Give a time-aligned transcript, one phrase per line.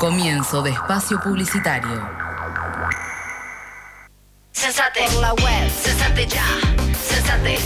[0.00, 2.08] Comienzo de espacio publicitario.
[4.50, 6.46] Sensate por la web, sensate ya,
[7.06, 7.58] sensate,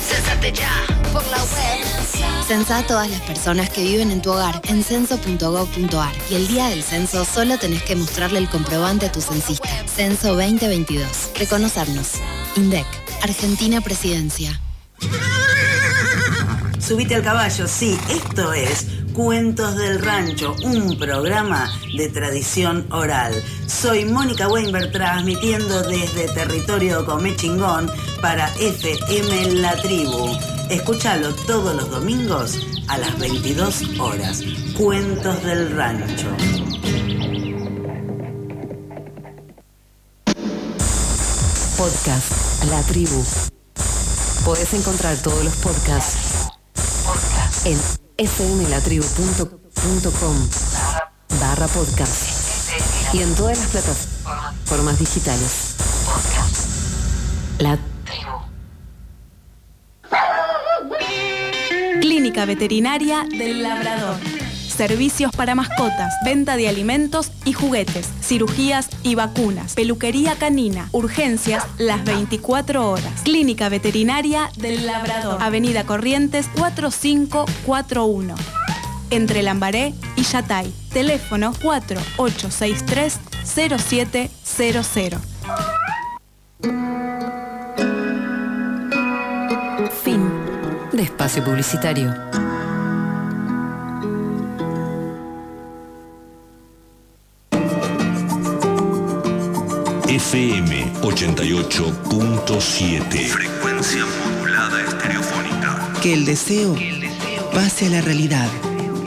[0.00, 0.70] sensate ya
[1.12, 2.44] por la web.
[2.46, 6.68] Censá a todas las personas que viven en tu hogar en censo.gov.ar y el día
[6.68, 9.68] del censo solo tenés que mostrarle el comprobante a tu censista.
[9.86, 11.32] Censo 2022.
[11.38, 12.12] Reconocernos.
[12.56, 12.86] INDEC.
[13.22, 14.58] Argentina Presidencia.
[16.78, 23.32] Subite al caballo, sí, esto es Cuentos del Rancho, un programa de tradición oral.
[23.66, 30.36] Soy Mónica Weinberg transmitiendo desde territorio Comechingón para FM La Tribu.
[30.68, 34.42] Escúchalo todos los domingos a las 22 horas.
[34.76, 36.28] Cuentos del Rancho.
[41.78, 43.24] Podcast La Tribu.
[44.44, 46.50] Podés encontrar todos los podcasts
[47.64, 50.48] en fmlatribu.com
[51.38, 52.72] barra podcast
[53.12, 55.76] y en todas las plataformas digitales.
[57.58, 57.78] La
[62.00, 64.16] Clínica Veterinaria del Labrador.
[64.76, 72.04] Servicios para mascotas, venta de alimentos y juguetes, cirugías y vacunas, peluquería canina, urgencias las
[72.04, 73.22] 24 horas.
[73.24, 78.34] Clínica Veterinaria del Labrador, Avenida Corrientes 4541.
[79.08, 80.70] Entre Lambaré y Yatay.
[80.92, 85.20] Teléfono 4863 0700.
[90.02, 90.30] fin
[90.92, 92.14] de espacio publicitario.
[100.08, 103.28] FM 88.7.
[103.28, 105.92] Frecuencia modulada estereofónica.
[106.00, 106.76] Que el deseo
[107.52, 108.48] pase a la realidad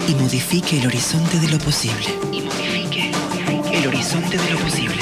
[0.10, 2.06] y modifique el horizonte de lo posible.
[2.34, 3.14] Y modifique
[3.72, 4.98] el horizonte de lo posible.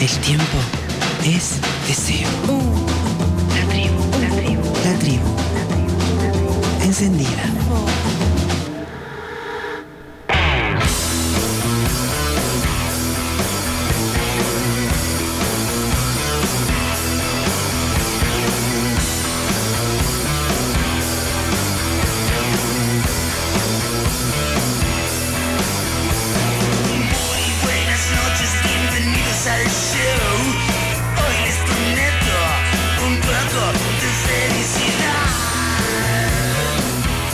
[0.00, 0.58] El tiempo
[1.24, 2.28] es deseo.
[3.54, 4.64] La tribu, la tribu.
[4.84, 5.36] La tribu.
[6.82, 7.59] Encendida.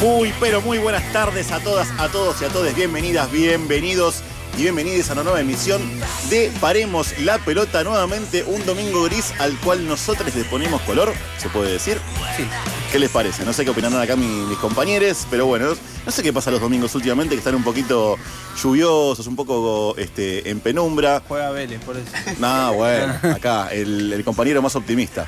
[0.00, 2.74] Muy, pero muy buenas tardes a todas, a todos y a todas.
[2.74, 4.16] Bienvenidas, bienvenidos
[4.58, 5.80] y bienvenidos a una nueva emisión
[6.28, 7.82] de Paremos la Pelota.
[7.82, 11.98] Nuevamente un domingo gris al cual nosotros le ponemos color, ¿se puede decir?
[12.36, 12.44] Sí.
[12.92, 13.44] ¿Qué les parece?
[13.46, 15.68] No sé qué opinarán acá mi- mis compañeros, pero bueno,
[16.04, 18.16] no sé qué pasa los domingos últimamente, que están un poquito
[18.62, 21.22] lluviosos, un poco este, en penumbra.
[21.26, 22.06] Juega Vélez, por eso.
[22.38, 25.26] No, bueno, acá, el, el compañero más optimista.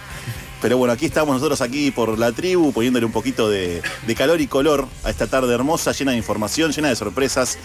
[0.60, 3.80] Pero bueno, aquí estamos nosotros aquí por la tribu, poniéndole un poquito de,
[4.16, 7.58] calor y color a esta tarde hermosa, llena de información, llena de sorpresas.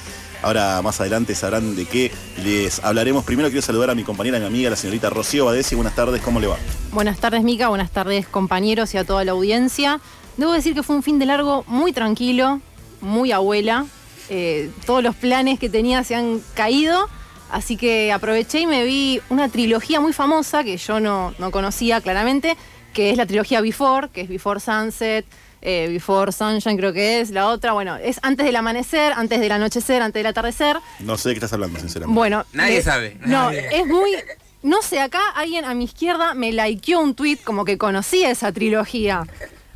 [0.44, 2.12] Ahora más adelante sabrán de qué
[2.44, 3.24] les hablaremos.
[3.24, 5.74] Primero quiero saludar a mi compañera, mi amiga, la señorita Rocío Badesi.
[5.74, 6.58] Buenas tardes, ¿cómo le va?
[6.92, 7.70] Buenas tardes, Mica.
[7.70, 10.00] Buenas tardes, compañeros y a toda la audiencia.
[10.38, 12.62] Debo decir que fue un fin de largo muy tranquilo,
[13.02, 13.88] muy abuela.
[14.30, 17.10] Eh, todos los planes que tenía se han caído.
[17.50, 22.02] Así que aproveché y me vi una trilogía muy famosa que yo no, no conocía
[22.02, 22.58] claramente,
[22.94, 25.26] que es la trilogía Before, que es Before Sunset,
[25.62, 29.52] eh, Before Sunshine creo que es, la otra, bueno, es antes del amanecer, antes del
[29.52, 30.78] anochecer, antes del atardecer.
[31.00, 32.16] No sé de qué estás hablando, sinceramente.
[32.18, 32.46] Bueno.
[32.54, 33.18] Nadie sabe.
[33.22, 33.68] No, Nadie.
[33.72, 34.12] es muy.
[34.62, 38.52] No sé, acá alguien a mi izquierda me likeó un tweet como que conocía esa
[38.52, 39.26] trilogía.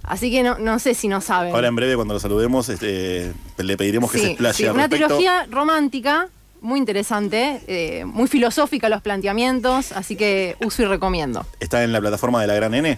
[0.04, 1.54] Así que no, no sé si no saben.
[1.54, 5.08] Ahora en breve, cuando lo saludemos, este, le pediremos que se explaye sí, una respecto.
[5.08, 6.30] trilogía romántica,
[6.62, 11.46] muy interesante, eh, muy filosófica los planteamientos, así que uso y recomiendo.
[11.60, 12.98] ¿Está en la plataforma de la Gran N?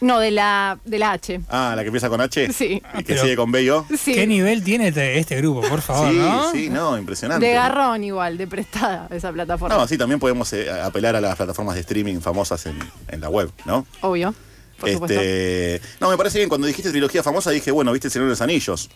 [0.00, 1.40] No, de la, de la H.
[1.48, 2.52] Ah, la que empieza con H.
[2.52, 2.82] Sí.
[2.94, 3.86] Y que pero- sigue con B y O.
[3.96, 4.14] Sí.
[4.14, 6.50] ¿Qué nivel tiene este, este grupo, por favor, sí, no?
[6.52, 7.46] sí, no, impresionante.
[7.46, 9.76] De garrón igual, de prestada esa plataforma.
[9.76, 12.78] No, sí, también podemos eh, apelar a las plataformas de streaming famosas en,
[13.08, 13.86] en la web, ¿no?
[14.00, 14.34] Obvio.
[14.80, 15.20] Por supuesto.
[15.20, 18.30] Este, no, me parece bien, cuando dijiste trilogía famosa dije, bueno, viste el Señor de
[18.30, 18.90] los Anillos.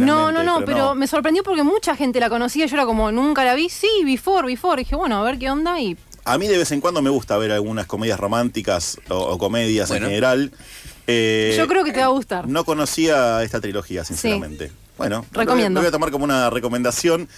[0.00, 2.66] No, finalmente, no, no, pero, me sorprendió porque mucha gente la conocía.
[2.66, 3.68] Yo era como, nunca la vi.
[3.68, 4.80] Sí, before, before.
[4.80, 5.80] Y dije, bueno, a ver qué onda.
[5.80, 9.38] Y A mí de vez en cuando me gusta ver algunas comedias románticas o, o
[9.38, 10.06] comedias Bueno.
[10.06, 10.52] en general.
[11.06, 12.48] Eh, yo creo que te va a gustar.
[12.48, 14.70] No conocía esta trilogía, sinceramente.
[14.98, 15.80] Bueno, lo- Recomiendo.
[15.80, 17.28] Lo voy a tomar como una recomendación.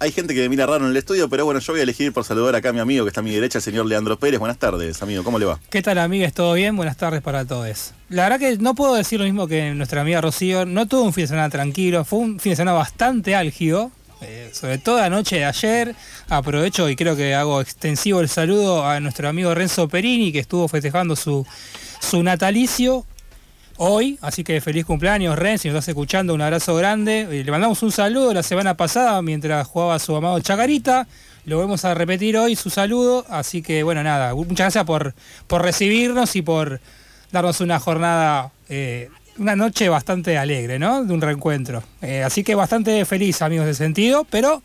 [0.00, 2.12] Hay gente que me mira raro en el estudio, pero bueno, yo voy a elegir
[2.12, 4.38] por saludar acá a mi amigo que está a mi derecha, el señor Leandro Pérez.
[4.40, 5.60] Buenas tardes, amigo, ¿cómo le va?
[5.70, 6.32] ¿Qué tal, amigas?
[6.32, 6.76] ¿Todo bien?
[6.76, 7.92] Buenas tardes para todos.
[8.08, 10.66] La verdad que no puedo decir lo mismo que nuestra amiga Rocío.
[10.66, 13.90] No tuvo un fin de semana tranquilo, fue un fin de semana bastante álgido.
[14.22, 15.94] eh, sobre todo la noche de ayer.
[16.28, 20.66] Aprovecho y creo que hago extensivo el saludo a nuestro amigo Renzo Perini, que estuvo
[20.68, 21.46] festejando su,
[22.00, 23.04] su natalicio
[23.78, 24.18] hoy.
[24.20, 27.26] Así que feliz cumpleaños, Renzo, si nos estás escuchando, un abrazo grande.
[27.30, 31.06] Eh, Le mandamos un saludo la semana pasada mientras jugaba su amado Chacarita.
[31.44, 33.24] Lo vamos a repetir hoy, su saludo.
[33.28, 35.14] Así que bueno, nada, muchas gracias por,
[35.46, 36.80] por recibirnos y por
[37.32, 41.04] darnos una jornada, eh, una noche bastante alegre, ¿no?
[41.04, 41.82] De un reencuentro.
[42.02, 44.62] Eh, así que bastante feliz, amigos de sentido, pero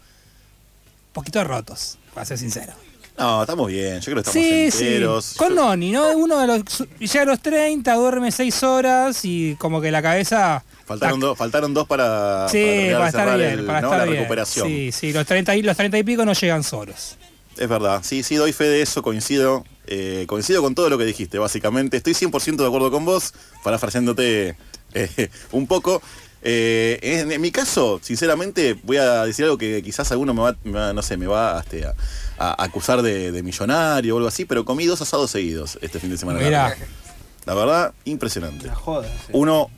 [1.13, 2.73] poquito rotos, para ser sincero.
[3.21, 4.83] No, estamos bien, yo creo que estamos Sí, sí.
[4.87, 5.35] enteros.
[5.37, 6.09] Con Noni, ¿no?
[6.17, 6.63] Uno de los.
[6.99, 10.63] Llega a los 30, duerme 6 horas y como que la cabeza.
[10.85, 13.87] Faltaron, dos, faltaron dos para, Sí, para estar bien, el- para ¿no?
[13.87, 14.17] estar la bien.
[14.17, 14.67] recuperación.
[14.67, 17.15] Sí, sí, los 30, y, los 30 y pico no llegan solos.
[17.57, 19.63] Es verdad, sí, sí, doy fe de eso, coincido.
[19.87, 21.97] eh, coincido con todo lo que dijiste, básicamente.
[21.97, 23.33] Estoy 100% de acuerdo con vos,
[23.63, 24.55] parafraseándote
[24.93, 26.01] eh, un poco.
[26.43, 30.55] Eh, en, en mi caso, sinceramente, voy a decir algo que quizás alguno me va,
[30.63, 31.93] me va- no sé, me va este, a,
[32.39, 36.09] a acusar de, de millonario o algo así, pero comí dos asados seguidos este fin
[36.09, 36.39] de semana.
[36.39, 36.75] Mirá.
[37.45, 38.69] La verdad, impresionante.
[38.69, 39.31] Joda, sí.
[39.33, 39.69] Uno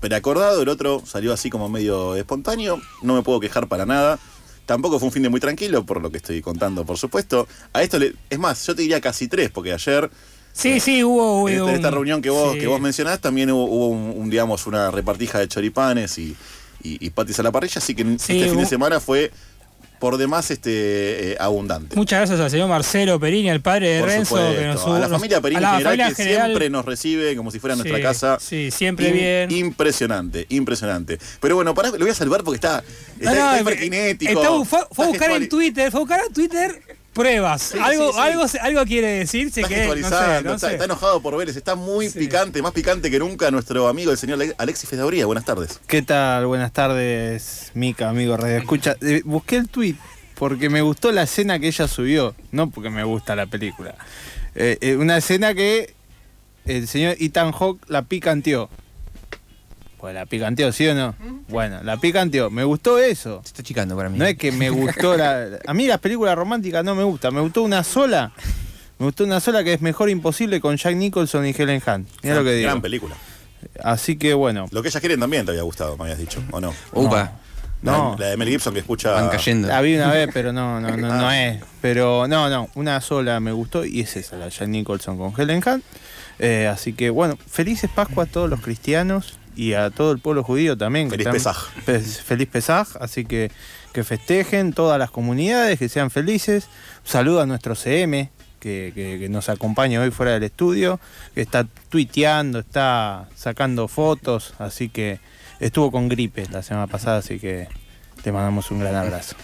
[0.00, 2.80] preacordado, el otro salió así como medio espontáneo.
[3.02, 4.18] No me puedo quejar para nada.
[4.66, 7.46] Tampoco fue un fin de muy tranquilo, por lo que estoy contando, por supuesto.
[7.72, 8.14] A esto le.
[8.28, 10.10] Es más, yo te diría casi tres, porque ayer.
[10.56, 11.40] Sí, sí, hubo.
[11.40, 12.60] hubo En esta, un- esta reunión que vos, sí.
[12.60, 16.34] que vos mencionás, también hubo, hubo un, un, digamos, una repartija de choripanes y,
[16.82, 19.30] y, y patis a la parrilla, así que Sí, este fin de hubo- semana fue
[19.98, 21.96] por demás este eh, abundante.
[21.96, 24.60] Muchas gracias al señor Marcelo Perini, al padre de Por Renzo, supuesto.
[24.60, 27.34] que nos a la familia Perini a la general, familia que general, siempre nos recibe
[27.36, 28.38] como si fuera nuestra Sí, casa.
[28.38, 29.50] sí, siempre In- bien.
[29.52, 31.18] Impresionante, impresionante.
[31.40, 32.84] Pero bueno, pará, lo voy a salvar porque está,
[33.18, 36.20] está, No, no, está eh, está- fue, fue a buscar en Twitter, fue a buscar
[36.26, 36.82] en Twitter
[37.16, 37.62] pruebas.
[37.72, 38.20] Sí, algo, sí, sí.
[38.20, 40.72] algo, algo quiere decir, se Está que no gestualizando, sé, no está, sé.
[40.74, 44.34] está enojado por Vélez, está muy picante, más picante que nunca nuestro amigo el señor
[44.40, 45.24] Ale- Alexis Fedauría.
[45.26, 45.80] Buenas tardes.
[45.86, 46.46] ¿Qué tal?
[46.46, 48.96] Buenas tardes, Mica, amigo Radio Escucha.
[49.00, 49.96] Eh, busqué el tweet
[50.34, 53.94] porque me gustó la escena que ella subió, no porque me gusta la película.
[54.54, 55.94] Eh, eh, una escena que
[56.66, 58.68] el señor Ethan Hawke la picanteó.
[60.06, 61.16] Pues la picanteó, ¿sí o no?
[61.48, 62.48] Bueno, la picanteó.
[62.48, 63.42] Me gustó eso.
[63.44, 64.16] Está chicando para mí.
[64.16, 65.48] No es que me gustó la.
[65.66, 67.34] A mí las películas románticas no me gustan.
[67.34, 68.30] Me gustó una sola.
[69.00, 72.08] Me gustó una sola que es Mejor Imposible con Jack Nicholson y Helen Hunt.
[72.22, 72.68] Mira lo que digo.
[72.68, 73.16] Gran película.
[73.82, 74.68] Así que bueno.
[74.70, 76.72] Lo que ellas quieren también te había gustado, me habías dicho, ¿o no?
[76.92, 77.32] Upa.
[77.82, 78.14] No.
[78.16, 79.10] La, la de Mel Gibson que escucha.
[79.10, 79.66] Van cayendo.
[79.66, 81.42] La vi una vez, pero no, no, no, no Ah.
[81.46, 81.64] es.
[81.80, 85.60] Pero no, no, una sola me gustó y es esa, la Jack Nicholson con Helen
[85.66, 85.82] Hunt.
[86.38, 90.44] Eh, así que bueno, felices Pascua a todos los cristianos y a todo el pueblo
[90.44, 91.08] judío también.
[91.08, 91.84] que Feliz están- Pesaj.
[91.84, 93.50] Pes- feliz Pesaj, así que
[93.92, 96.68] que festejen todas las comunidades, que sean felices.
[97.02, 98.30] Saludo a nuestro CM,
[98.60, 101.00] que, que- que nos acompaña hoy fuera del estudio,
[101.34, 105.18] que está tuiteando, está sacando fotos, así que
[105.60, 107.68] estuvo con gripe la semana pasada, así que
[108.22, 109.34] te mandamos un gran abrazo.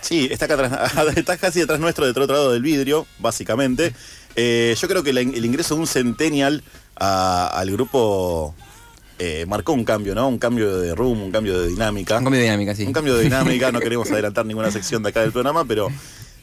[0.00, 0.72] Sí, está, acá atrás,
[1.16, 3.92] está casi detrás nuestro, del otro lado del vidrio, básicamente.
[4.36, 6.62] Eh, yo creo que el ingreso de un centennial
[6.96, 8.54] a- al grupo
[9.24, 10.26] eh, marcó un cambio, ¿no?
[10.28, 12.18] Un cambio de rumbo, un cambio de dinámica.
[12.18, 12.84] Un cambio de dinámica, sí.
[12.84, 15.88] Un cambio de dinámica, no queremos adelantar ninguna sección de acá del programa, pero,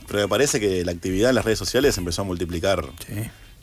[0.07, 2.85] pero me parece que la actividad en las redes sociales empezó a multiplicar.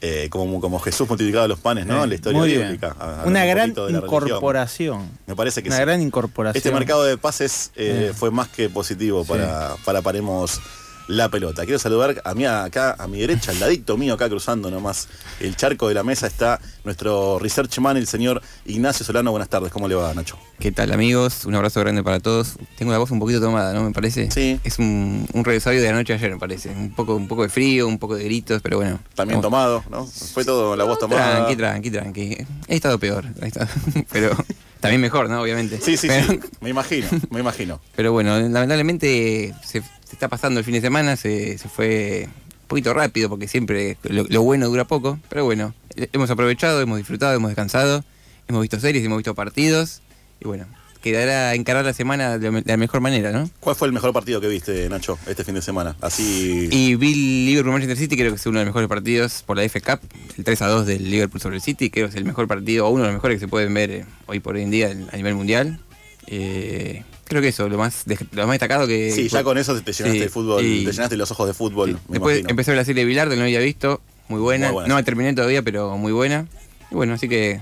[0.03, 2.05] eh, como, como Jesús multiplicaba los panes, ¿no?
[2.05, 2.61] La historia muy bien.
[2.65, 2.95] bíblica.
[3.01, 4.05] a- a Una un gran religión.
[4.05, 5.11] incorporación.
[5.27, 5.83] Me parece que Una sí.
[5.83, 6.57] gran incorporación.
[6.59, 9.31] Este mercado de pases eh, fue más que positivo Sí.
[9.31, 10.61] para, para Paremos
[11.09, 11.65] la pelota.
[11.65, 15.09] Quiero saludar a mí acá, a mi derecha, al ladito mío, acá cruzando nomás
[15.41, 19.31] el charco de la mesa, está nuestro research man, el señor Ignacio Solano.
[19.31, 20.39] Buenas tardes, ¿cómo le va, Nacho?
[20.59, 21.45] ¿Qué tal amigos?
[21.45, 22.55] Un abrazo grande para todos.
[22.77, 23.85] Tengo la voz un poquito tomada, ¿no?
[23.85, 24.31] Me parece.
[24.31, 24.59] Sí.
[24.65, 26.71] Es un, un revisario de la noche de ayer, me parece.
[26.71, 28.99] Un poco, un poco de frío, un poco de gritos, pero bueno.
[29.15, 29.43] También Vamos.
[29.51, 30.07] tomado, ¿no?
[30.07, 31.37] Fue todo la voz tomada.
[31.47, 32.47] Tranqui, tranqui, tranqui.
[32.69, 33.69] He estado peor, he estado-
[34.13, 34.37] pero
[34.81, 35.41] también mejor, ¿no?
[35.43, 35.79] Obviamente.
[35.81, 36.41] Sí, sí, Pero- sí.
[36.61, 37.81] Me imagino, me imagino.
[37.97, 42.29] Pero bueno, lamentablemente se, se está pasando el fin de semana, se, se fue
[42.63, 46.99] un poquito rápido porque siempre lo, lo bueno dura poco, pero bueno, hemos aprovechado, hemos
[46.99, 48.05] disfrutado, hemos descansado,
[48.49, 50.03] hemos visto series, hemos visto partidos
[50.41, 50.67] y bueno,
[51.01, 53.49] quedará encarar la semana de la, mejor manera, ¿no?
[53.61, 55.97] ¿Cuál fue el mejor partido que viste, Nacho, este fin de semana?
[56.01, 56.69] Así.
[56.71, 59.57] Y vi el Liverpool Manchester City, creo que es uno de los mejores partidos por
[59.57, 60.01] la F Cup,
[60.37, 62.87] el 3 a 2 del Liverpool sobre el City, creo que es el mejor partido,
[62.87, 64.91] o uno de los mejores que se pueden ver eh, hoy por hoy en día
[64.91, 65.79] a nivel mundial.
[66.27, 69.11] Eh, creo que eso, lo más, lo más destacado que...
[69.13, 71.55] sí, ya con eso te llenaste Sí, el fútbol, y- te llenaste los ojos de
[71.55, 71.99] fútbol.
[72.09, 72.57] Después imagino.
[72.65, 74.67] ver la serie de Bilardo, no había visto, muy buena.
[74.69, 76.47] Muy buena, no la terminé todavía, pero muy buena.
[76.91, 77.61] Y bueno, así que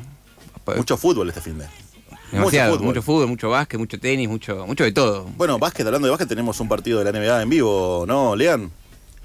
[0.77, 1.67] Mucho fútbol este fin de.
[2.33, 3.17] demasiado, mucho mucho fútbol.
[3.23, 3.29] fútbol.
[3.29, 5.25] mucho básquet, mucho tenis, mucho, mucho de todo.
[5.37, 8.71] Bueno, básquet, hablando de básquet, tenemos un partido de la NBA en vivo, ¿no, Lean?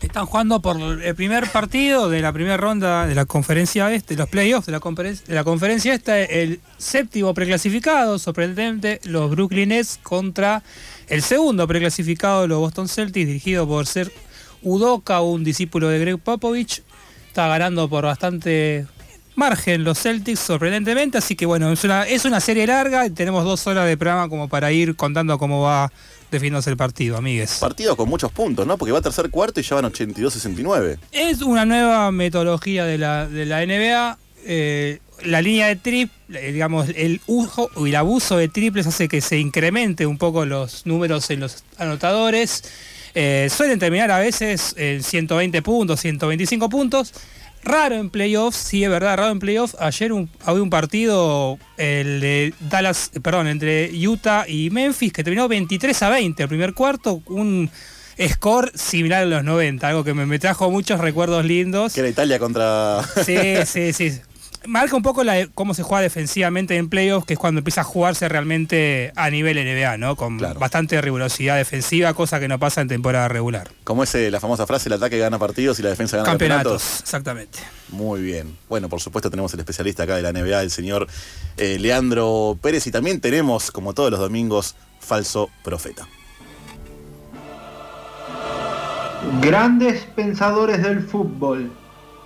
[0.01, 4.29] Están jugando por el primer partido de la primera ronda de la conferencia este, los
[4.29, 10.63] playoffs de la, conferen- de conferencia esta, el séptimo preclasificado, sorprendentemente, los Brooklyn Nets contra
[11.08, 14.12] el segundo preclasificado, los Boston Celtics, dirigido por ser
[14.62, 16.82] Udoka, un discípulo de Greg Popovich.
[17.27, 18.88] Está ganando por bastante
[19.36, 23.44] margen los Celtics, sorprendentemente, así que bueno, es una, es una serie larga y tenemos
[23.44, 25.91] dos horas de programa como para ir contando cómo va
[26.32, 27.58] definiéndose el partido, amigues.
[27.60, 28.78] Partido con muchos puntos, ¿no?
[28.78, 31.00] Porque va a tercer cuarto y ya van 82-69.
[31.12, 34.18] Es una nueva metodología de la, de la NBA.
[34.46, 39.22] eh, la línea de triple, digamos, el uso y el abuso de triples hace que
[39.22, 42.64] se incremente un poco los números en los anotadores.
[43.16, 47.14] Eh, suelen terminar a veces en 120 puntos, 125 puntos.
[47.63, 49.75] Raro en playoffs, sí es verdad, raro en playoffs.
[49.80, 55.48] Ayer un- había un partido, el de Dallas, perdón, entre Utah y Memphis, que terminó
[55.48, 57.70] 23 a 20 el primer cuarto, un
[58.28, 61.94] score similar a los 90, algo que me, me trajo muchos recuerdos lindos.
[61.94, 63.01] Que era Italia contra.
[63.25, 64.20] Sí, sí, sí.
[64.68, 67.84] Marca un poco la- cómo se juega defensivamente en playoffs, que es cuando empieza a
[67.86, 70.16] jugarse realmente a nivel NBA, ¿no?
[70.16, 73.70] Con bastante rigurosidad defensiva, cosa que no pasa en temporada regular.
[73.86, 77.01] Como es la famosa frase, el ataque gana partidos y la defensa gana Campeonatos, campeonatos.
[77.01, 77.60] exactamente.
[77.89, 78.58] Muy bien.
[78.68, 81.08] Bueno, por supuesto tenemos el especialista acá de la NBA, el señor
[81.58, 86.06] eh, Leandro Pérez, y también tenemos, como todos los domingos, falso profeta.
[89.42, 91.72] Grandes pensadores del fútbol,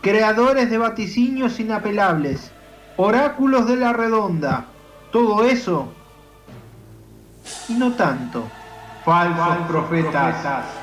[0.04, 2.52] creadores de vaticinios inapelables,
[2.98, 4.66] oráculos de la redonda,
[5.12, 5.88] todo eso
[7.70, 8.44] y no tanto.
[9.06, 10.83] Falsos profetas.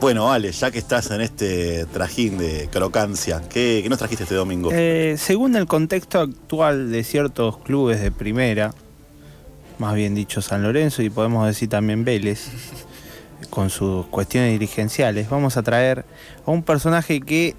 [0.00, 4.70] Bueno, Ale, ya que estás en este trajín de crocancia, ¿qué, nos trajiste este domingo?
[4.72, 8.72] Eh, según el contexto actual de ciertos clubes de primera,
[9.78, 12.48] más bien dicho San Lorenzo y podemos decir también Vélez,
[13.50, 16.04] con sus cuestiones dirigenciales, vamos a traer
[16.46, 17.56] a un personaje que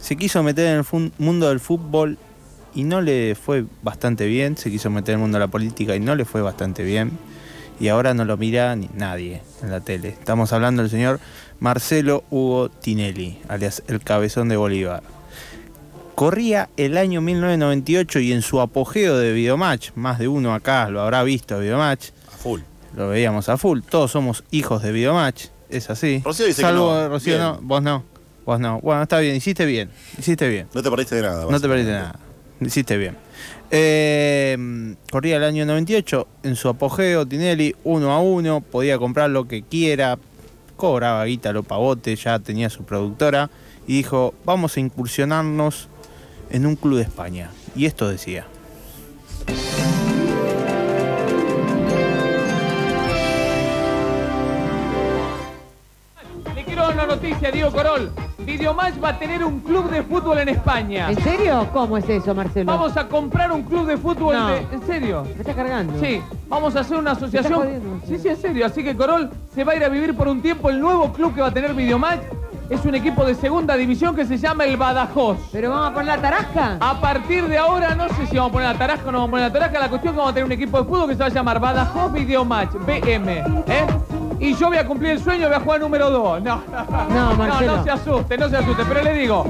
[0.00, 2.18] se quiso meter en el mundo del fútbol
[2.72, 5.96] y no le fue bastante bien, se quiso meter en el mundo de la política
[5.96, 7.18] y no le fue bastante bien,
[7.80, 10.10] y ahora no lo mira ni nadie en la tele.
[10.10, 11.18] Estamos hablando del señor
[11.64, 15.02] Marcelo Hugo Tinelli, alias el cabezón de Bolívar.
[16.14, 21.00] Corría el año 1998 y en su apogeo de Videomatch, más de uno acá lo
[21.00, 22.10] habrá visto Videomatch.
[22.28, 22.60] A full.
[22.94, 23.80] Lo veíamos a full.
[23.80, 26.20] Todos somos hijos de Videomatch, es así.
[26.22, 27.08] Rocío dice que no.
[27.08, 27.42] Rocío, Bien.
[27.42, 27.58] no.
[27.62, 28.04] Vos no.
[28.44, 28.80] Vos no.
[28.80, 29.88] Bueno, está bien, hiciste bien.
[30.18, 30.68] Hiciste bien.
[30.74, 31.46] No te perdiste de nada.
[31.50, 32.18] No te perdiste nada.
[32.60, 33.16] Hiciste bien.
[33.70, 39.48] Eh, corría el año 98, en su apogeo, Tinelli, uno a uno, podía comprar lo
[39.48, 40.18] que quiera,
[40.76, 43.50] cobraba guita lo pavote, ya tenía su productora,
[43.86, 45.88] y dijo, vamos a incursionarnos
[46.50, 47.50] en un club de España.
[47.74, 48.46] Y esto decía.
[57.14, 58.10] Noticia, Diego Corol.
[58.38, 61.10] Videomatch va a tener un club de fútbol en España.
[61.10, 61.66] ¿En serio?
[61.72, 62.70] ¿Cómo es eso, Marcelo?
[62.72, 64.48] Vamos a comprar un club de fútbol No.
[64.48, 65.22] de- ¿En serio?
[65.34, 65.98] ¿Me está cargando?
[66.00, 67.54] Sí, vamos a hacer una asociación.
[67.60, 68.66] jodiendo, Sí, sí, en serio.
[68.66, 70.68] Así que Corol se va a ir a vivir por un tiempo.
[70.70, 72.20] El nuevo club que va a tener Videomatch
[72.70, 75.38] es un equipo de segunda división que se llama el Badajoz.
[75.52, 76.76] ¿Pero vamos a poner la tarasca?
[76.80, 79.28] A partir de ahora, no sé si vamos a poner la tarasca o no vamos
[79.28, 79.78] a poner la tarasca.
[79.80, 81.30] La cuestión es que vamos a tener un equipo de fútbol que se va a
[81.30, 83.32] llamar Badajoz Videomatch, BM.
[83.68, 83.86] ¿eh?
[84.40, 86.42] Y yo voy a cumplir el sueño, voy a jugar número 2.
[86.44, 86.62] No,
[87.08, 87.72] No, Marcelo.
[87.72, 88.82] no, no se asuste, no se asuste.
[88.88, 89.44] Pero le digo,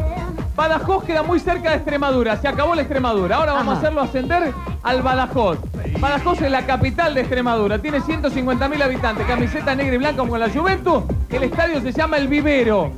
[0.54, 2.36] Badajoz queda muy cerca de Extremadura.
[2.36, 3.36] Se acabó la Extremadura.
[3.36, 3.76] Ahora vamos Ajá.
[3.76, 4.52] a hacerlo ascender
[4.82, 5.58] al Badajoz.
[5.98, 7.78] Badajoz es la capital de Extremadura.
[7.78, 9.26] Tiene 150.000 habitantes.
[9.26, 11.02] Camiseta negra y blanca como la Juventus.
[11.30, 12.92] El estadio se llama El Vivero.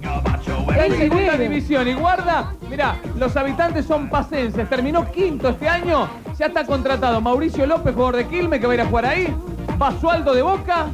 [0.77, 1.89] En segunda división.
[1.89, 4.69] Y guarda, mira, los habitantes son pasenses.
[4.69, 6.09] Terminó quinto este año.
[6.39, 9.35] Ya está contratado Mauricio López, jugador de Quilme, que va a ir a jugar ahí.
[9.79, 10.87] Basualdo de Boca.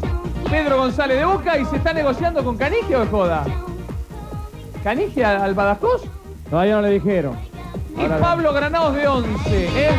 [0.50, 1.58] Pedro González de Boca.
[1.58, 3.44] Y se está negociando con Canigia o de joda.
[4.82, 6.02] ¿Canigia al Badajoz?
[6.50, 7.36] Todavía no le dijeron.
[7.96, 9.28] Y Pablo Granados de 11.
[9.54, 9.90] ¿eh?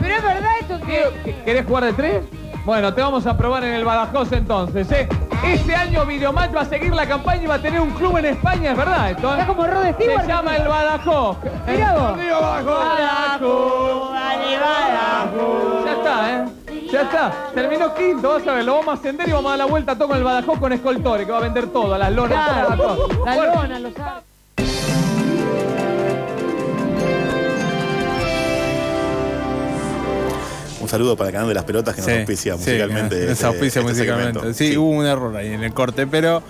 [0.00, 1.34] Pero es verdad esto que...
[1.44, 2.22] ¿Querés jugar de tres?
[2.64, 5.08] Bueno, te vamos a probar en el Badajoz entonces, ¿eh?
[5.44, 8.24] Este año Videomatch va a seguir la campaña y va a tener un club en
[8.26, 9.32] España, es verdad esto, ¿eh?
[9.32, 10.22] Está como Rod Stewart.
[10.22, 11.36] Se llama el Badajoz.
[11.66, 12.16] Mirá vos.
[12.16, 12.84] Río Badajoz.
[15.84, 16.63] Ya está, ¿eh?
[16.94, 17.50] Ya está.
[17.52, 19.96] Terminó quinto, vas a ver, lo vamos a ascender y vamos a dar la vuelta
[19.96, 23.08] todo con el Badajoz con Escoltore, que va a vender todo, las lonas, Claro, todo,
[23.08, 23.24] todo.
[23.26, 24.22] la Bueno, lona, los ar-
[30.80, 33.20] Un saludo para el canal de las pelotas que nos Sí, auspicia sí, musicalmente.
[33.22, 34.40] Nos este- auspicia este musicalmente.
[34.40, 34.58] segmento.
[34.58, 36.42] Sí, hubo un error ahí en el corte, pero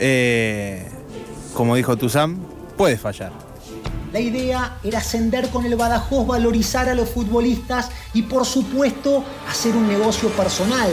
[0.00, 0.88] eh,
[1.54, 2.38] como dijo Tuzam,
[2.76, 3.30] puede fallar.
[4.16, 9.76] La idea era ascender con el Badajoz, valorizar a los futbolistas y por supuesto hacer
[9.76, 10.88] un negocio personal.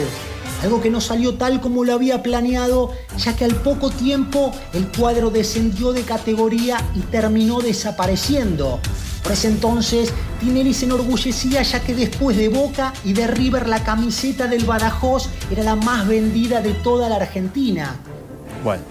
[0.61, 4.89] Algo que no salió tal como lo había planeado, ya que al poco tiempo el
[4.89, 8.81] cuadro descendió de categoría y terminó desapareciendo.
[9.23, 13.85] Por ese entonces, Tinelli se enorgullecía ya que después de Boca y de River la
[13.85, 17.95] camiseta del Badajoz era la más vendida de toda la Argentina.
[18.65, 18.83] Bueno,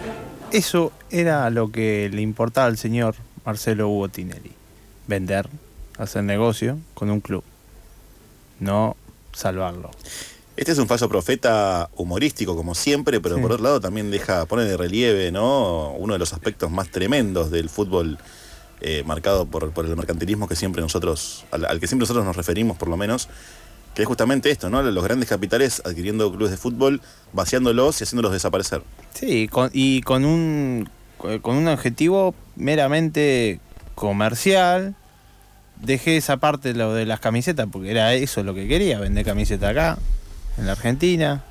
[0.53, 4.53] eso era lo que le importaba al señor Marcelo Hugo Tinelli.
[5.07, 5.49] Vender,
[5.99, 7.43] hacer negocio con un club.
[8.61, 8.97] No
[9.33, 9.91] salvarlo.
[10.57, 14.65] Este es un falso profeta humorístico, como siempre, pero por otro lado también deja, pone
[14.65, 15.93] de relieve, ¿no?
[15.93, 18.19] Uno de los aspectos más tremendos del fútbol
[18.83, 22.37] eh, marcado por, por el mercantilismo que siempre nosotros, al, al que siempre nosotros nos
[22.37, 23.29] referimos, por lo menos,
[23.95, 24.83] que es justamente esto, ¿no?
[24.83, 27.01] Los grandes capitales adquiriendo clubes de fútbol,
[27.33, 28.83] vaciándolos y haciéndolos desaparecer.
[29.15, 30.89] Sí, con- y con un,
[31.41, 33.61] con un objetivo meramente
[33.95, 34.95] comercial.
[35.81, 39.71] Dejé esa parte lo de las camisetas porque era eso lo que quería, vender camiseta
[39.71, 39.99] acá,
[40.59, 41.43] en la Argentina,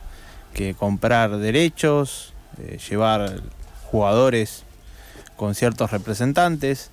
[0.54, 3.42] que comprar derechos, eh, llevar
[3.86, 4.64] jugadores
[5.36, 6.92] con ciertos representantes.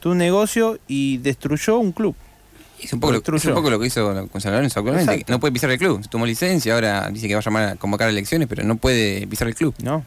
[0.00, 2.14] Tuvo un negocio y destruyó un club.
[2.80, 5.24] Es un poco, lo, es un poco lo que hizo con San Lorenzo actualmente.
[5.28, 6.06] No puede pisar el club.
[6.08, 9.48] Tomó licencia, ahora dice que va a llamar a convocar elecciones, pero no puede pisar
[9.48, 9.74] el club.
[9.82, 10.04] No.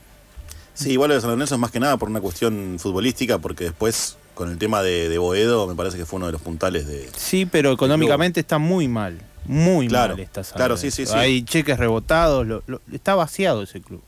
[0.84, 3.66] Sí, igual lo de San Lorenzo es más que nada por una cuestión futbolística, porque
[3.66, 6.88] después, con el tema de, de Boedo, me parece que fue uno de los puntales
[6.88, 7.10] de.
[7.16, 9.22] Sí, pero económicamente está muy mal.
[9.46, 10.96] Muy Claro, mal está San claro, Lorenzo.
[10.96, 11.18] sí, sí, sí.
[11.18, 12.46] Hay cheques rebotados.
[12.46, 14.02] lo- lo- está vaciado ese club.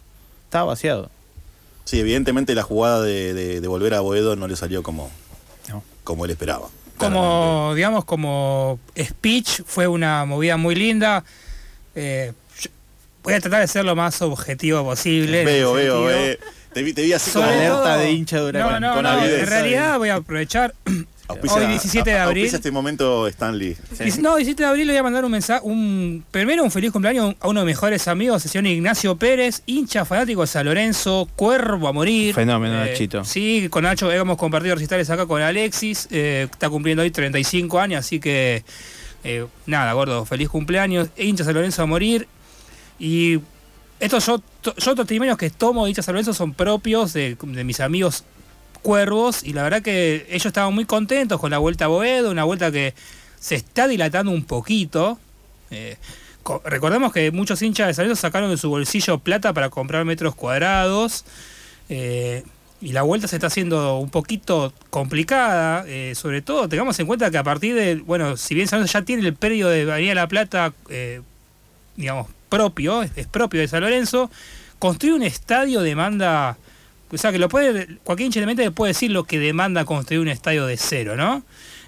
[0.45, 1.09] Está vaciado.
[1.85, 5.09] Sí, evidentemente la jugada de, de- de volver a Boedo no le salió como,
[6.03, 6.67] como él esperaba.
[6.97, 11.23] Como, digamos, como speech fue una movida muy linda.
[11.95, 12.31] Eh,
[13.23, 15.43] voy a tratar de ser lo más objetivo posible.
[15.43, 16.39] Veo, veo, eh.
[16.73, 17.81] Te vi, te vi así Sobre como.
[17.81, 19.41] todo- de hincha de No, Huracán, no, con no, avidez.
[19.43, 20.73] en realidad voy a aprovechar.
[21.25, 22.45] Auspicia- Hoy 17 de abril.
[22.53, 23.77] este momento Stanley.
[23.97, 26.91] Dice- No, 17 de abril le voy a mandar un mensaje, un, primero un feliz
[26.91, 30.65] cumpleaños a uno de mis mejores amigos, el señor Ignacio Pérez, hincha fanático de San
[30.65, 32.35] Lorenzo, cuervo a morir.
[32.35, 33.23] Fenómeno, Eh, Nachito.
[33.23, 37.99] Sí, con Nacho hemos compartido recitales acá con Alexis, eh, está cumpliendo hoy 35 años,
[38.05, 38.65] así que
[39.23, 42.27] eh, nada, gordo, feliz cumpleaños, hincha San Lorenzo a morir.
[42.99, 43.39] Y
[44.03, 48.23] estos yo, otros testimonios que tomo de hincha San Lorenzo son propios de, mis amigos
[48.81, 52.43] cuervos y la verdad que ellos estaban muy contentos con la vuelta a Boedo, una
[52.43, 52.93] vuelta que
[53.39, 55.17] se está dilatando un poquito.
[55.71, 55.97] Eh,
[56.43, 60.35] co- recordemos que muchos hinchas de San sacaron de su bolsillo plata para comprar metros
[60.35, 61.25] cuadrados.
[61.89, 62.43] eh,
[62.81, 67.31] y la vuelta se está haciendo un poquito complicada, eh, sobre todo tengamos en cuenta
[67.31, 70.27] que a partir de, bueno, si bien San ya tiene el predio de Avenida La
[70.27, 71.21] Plata, eh,
[71.95, 74.29] digamos, propio, es, propio de San Lorenzo,
[74.79, 76.57] construir un estadio demanda,
[77.11, 80.19] o sea, que lo puede, cualquier hincha de mente puede decir lo que demanda construir
[80.21, 81.43] un estadio de cero, ¿no?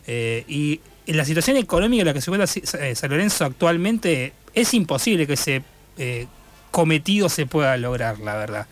[0.07, 4.33] Eh, y en la situación económica en la que se encuentra eh, San Lorenzo actualmente,
[4.53, 5.61] es imposible que ese
[5.97, 6.25] eh,
[6.71, 8.67] cometido se pueda lograr, la verdad.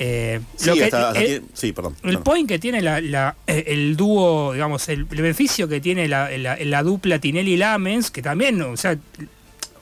[0.00, 1.96] Eh, Sí, lo que- hasta- hasta el- tiene- sí, perdón.
[2.04, 6.06] el point que tiene la- la- eh, el dúo, digamos, el, el beneficio que tiene
[6.08, 8.96] la, la- la dupla Tinelli-Lamens, que también, o sea,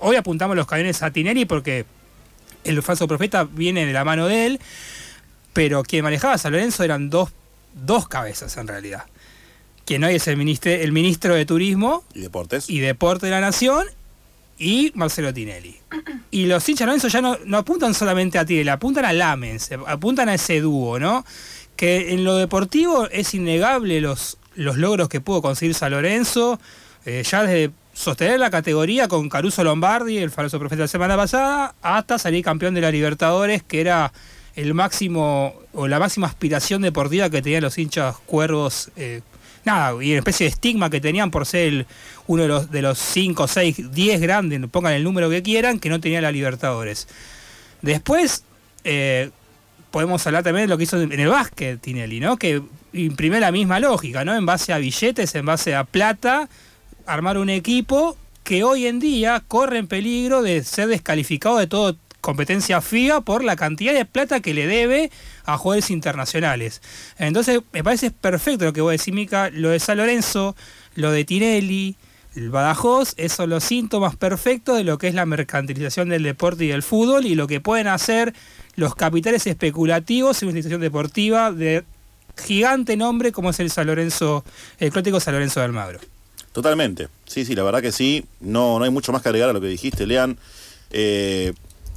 [0.00, 1.84] hoy apuntamos los cañones a Tinelli porque
[2.64, 4.60] el falso profeta viene de la mano de él,
[5.52, 7.30] pero quien manejaba a San Lorenzo eran dos,
[7.74, 9.04] dos cabezas en realidad.
[9.84, 12.68] Quien hoy es el, ministro el ministro de Turismo ¿Y deportes?
[12.68, 13.86] y Deporte de la Nación
[14.58, 15.76] y Marcelo Tinelli.
[16.30, 20.28] Y los hinchas Lorenzo ya no, no apuntan solamente a Tinelli, apuntan a Lamens, apuntan
[20.28, 21.24] a ese dúo, ¿no?
[21.76, 26.58] Que en lo deportivo es innegable los, los logros que pudo conseguir San Lorenzo,
[27.04, 31.16] eh, ya desde sostener la categoría con Caruso Lombardi, el falso profeta de la semana
[31.16, 34.12] pasada, hasta salir campeón de la Libertadores, que era
[34.54, 38.90] el máximo o la máxima aspiración deportiva que tenían los hinchas cuervos.
[38.96, 39.22] eh,
[39.64, 41.86] nada, y una especie de estigma que tenían por ser
[42.26, 45.88] uno de los, de los 5, 6, 10 grandes, pongan el número que quieran, que
[45.88, 47.08] no tenía la Libertadores.
[47.80, 48.44] Después,
[48.84, 49.30] eh,
[49.90, 52.36] podemos hablar también de lo que hizo en el básquet Tinelli, ¿no?
[52.36, 54.36] Que imprimió la misma lógica, ¿no?
[54.36, 56.48] En base a billetes, en base a plata,
[57.06, 61.96] armar un equipo que hoy en día corre en peligro de ser descalificado de toda
[62.20, 65.10] competencia FIA por la cantidad de plata que le debe
[65.44, 66.82] a jugadores internacionales.
[67.18, 70.56] Entonces, me parece perfecto lo que voy a decir, Mica, lo de San Lorenzo,
[70.96, 71.96] lo de Tinelli,
[72.34, 76.64] el Badajoz, esos son los síntomas perfectos de lo que es la mercantilización del deporte
[76.64, 78.34] y del fútbol y lo que pueden hacer
[78.74, 81.84] los capitales especulativos en una institución deportiva de
[82.36, 84.44] gigante nombre como es el San Lorenzo,
[84.78, 86.00] el Clótico San Lorenzo de Almagro.
[86.56, 87.08] Totalmente.
[87.26, 88.24] Sí, sí, la verdad que sí.
[88.40, 90.38] No, no hay mucho más que agregar a lo que dijiste, Lean.
[90.90, 91.52] Eh,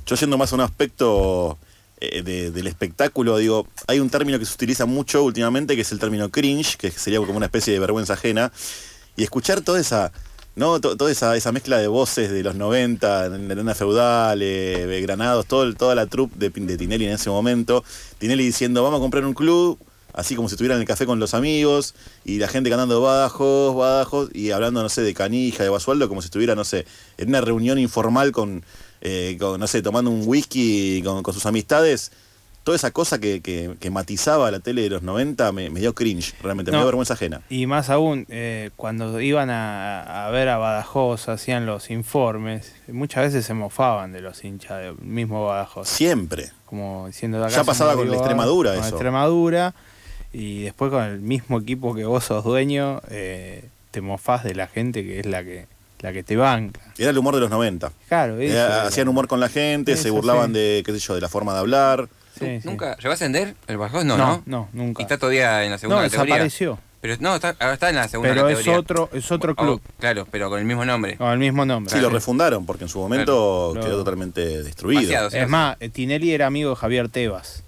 [0.05, 1.57] yo yendo más a un aspecto
[2.01, 5.91] eh, de- del espectáculo, digo, hay un término que se utiliza mucho últimamente, que es
[5.93, 8.51] el término cringe, que sería como una especie de vergüenza ajena,
[9.15, 10.11] y escuchar toda esa...
[10.57, 10.81] ¿no?
[10.81, 14.99] To- toda esa, esa mezcla de voces de los 90, en la arena feudal, eh,
[15.03, 17.85] Granados, todo, toda la troupe de, de Tinelli en ese momento.
[18.17, 19.79] Tinelli diciendo, vamos a comprar un club,
[20.19, 23.75] así como si estuvieran en el café con los amigos, y la gente cantando bajos,
[23.75, 26.85] bajos, y hablando, no sé, de Canija, de Basualdo, como si estuviera, no sé,
[27.17, 28.63] en una reunión informal con,
[29.01, 32.11] eh, con, no sé, tomando un whisky con, con sus amistades.
[32.61, 35.95] Toda esa cosa que, que- que matizaba la tele de los 90 me, me dio
[35.95, 37.41] cringe, realmente, me dio vergüenza ajena.
[37.49, 43.23] Y más aún, eh, cuando iban a, a ver a Badajoz, hacían los informes, muchas
[43.23, 45.87] veces se mofaban de los hinchas del mismo Badajoz.
[45.87, 46.51] Siempre.
[46.65, 48.89] Como diciendo de acá Ya pasaba con la Extremadura con eso.
[48.89, 49.73] Extremadura,
[50.33, 54.67] y después con el mismo equipo que vos sos dueño, eh, te mofás de la
[54.67, 55.65] gente que es la que,
[56.01, 56.79] la que te banca.
[56.97, 57.91] Era el humor de los 90.
[58.07, 58.85] Claro, eso Eh, era.
[58.87, 60.59] hacían humor con la gente, se Eso, burlaban sí.
[60.59, 62.07] de, qué sé yo, de la forma de hablar.
[62.63, 64.05] ¿Nunca llegó a ascender el Badajoz?
[64.05, 64.43] No, No, no.
[64.45, 65.01] no, nunca.
[65.01, 66.35] Y está todavía en la segunda No, categoría.
[66.35, 66.79] desapareció.
[67.01, 68.79] Pero no, está, ahora está en la segunda Pero es categoría.
[68.79, 71.15] otro, es otro Oh, club, claro, pero con el mismo nombre.
[71.17, 71.93] con el mismo nombre.
[71.93, 73.87] Sí, lo refundaron porque en su momento Claro.
[73.87, 75.01] quedó totalmente destruido.
[75.01, 77.63] Vaciado, Es más, Tinelli era amigo de Javier Tebas.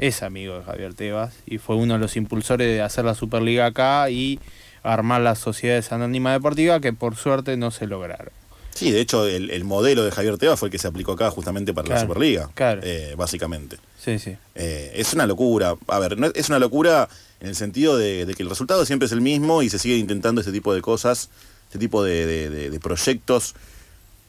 [0.00, 1.34] Es amigo de Javier Tebas.
[1.46, 4.40] Y fue uno de los impulsores de hacer la Superliga acá y
[4.82, 8.30] armar las sociedades anónimas deportivas que por suerte no se lograron.
[8.74, 11.30] Sí, de hecho, el, el modelo de Javier Tebas fue el que se aplicó acá
[11.30, 12.48] justamente para la Superliga.
[12.54, 12.80] claro.
[12.82, 13.76] eh, básicamente.
[14.02, 14.36] Sí, sí.
[14.54, 15.74] Eh, es una locura.
[15.88, 17.08] A ver, no- es una locura
[17.40, 19.96] en el sentido de, de que el resultado siempre es el mismo y se sigue
[19.96, 21.28] intentando este tipo de cosas,
[21.66, 23.54] este tipo de, de- de- de proyectos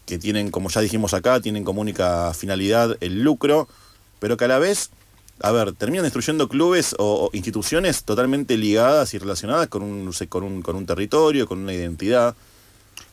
[0.05, 3.69] que tienen, como ya dijimos acá, tienen como única finalidad el lucro,
[4.19, 4.89] pero que a la vez,
[5.43, 10.43] a ver, terminan destruyendo clubes o, o instituciones totalmente ligadas y relacionadas con un, con
[10.43, 12.35] un, con un territorio, con una identidad.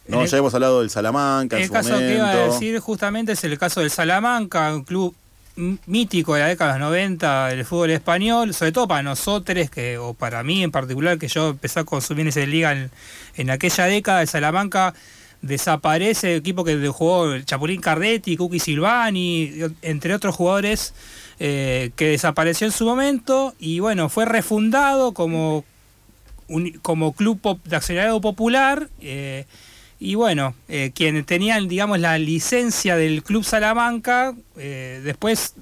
[0.07, 2.09] No, el- ya hemos hablado del Salamanca en El su caso momento.
[2.11, 5.15] que iba a decir justamente es el caso del Salamanca, un club
[5.87, 9.99] mítico de la década de los 90 del fútbol español, sobre todo para nosotros, que,
[9.99, 12.91] o para mí en particular, que yo empecé a consumir esa liga en,
[13.37, 14.95] en aquella década, el Salamanca
[15.43, 20.93] desaparece, el equipo que jugó Chapulín Cardetti, Cookie Silvani, entre otros jugadores,
[21.41, 25.65] eh, que desapareció en su momento y bueno, fue refundado como,
[26.49, 28.89] un- como club de accionariado popular.
[29.01, 29.45] eh,
[30.01, 35.55] y bueno, eh, quienes tenían, digamos, la licencia del Club Salamanca, eh, después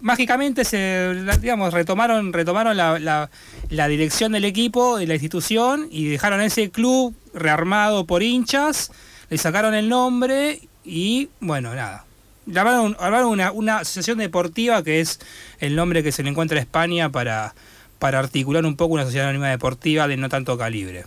[0.00, 3.28] mágicamente se, digamos, retomaron, retomaron la, la-
[3.70, 8.92] la dirección del equipo, de la institución, y dejaron ese club rearmado por hinchas,
[9.30, 12.04] le sacaron el nombre y bueno, nada.
[12.48, 15.20] Armaron, armaron una, una asociación deportiva que es
[15.60, 17.54] el nombre que se le encuentra a España para,
[17.98, 21.04] para articular un poco una sociedad anónima deportiva de no tanto calibre.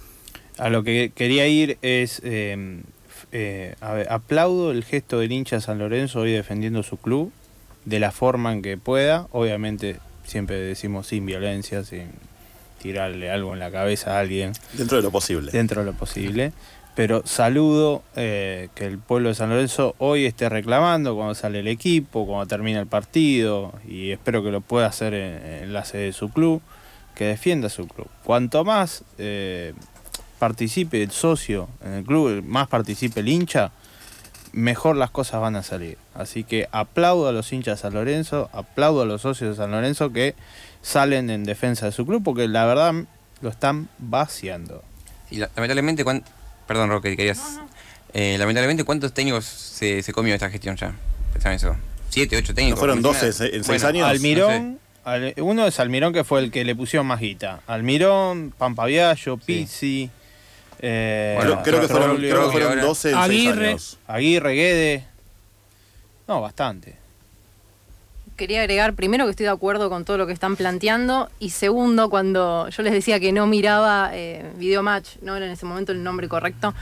[0.58, 2.82] A lo que quería ir es, eh,
[3.34, 7.34] eh, a ver, aplaudo el gesto del hincha San Lorenzo hoy defendiendo su club
[7.84, 9.28] de la forma en que pueda.
[9.32, 12.08] Obviamente siempre decimos sin violencia, sin
[12.82, 14.54] tirarle algo en la cabeza a alguien.
[14.74, 15.52] Dentro de lo posible.
[15.52, 16.54] Dentro de lo posible.
[16.96, 21.68] Pero saludo eh, que el pueblo de San Lorenzo hoy esté reclamando cuando sale el
[21.68, 26.04] equipo, cuando termina el partido, y espero que lo pueda hacer en, en la sede
[26.06, 26.62] de su club,
[27.14, 28.08] que defienda su club.
[28.24, 29.74] Cuanto más eh,
[30.40, 33.72] participe el socio en el club, más participe el hincha,
[34.54, 35.98] mejor las cosas van a salir.
[36.14, 39.72] Así que aplaudo a los hinchas de San Lorenzo, aplaudo a los socios de San
[39.72, 40.34] Lorenzo que
[40.82, 42.94] salen en defensa de su club, porque la verdad
[43.42, 44.82] lo están vaciando.
[45.30, 46.06] Y la- lamentablemente,
[46.68, 47.60] perdón, Roque, querías.
[48.14, 50.94] Eh, lamentablemente, ¿cuántos técnicos se, se comió esta gestión ya?
[51.34, 51.76] Pensaba en eso.
[52.10, 52.78] ¿Siete, ocho técnicos?
[52.78, 53.56] ¿No fueron Como 12 si nada.
[53.58, 54.10] en seis Bueno, años?
[54.10, 57.60] Almirón, al- uno es Almirón que fue el que le pusieron más guita.
[57.68, 60.10] Almirón, Pampaviallo, Pizzi.
[60.80, 63.98] eh, Creo- creo que fueron- creo que fueron 12 en seis Aguirre, años.
[64.08, 65.06] Aguirre, Guede.
[66.28, 66.96] No, bastante.
[68.36, 72.10] Quería agregar primero que estoy de acuerdo con todo lo que están planteando y segundo
[72.10, 76.04] cuando yo les decía que no miraba eh, Videomatch, no era en ese momento el
[76.04, 76.74] nombre correcto,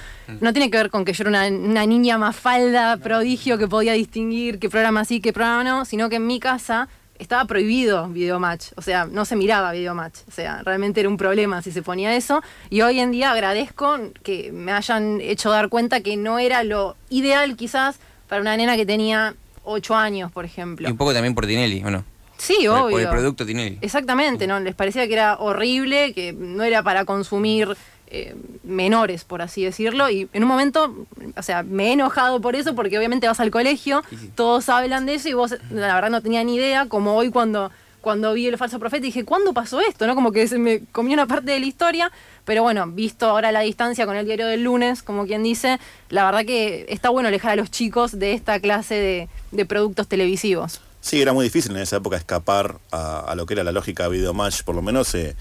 [0.42, 3.68] no tiene que ver con que yo era una, una niña más falda, prodigio que
[3.68, 6.88] podía distinguir qué programa sí, qué programa no, sino que en mi casa
[7.20, 11.62] estaba prohibido Videomatch, o sea, no se miraba Videomatch, o sea, realmente era un problema
[11.62, 16.02] si se ponía eso y hoy en día agradezco que me hayan hecho dar cuenta
[16.02, 20.88] que no era lo ideal quizás para una nena que tenía 8 años, por ejemplo.
[20.88, 22.04] Y un poco también por Tinelli, ¿o no?
[22.38, 22.92] Sí, Por- obvio.
[22.92, 23.78] Por el producto Tinelli.
[23.82, 24.60] Exactamente, ¿no?
[24.60, 27.76] Les parecía que era horrible, que no era para consumir
[28.08, 30.10] eh, menores, por así decirlo.
[30.10, 33.50] Y en un momento, o sea, me he enojado por eso, porque obviamente vas al
[33.52, 34.04] colegio,
[34.36, 37.72] todos hablan de eso y vos, la verdad, no tenía ni idea, como hoy cuando,
[38.02, 40.06] cuando vi el falso profeta, dije, ¿cuándo pasó esto?
[40.06, 40.14] ¿No?
[40.14, 42.12] Como que se me comió una parte de la historia.
[42.46, 45.80] Pero bueno, visto ahora la distancia con el diario del lunes, como quien dice,
[46.10, 50.82] la verdad que está bueno alejar a los chicos de esta clase de, productos televisivos.
[51.00, 54.08] Sí, era muy difícil en esa época escapar a, a lo que era la lógica
[54.08, 55.36] videomatch, por lo menos eh,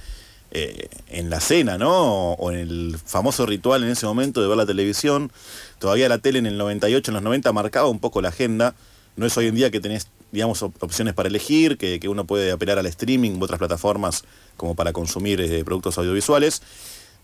[0.54, 1.90] eh, en la cena, ¿no?
[1.90, 5.32] O, o en el famoso ritual en ese momento de ver la televisión.
[5.78, 8.74] Todavía la tele en el 98, en los 90 marcaba un poco la agenda.
[9.16, 12.24] No es hoy en día que tenés, digamos, op- opciones para elegir, que, que uno
[12.26, 14.24] puede apelar al streaming u otras plataformas
[14.56, 16.62] como para consumir eh, productos audiovisuales.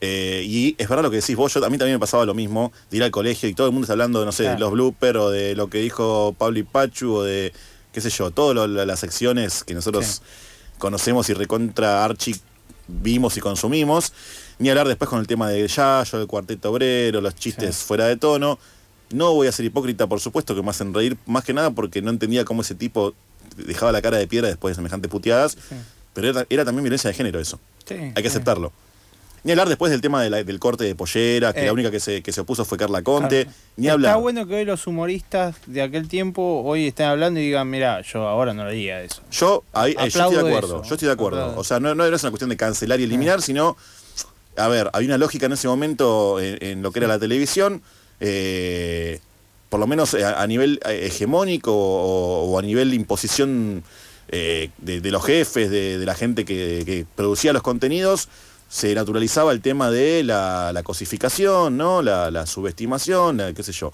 [0.00, 2.34] Eh, y es verdad lo que decís vos, yo, a mí también me pasaba lo
[2.34, 4.70] mismo, de ir al colegio y todo el mundo está hablando, no sé, de los
[4.70, 7.52] bloopers o de lo que dijo Pablo y Pachu o de,
[7.92, 10.22] qué sé yo, todas las secciones que nosotros
[10.78, 12.36] conocemos y recontra archi
[12.86, 14.12] vimos y consumimos.
[14.60, 18.16] Ni hablar después con el tema de Yayo, del cuarteto obrero, los chistes fuera de
[18.16, 18.58] tono.
[19.10, 22.02] No voy a ser hipócrita, por supuesto, que me hacen reír más que nada porque
[22.02, 23.14] no entendía cómo ese tipo
[23.56, 25.56] dejaba la cara de piedra después de semejantes puteadas.
[26.14, 27.58] Pero era, era también violencia de género eso.
[27.86, 28.72] Sí, Hay que aceptarlo.
[29.44, 31.66] Ni hablar después del tema de la- del corte de pollera, que Eh.
[31.66, 33.44] la única que se, que se opuso fue Carla Conte.
[33.44, 33.58] Claro.
[33.76, 34.20] Ni Está hablar.
[34.20, 38.26] bueno que hoy los humoristas de aquel tiempo hoy estén hablando y digan, mira, yo
[38.26, 39.22] ahora no lo diga eso.
[39.30, 40.88] Yo, ahí, eh, yo estoy de acuerdo, eso.
[40.88, 41.38] yo estoy de acuerdo.
[41.40, 41.60] Aplaudo.
[41.60, 43.76] O sea, no, no era una cuestión de cancelar y eliminar, sino,
[44.56, 47.80] a ver, había una lógica en ese momento en, en lo que era la televisión,
[48.20, 49.20] eh,
[49.68, 53.82] por lo menos a, a nivel eh, hegemónico o, o a nivel de imposición
[54.30, 58.28] eh, de, de los jefes, de, de la gente que, que producía los contenidos,
[58.68, 62.02] se naturalizaba el tema de la, la cosificación, ¿no?
[62.02, 63.92] La, la subestimación, la- qué sé yo,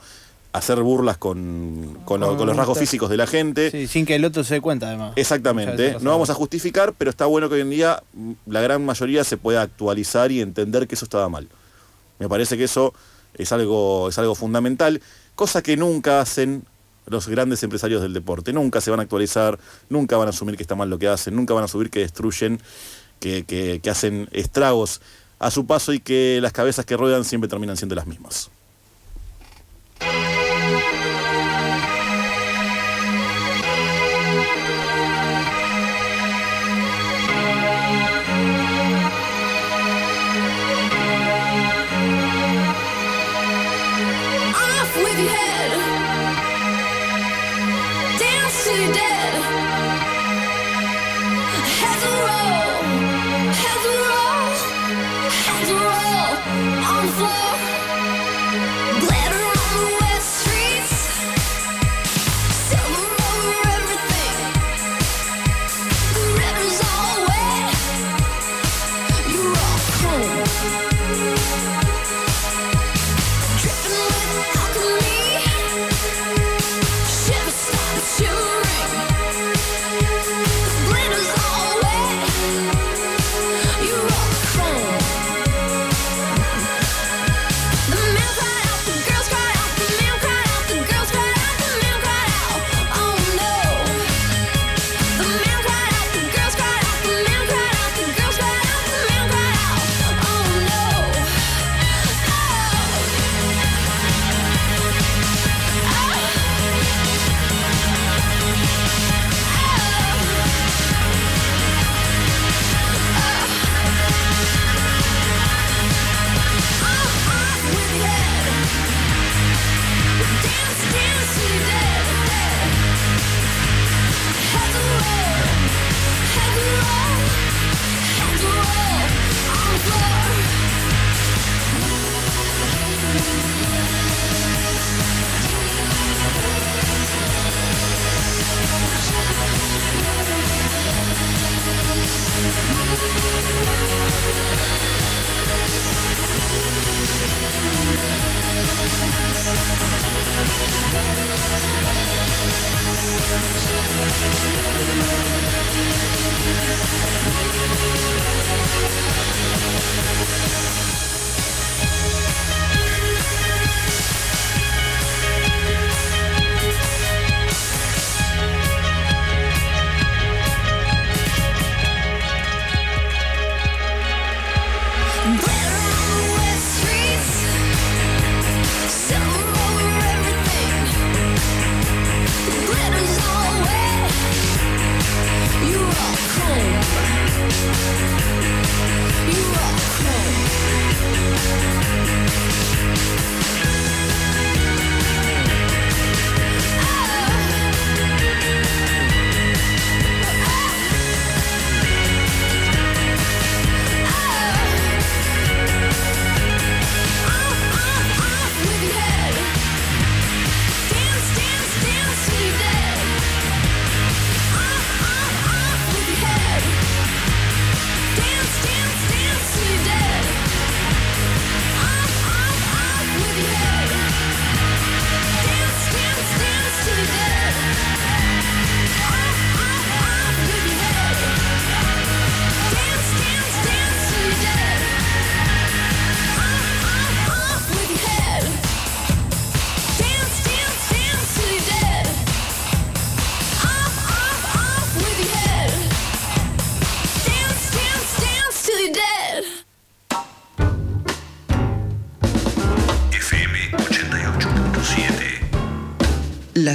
[0.52, 3.70] hacer burlas con, con lo- con los rasgos físicos de la gente.
[3.70, 5.12] Sí, sin que el otro se dé cuenta además.
[5.16, 5.96] Exactamente.
[6.00, 9.22] No vamos a justificar, pero está bueno que hoy en día mm, la gran mayoría
[9.24, 11.48] se pueda actualizar y entender que eso estaba mal.
[12.18, 12.94] Me parece que eso
[13.34, 15.00] es algo, es algo fundamental,
[15.34, 16.64] cosa que nunca hacen
[17.06, 18.52] los grandes empresarios del deporte.
[18.52, 19.58] Nunca se van a actualizar,
[19.90, 22.00] nunca van a asumir que está mal lo que hacen, nunca van a asumir que
[22.00, 22.60] destruyen,
[23.20, 25.00] que, que- que hacen estragos
[25.38, 28.50] a su paso y que las cabezas que ruedan siempre terminan siendo las mismas.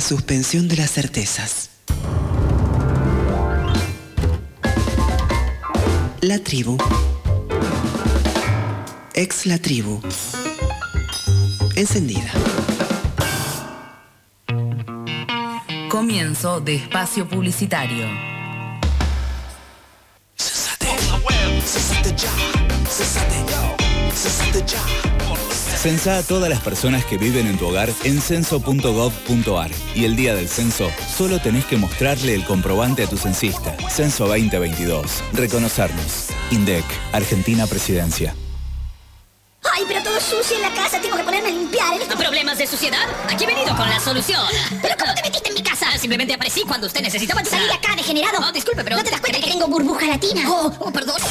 [0.09, 1.69] Suspensión de las certezas.
[6.19, 6.79] La tribu.
[9.13, 10.01] Ex la tribu.
[11.75, 12.31] Encendida.
[15.89, 18.38] Comienzo de espacio publicitario.
[25.79, 30.35] Censa a todas las personas que viven en tu hogar en censo.gov.ar y el día
[30.35, 33.77] del censo solo tenés que mostrarle el comprobante a tu censista.
[33.89, 35.23] Censo 2022.
[35.31, 36.31] Reconocernos.
[36.51, 38.35] INDEC, Argentina Presidencia.
[39.73, 41.97] Ay, pero todo sucio en la casa, tengo que ponerme a limpiar.
[42.17, 43.07] ¿Problemas de suciedad?
[43.29, 44.45] Aquí he venido con la solución.
[44.81, 45.97] ¿Pero cómo te metiste en mi casa?
[45.97, 48.39] Simplemente aparecí cuando usted necesitaba Salí de acá, degenerado.
[48.45, 48.97] Oh, disculpe, pero...
[48.97, 50.41] ¿No te das cuenta que tengo burbuja latina?
[50.45, 51.21] Oh, oh, perdón.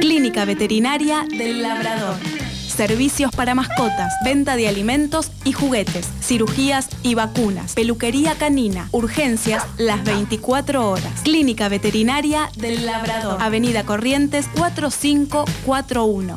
[0.00, 2.39] Clínica Veterinaria del Labrador.
[2.80, 10.02] Servicios para mascotas, venta de alimentos y juguetes, cirugías y vacunas, peluquería canina, urgencias las
[10.02, 11.20] 24 horas.
[11.22, 16.34] Clínica Veterinaria del Labrador, Avenida Corrientes 4541.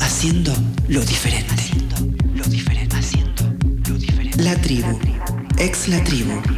[0.00, 0.54] Haciendo
[0.88, 1.54] lo diferente.
[2.34, 2.96] lo diferente.
[2.96, 3.42] Haciendo
[3.88, 4.42] lo diferente.
[4.42, 4.98] La tribu.
[5.58, 6.57] Ex la tribu.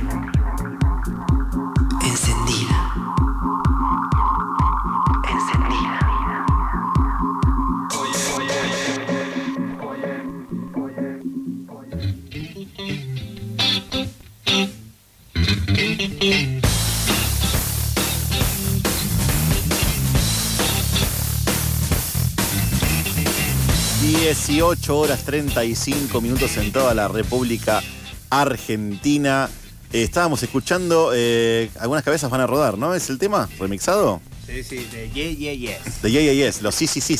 [24.61, 27.83] 18 horas 35 minutos en toda la República
[28.29, 29.49] Argentina.
[29.91, 32.95] Eh, estábamos escuchando, eh, algunas cabezas van a rodar, ¿no?
[32.95, 34.21] ¿Es el tema remixado?
[34.45, 36.03] Sí, sí, de Yeah, Yeah, Yes.
[36.03, 37.17] De Yeah, Yeah, Yes, los sí, sí, sí.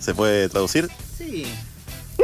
[0.00, 0.88] ¿Se puede traducir?
[1.16, 1.46] Sí.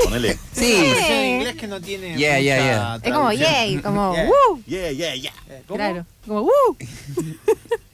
[0.02, 0.36] Ponele.
[0.52, 0.74] Sí.
[0.74, 2.94] Una versión en inglés que no tiene Yeah, yeah, mucha yeah.
[2.96, 3.52] Es como traducción.
[3.52, 4.24] yay, como Yeah.
[4.28, 4.62] woo.
[4.66, 5.32] Yeah, yeah, yeah.
[5.68, 6.76] Claro, como woo.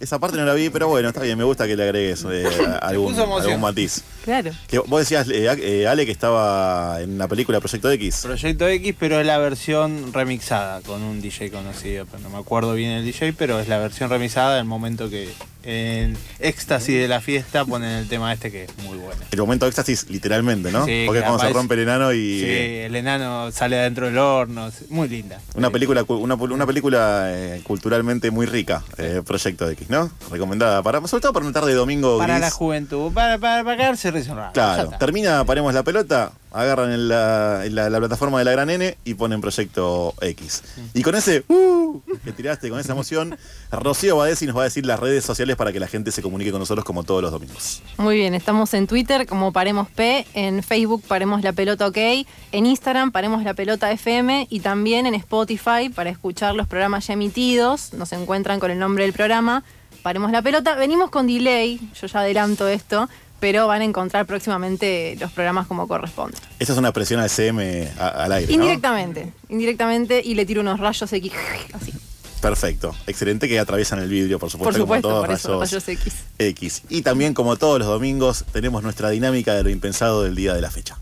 [0.00, 2.48] Esa parte no la vi, pero bueno, está bien, me gusta que le agregues eh,
[2.80, 4.02] algún, algún matiz.
[4.24, 4.50] Claro.
[4.66, 8.20] Que vos decías, eh, eh, Ale, que estaba en la película Proyecto X.
[8.22, 12.06] Proyecto X, pero es la versión remixada con un DJ conocido.
[12.06, 15.28] Pero no me acuerdo bien el DJ, pero es la versión remixada del momento que
[15.62, 19.20] en éxtasis de la fiesta ponen el tema este que es muy bueno.
[19.30, 20.86] El momento de éxtasis, literalmente, ¿no?
[20.86, 22.40] Sí, Porque cuando se rompe el enano y.
[22.40, 22.46] Sí,
[22.84, 24.70] el enano sale adentro del horno.
[24.88, 25.38] Muy linda.
[25.54, 30.10] Una película, cu- una, una película eh, culturalmente muy rica, eh, Proyecto X, ¿no?
[30.30, 33.94] Recomendada para, sobre todo para una tarde de domingo Para la juventud, para, para, para.
[33.94, 38.52] Ya Claro, termina, paremos la pelota, agarran en la, en la- la plataforma de la
[38.52, 40.62] Gran N y ponen Proyecto X.
[40.94, 43.36] Y con ese uh, que tiraste, con esa emoción,
[43.70, 46.50] Rocío Badesi nos va a decir las redes sociales para que la gente se comunique
[46.50, 47.82] con nosotros como todos los domingos.
[47.98, 52.66] Muy bien, estamos en Twitter como Paremos P, en Facebook Paremos la Pelota OK, en
[52.66, 57.92] Instagram Paremos la Pelota FM y también en Spotify para escuchar los programas ya emitidos.
[57.92, 59.62] Nos encuentran con el nombre del programa
[60.02, 60.74] Paremos la Pelota.
[60.76, 63.08] Venimos con delay, yo ya adelanto esto,
[63.40, 66.36] pero van a encontrar próximamente los programas como corresponde.
[66.58, 68.62] Esta es una presión al CM a- al aire, ¿no?
[68.62, 71.32] Indirectamente, indirectamente y le tiro unos rayos X
[71.72, 71.92] así.
[72.40, 72.94] Perfecto.
[73.06, 75.88] Excelente que atraviesan el vidrio, por supuesto, Por supuesto, como por todos eso, rayos rayos
[75.88, 76.14] X.
[76.38, 76.82] X.
[76.88, 80.60] Y también, como todos los domingos, tenemos nuestra dinámica de lo impensado del día de
[80.62, 80.96] la fecha.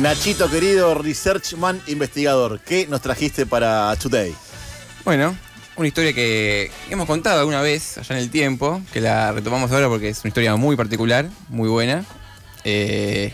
[0.00, 4.32] Nachito querido, researchman investigador, ¿qué nos trajiste para Today?
[5.04, 5.36] Bueno,
[5.76, 9.88] una historia que hemos contado alguna vez allá en el tiempo, que la retomamos ahora
[9.88, 12.04] porque es una historia muy particular, muy buena.
[12.62, 13.32] Eh,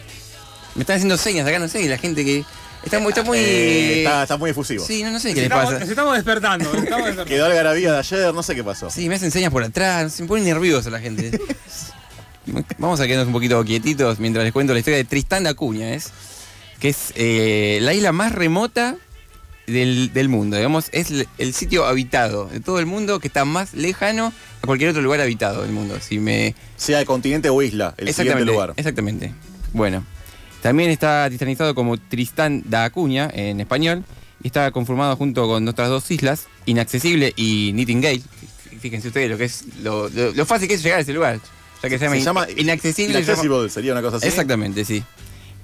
[0.74, 2.44] me están haciendo señas acá, no sé, y la gente que
[2.82, 3.10] está muy...
[3.10, 4.82] Está muy, Eh, está, está muy efusivo.
[4.86, 5.78] Sí, no, no sé qué le pasa.
[5.78, 6.72] nos estamos despertando.
[6.72, 7.24] nos estamos despertando.
[7.26, 8.90] Quedó algarabía de ayer, no sé qué pasó.
[8.90, 11.38] Sí, me hacen señas por atrás, se me pone nervioso la gente.
[12.78, 15.92] Vamos a quedarnos un poquito quietitos mientras les cuento la historia de Tristán de Acuña,
[15.92, 16.10] ¿es?
[16.80, 18.96] Que es eh, la isla más remota
[19.66, 23.44] del, del mundo, digamos, es el, el sitio habitado de todo el mundo que está
[23.44, 25.96] más lejano a cualquier otro lugar habitado del mundo.
[26.00, 26.54] Si me...
[26.76, 28.74] Sea de continente o isla, el siguiente lugar.
[28.76, 29.32] Exactamente.
[29.72, 30.04] Bueno,
[30.62, 34.04] también está tristanizado como Tristán da Acuña en español
[34.42, 38.20] y está conformado junto con otras dos islas, Inaccesible y Nightingale.
[38.80, 41.40] Fíjense ustedes lo que es lo, lo- lo fácil que es llegar a ese lugar.
[41.82, 43.22] Ya que se llama, Se llama inaccesible.
[43.22, 44.26] llama- sería una cosa así.
[44.26, 45.02] Exactamente, sí.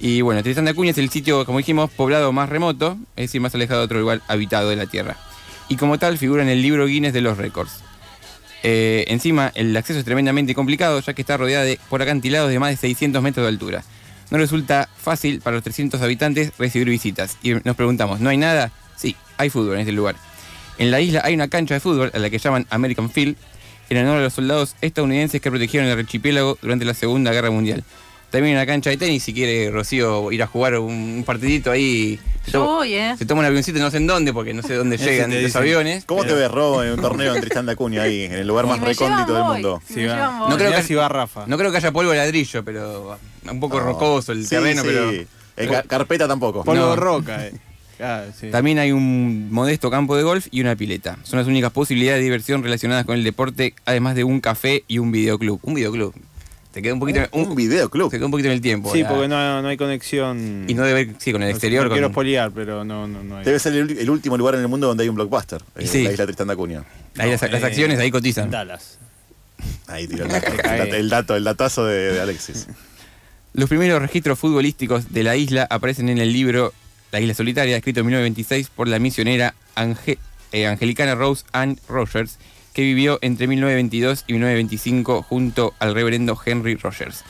[0.00, 3.40] Y bueno, Tristán de Acuña es el sitio, como dijimos, poblado más remoto, es decir,
[3.42, 5.18] más alejado de otro lugar habitado de la Tierra.
[5.68, 7.82] Y como tal, figura en el libro Guinness de los récords.
[8.62, 12.58] Eh, encima, el acceso es tremendamente complicado, ya que está rodeada de, por acantilados de
[12.58, 13.84] más de 600 metros de altura.
[14.30, 17.36] No resulta fácil para los 300 habitantes recibir visitas.
[17.42, 18.72] Y nos preguntamos, ¿no hay nada?
[18.96, 20.16] Sí, hay fútbol en este lugar.
[20.78, 23.36] En la isla hay una cancha de fútbol a la que llaman American Field,
[23.90, 27.84] en honor a los soldados estadounidenses que protegieron el archipiélago durante la Segunda Guerra Mundial.
[28.30, 32.18] También una cancha de tenis, si quiere Rocío ir a jugar un, un partidito ahí.
[32.44, 33.14] Se Yo toma- voy, ¿eh?
[33.18, 36.04] Se toma un avioncito, no sé en dónde, porque no sé dónde llegan los aviones.
[36.04, 38.66] ¿Cómo te ves, Robo, en un torneo en Tristán de Acuña ahí, en el lugar
[38.66, 39.82] más recóndito del mundo?
[40.48, 41.44] No creo, que, si va Rafa.
[41.46, 43.18] no creo que haya polvo de ladrillo, pero
[43.50, 43.84] un poco No.
[43.86, 44.88] rocoso el Sí, terreno, sí.
[44.88, 45.10] pero.
[45.56, 46.64] Eh, ca- carpeta tampoco.
[46.64, 46.90] Polvo No.
[46.90, 47.52] de roca, eh.
[47.98, 48.48] Claro, sí.
[48.50, 51.18] También hay un modesto campo de golf y una pileta.
[51.22, 54.96] Son las únicas posibilidades de diversión relacionadas con el deporte, además de un café y
[54.98, 55.58] un videoclub.
[55.62, 56.14] Un videoclub.
[56.72, 57.20] Te queda un poquito.
[57.32, 58.10] Un videoclub.
[58.10, 58.92] Te queda un poquito en el tiempo.
[58.92, 60.66] Sí, la- porque no, no hay conexión.
[60.68, 61.84] Y no debe ver, sí, con el exterior.
[61.86, 63.44] No quiero con- espoliar, pero no, no, no hay.
[63.44, 65.62] Debe ser el, el último lugar en el mundo donde hay un blockbuster.
[65.76, 66.04] Eh, sí.
[66.04, 66.84] La isla Tristán de Acuña.
[67.18, 68.50] ahí las, las eh, acciones ahí cotizan.
[68.50, 68.98] Dallas.
[69.88, 72.66] Ahí tiró el, dato, el dato, el datazo de, de Alexis.
[73.52, 76.72] Los primeros registros futbolísticos de la isla aparecen en el libro
[77.10, 80.18] La Isla Solitaria, escrito en 1926 por la misionera Ange-
[80.52, 82.38] eh, angelicana Rose Ann Rogers,
[82.72, 87.24] que vivió entre 1922 y 1925 junto al reverendo Henry Rogers.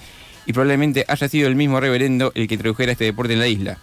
[0.47, 3.79] Y probablemente haya sido el mismo reverendo el que introdujera este deporte en la isla.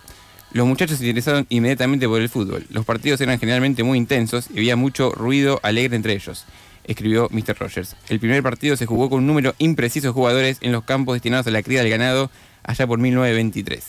[0.52, 2.66] Los muchachos se interesaron inmediatamente por el fútbol.
[2.70, 6.46] Los partidos eran generalmente muy intensos y había mucho ruido alegre entre ellos,
[6.86, 7.58] escribió Mr.
[7.60, 7.96] Rogers.
[8.10, 11.48] El primer partido se jugó con un número impreciso de jugadores en los campos destinados
[11.48, 12.32] a la cría del ganado
[12.64, 13.84] allá por 1923.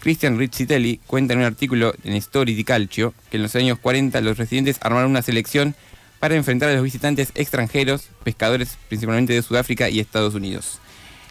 [0.00, 4.20] Christian Rizzitelli cuenta en un artículo en Story di Calcio que en los años 40
[4.22, 5.76] los residentes armaron una selección
[6.22, 10.78] para enfrentar a los visitantes extranjeros, pescadores principalmente de Sudáfrica y Estados Unidos.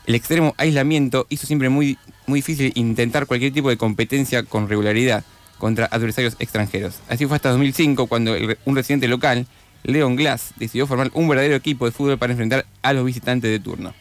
[0.05, 5.23] El extremo aislamiento hizo siempre muy, muy difícil intentar cualquier tipo de competencia con regularidad
[5.57, 6.99] contra adversarios extranjeros.
[7.07, 8.35] Así fue hasta 2005 cuando
[8.65, 9.47] un residente local,
[9.83, 13.61] Leon Glass, decidió formar un verdadero equipo de fútbol para enfrentar a los visitantes de
[13.61, 13.93] turno.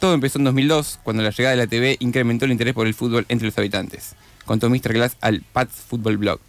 [0.00, 2.94] Todo empezó en 2002, cuando la llegada de la TV incrementó el interés por el
[2.94, 4.94] fútbol entre los habitantes, contó Mr.
[4.94, 6.40] Glass al Pats Football Blog.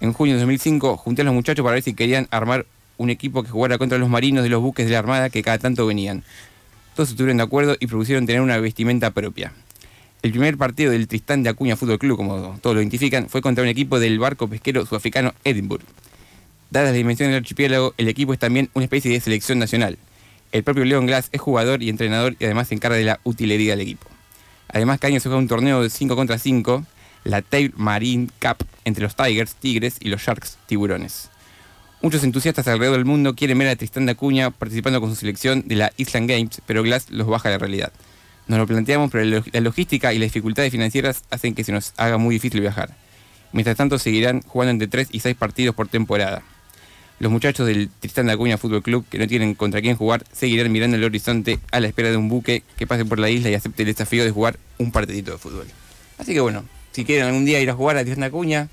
[0.00, 2.66] En junio de 2005 junté a los muchachos para ver si querían armar
[2.96, 5.58] un equipo que jugara contra los marinos de los buques de la Armada que cada
[5.58, 6.24] tanto venían.
[6.94, 9.52] Todos estuvieron de acuerdo y propusieron tener una vestimenta propia.
[10.22, 13.62] El primer partido del Tristán de Acuña Fútbol Club, como todos lo identifican, fue contra
[13.62, 15.84] un equipo del barco pesquero sudafricano Edinburgh.
[16.70, 19.98] Dadas las dimensiones del archipiélago, el equipo es también una especie de selección nacional.
[20.52, 23.72] El propio Leon Glass es jugador y entrenador y además se encarga de la utilería
[23.72, 24.08] del equipo.
[24.68, 26.84] Además, cada año se juega un torneo de 5 contra 5,
[27.24, 31.30] la Tail Marine Cup, entre los Tigers, Tigres y los Sharks, Tiburones.
[32.06, 35.64] Muchos entusiastas alrededor del mundo quieren ver a Tristán de Acuña participando con su selección
[35.66, 37.90] de la Island Games, pero Glass los baja a la realidad.
[38.46, 41.72] Nos lo planteamos, pero la log- la logística y las dificultades financieras hacen que se
[41.72, 42.90] nos haga muy difícil viajar.
[43.50, 46.42] Mientras tanto, seguirán jugando entre 3 y 6 partidos por temporada.
[47.18, 50.70] Los muchachos del Tristán de Acuña Fútbol Club, que no tienen contra quién jugar, seguirán
[50.70, 53.54] mirando el horizonte a la espera de un buque que pase por la isla y
[53.54, 55.66] acepte el desafío de jugar un partidito de fútbol.
[56.18, 58.68] Así que bueno, si quieren algún día ir a jugar a Tristán de Acuña,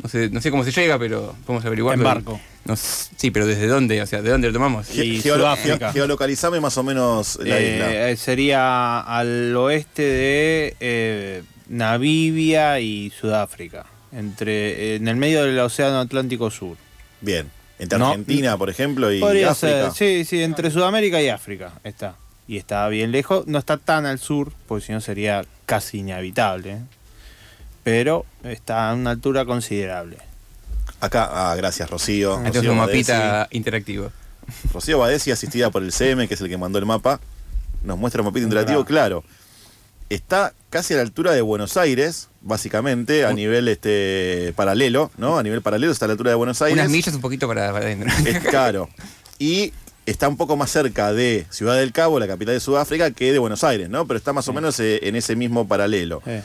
[0.00, 2.00] no sé, no sé cómo se llega, pero podemos averiguarlo.
[2.00, 2.40] En barco.
[2.66, 4.00] No sí, pero ¿desde dónde?
[4.02, 4.88] O sea, ¿de dónde lo tomamos?
[4.88, 8.10] Ge- geolo- ge- geolocalizame más o menos la isla.
[8.10, 16.00] Eh, sería al oeste de eh, Namibia y Sudáfrica, entre en el medio del Océano
[16.00, 16.76] Atlántico Sur.
[17.20, 17.50] Bien.
[17.78, 18.08] Entre No.
[18.08, 19.90] Argentina, por ejemplo, y Podría África.
[19.90, 22.14] ser, sí, sí, entre Sudamérica y África está.
[22.48, 26.70] Y está bien lejos, no está tan al sur, porque si no sería casi inhabitable.
[26.72, 26.78] ¿eh?
[27.84, 30.16] Pero está a una altura considerable.
[31.00, 32.36] Acá, ah, gracias, Rocío.
[32.36, 33.12] Este es Rocío un Badesi.
[33.12, 34.10] mapita interactivo.
[34.72, 37.20] Rocío Badesi, asistida por el CM, que es el que mandó el mapa,
[37.82, 39.24] nos muestra un mapita interactivo, claro.
[40.08, 45.36] Está casi a la altura de Buenos Aires, básicamente, a nivel este paralelo, ¿no?
[45.36, 46.78] A nivel paralelo está a la altura de Buenos Aires.
[46.78, 48.08] Unas millas un poquito para, para adentro.
[48.24, 48.88] Es claro.
[49.38, 49.72] Y
[50.06, 53.38] está un poco más cerca de Ciudad del Cabo, la capital de Sudáfrica, que de
[53.38, 54.06] Buenos Aires, ¿no?
[54.06, 56.22] Pero está más o menos eh, en ese mismo paralelo.
[56.24, 56.42] Eh,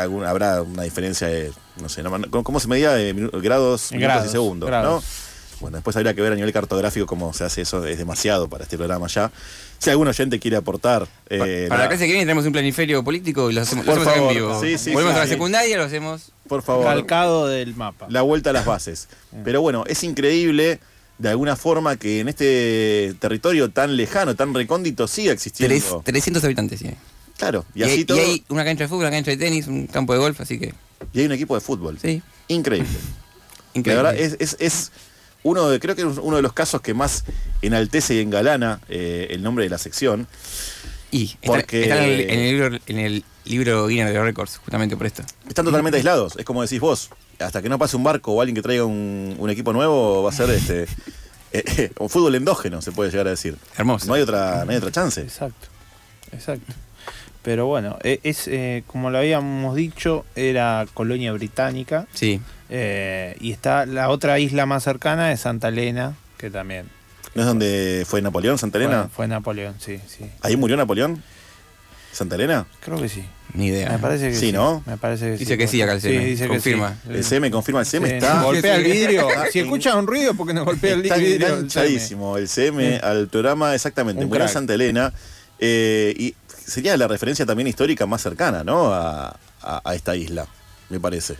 [0.00, 2.92] algún- habrá una diferencia de, no sé, no- ¿cómo, se medía?
[2.92, 5.02] De minu- grados, minutos grados, y segundos, grados.
[5.02, 5.24] ¿no?
[5.60, 8.64] Bueno, después habría que ver a nivel cartográfico cómo se hace eso, es demasiado para
[8.64, 9.30] este programa ya.
[9.78, 11.06] Si algún oyente quiere aportar...
[11.30, 13.94] eh, Para la la- clase que viene tenemos un planiferio político y lo hacemos, Por
[13.96, 14.32] lo hacemos favor.
[14.32, 14.60] en vivo.
[14.60, 15.32] Sí, sí, Volvemos sí, a la sí.
[15.32, 16.32] secundaria, lo hacemos.
[16.48, 16.84] Por favor.
[16.86, 18.06] Calcado del mapa.
[18.10, 19.08] la vuelta a las bases.
[19.44, 20.80] Pero bueno, es increíble
[21.18, 25.74] de alguna forma que en este territorio tan lejano, tan recóndito, siga existiendo.
[25.74, 26.90] Tres- 300 habitantes, sí.
[27.38, 28.18] Claro, y, Y, así hay, todo.
[28.18, 30.58] y hay una cancha de fútbol, una cancha de tenis, un campo de golf, así
[30.58, 30.72] que.
[31.12, 31.98] y hay un equipo de fútbol.
[32.00, 32.22] Sí.
[32.48, 32.88] Increíble.
[33.74, 34.02] Increíble.
[34.02, 34.92] La verdad, es, es- es
[35.42, 37.24] uno de, creo que es uno de los casos que más
[37.60, 40.26] enaltece y engalana eh, el nombre de la sección.
[41.10, 44.24] Y está, Porque- está en, el, en el libro, en el libro Guinness de los
[44.24, 45.22] Records, justamente por esto.
[45.48, 47.10] Están totalmente aislados, es como decís vos.
[47.40, 50.30] Hasta que no pase un barco o alguien que traiga un, un equipo nuevo, va
[50.30, 50.84] a ser este
[51.52, 53.56] eh, eh, un fútbol endógeno, se puede llegar a decir.
[53.76, 54.06] Hermoso.
[54.06, 55.20] No hay otra, no hay otra chance.
[55.20, 55.66] Exacto,
[56.32, 56.72] exacto.
[57.44, 62.06] Pero bueno, e- es eh, como lo habíamos dicho, era colonia británica.
[62.12, 62.40] Sí.
[62.70, 66.86] Eh, y está la otra isla más cercana es Santa Elena, que también.
[67.34, 69.02] ¿No es donde fue Napoleón, Santa Elena?
[69.04, 70.24] Fue, fue Napoleón, sí, sí.
[70.40, 71.22] ¿Ahí murió Napoleón?
[72.12, 72.64] ¿Santa Elena?
[72.80, 73.24] Creo que sí.
[73.54, 73.90] Ni idea.
[73.90, 74.46] Me parece que sí.
[74.46, 74.82] Sí, ¿no?
[74.86, 75.58] Me parece que Dice sí.
[75.58, 76.96] que sí acá el Sí, CM, dice que confirma.
[77.04, 77.10] sí.
[77.12, 78.42] El CM confirma, el CM Sí, está...
[78.44, 79.28] golpea el vidrio.
[79.28, 81.34] Está Si escucha un ruido, porque nos golpea el Está vidrio.
[81.34, 81.54] el CM.
[81.56, 84.22] enganchadísimo el CM al programa, exactamente.
[84.22, 84.54] Un Murió en crack.
[84.54, 85.12] Santa Elena.
[85.58, 86.34] eh, y
[86.66, 88.92] sería la referencia también histórica más cercana, ¿no?
[88.92, 90.46] A, a- a esta isla,
[90.90, 91.36] me parece.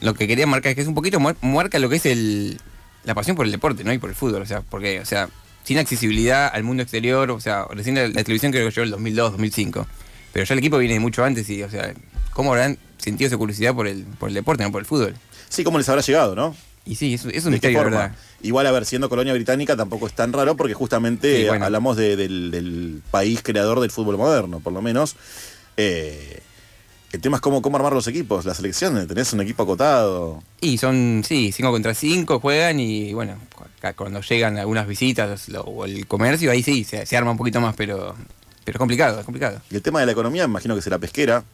[0.00, 2.60] Lo, que quería marcar es que es un poquito mar- marca lo que es el
[3.04, 3.92] la pasión por el deporte, ¿no?
[3.92, 5.28] Y por el fútbol, o sea, porque, o sea,
[5.64, 8.90] sin accesibilidad al mundo exterior, o sea, recién la, la televisión creo que llegó el
[8.92, 9.86] 2002, 2005.
[10.32, 11.92] Pero ya el equipo viene de mucho antes y, o sea,
[12.32, 15.14] ¿cómo habrán sentido esa curiosidad por el, por el deporte, no por el fútbol?
[15.50, 16.56] Sí, ¿cómo les habrá llegado, no?
[16.86, 18.12] Y sí, es, es un ¿De qué misterio, verdad.
[18.44, 21.64] Igual, a ver, siendo colonia británica tampoco es tan raro porque justamente Sí, bueno.
[21.64, 25.16] hablamos de- del, del país creador del fútbol moderno, por lo menos.
[25.76, 26.40] Eh,
[27.12, 29.06] el tema es cómo, cómo armar los equipos, las selecciones.
[29.08, 30.42] Tenés un equipo acotado.
[30.60, 33.64] Y son, sí, 5 contra 5 juegan y, bueno, cu-
[33.96, 37.60] cuando llegan algunas visitas lo- o el comercio, ahí sí, se, se arma un poquito
[37.60, 38.14] más, pero,
[38.64, 39.60] pero es complicado, es complicado.
[39.70, 41.44] Y el tema de la economía, imagino que será pesquera,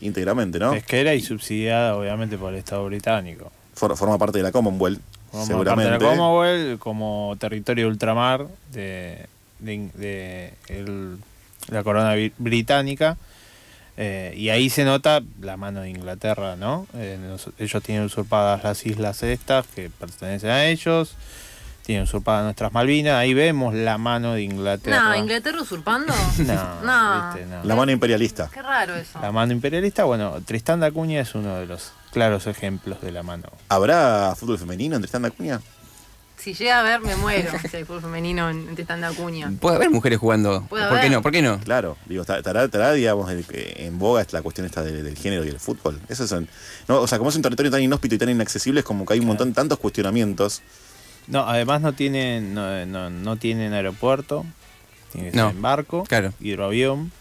[0.00, 0.72] íntegramente, ¿no?
[0.72, 3.50] Pesquera y subsidiada, obviamente, por el Estado británico.
[3.74, 5.00] For- forma parte de la Commonwealth,
[5.32, 5.64] seguramente.
[5.66, 9.26] parte de la Commonwealth como territorio ultramar de,
[9.58, 11.18] de- de el-
[11.68, 13.16] la corona británica.
[13.98, 16.86] Eh, y ahí se nota la mano de Inglaterra, ¿no?
[16.94, 17.18] Eh,
[17.58, 21.14] ellos tienen usurpadas las islas estas que pertenecen a ellos,
[21.82, 25.00] tienen usurpadas nuestras Malvinas, ahí vemos la mano de Inglaterra.
[25.02, 26.12] No, Inglaterra usurpando.
[26.38, 27.32] No, No.
[27.32, 27.64] viste, no.
[27.64, 28.50] La mano imperialista.
[28.52, 29.18] Qué raro eso.
[29.22, 33.22] La mano imperialista, bueno, Tristán da Acuña es uno de los claros ejemplos de la
[33.22, 33.44] mano.
[33.68, 35.60] ¿Habrá fútbol femenino entre Tristán da Acuña?
[36.38, 37.50] Si llega a ver, me muero.
[37.70, 39.52] si hay fútbol femenino en, en Tristán de Acuña.
[39.60, 41.20] Puede haber mujeres jugando, Puede ¿por qué no?
[41.20, 41.60] ¿Por qué no?
[41.60, 45.14] Claro, digo, estará, estará, estará, digamos, el- que en boga la cuestión esta del, del
[45.18, 46.00] género y el fútbol.
[46.08, 46.24] Eso
[46.88, 49.12] no, o sea, como es un territorio tan inhóspito y tan inaccesible, es como que
[49.12, 50.62] hay un montón, tantos cuestionamientos.
[51.26, 54.46] No, además no tienen, no, no, no tienen aeropuerto,
[55.12, 56.32] tienen que ser No, en barco, claro.
[56.40, 57.12] hidroavión.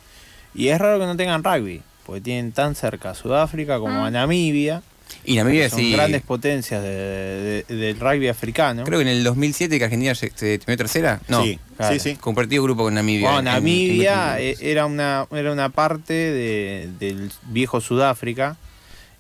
[0.54, 4.08] Y es raro que no tengan rugby, porque tienen tan cerca a Sudáfrica como Ah.
[4.08, 4.82] a Namibia.
[5.24, 5.92] Y Namibia Son sí.
[5.92, 8.84] grandes potencias de- de- del rugby africano.
[8.84, 11.22] Creo que en el 2007 que Argentina se, se terminó tercera.
[11.28, 11.96] No, Sí, claro.
[12.20, 13.32] Compartido grupo con Namibia.
[13.32, 18.58] Bueno, en- en- Namibia en- eh, era una era una parte de- del viejo Sudáfrica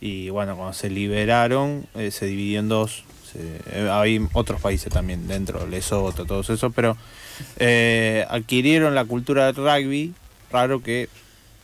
[0.01, 3.03] y bueno, cuando se liberaron eh, se dividió en dos.
[3.31, 3.39] Se-
[3.71, 6.97] eh, hay otros países también dentro, Lesoto, todos esos, pero
[7.57, 10.13] eh, adquirieron la cultura del rugby.
[10.51, 11.09] Raro que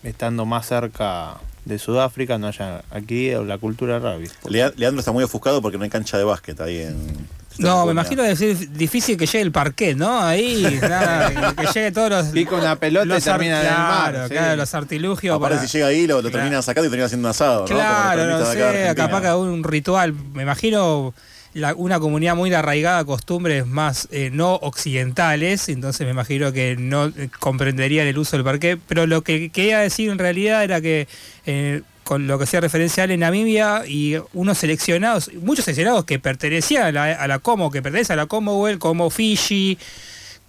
[0.04, 1.36] estando más cerca
[1.66, 4.30] de Sudáfrica no hayan adquirido la cultura rugby.
[4.50, 7.42] Lea- Leandro está muy ofuscado porque no hay cancha de básquet ahí en.
[7.60, 10.22] No, me imagino que es difícil que llegue el parquet, ¿no?
[10.24, 12.26] Ahí, nada, que llegue todos los.
[12.28, 14.34] Pica una pelota y los ar- termina en el mar, Claro, sí.
[14.34, 15.36] claro, los artilugios.
[15.36, 16.38] Aparte, para- si llega ahí, lo, lo Claro.
[16.38, 17.66] terminan sacando y terminan haciendo un asado, ¿no?
[17.68, 18.96] Claro, no acá de sé, Argentina.
[18.96, 20.14] capaz que un ritual.
[20.34, 21.14] Me imagino
[21.54, 27.08] una comunidad muy arraigada a costumbres más eh, no occidentales, entonces me imagino que no
[27.08, 28.78] eh, comprenderían el uso del parqué.
[28.88, 31.08] Pero lo que quería decir en realidad era que
[31.46, 36.96] eh, con lo que hacía referencia en Namibia y unos seleccionados, muchos seleccionados que pertenecían
[36.98, 39.78] a la, Como, que pertenecen a la Commonwealth, como Fiji,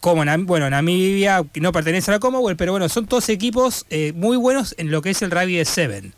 [0.01, 4.75] como bueno, Namibia, no pertenece a la Commonwealth, pero bueno, son todos equipos muy buenos
[4.79, 6.15] en lo que es el rugby de Seven.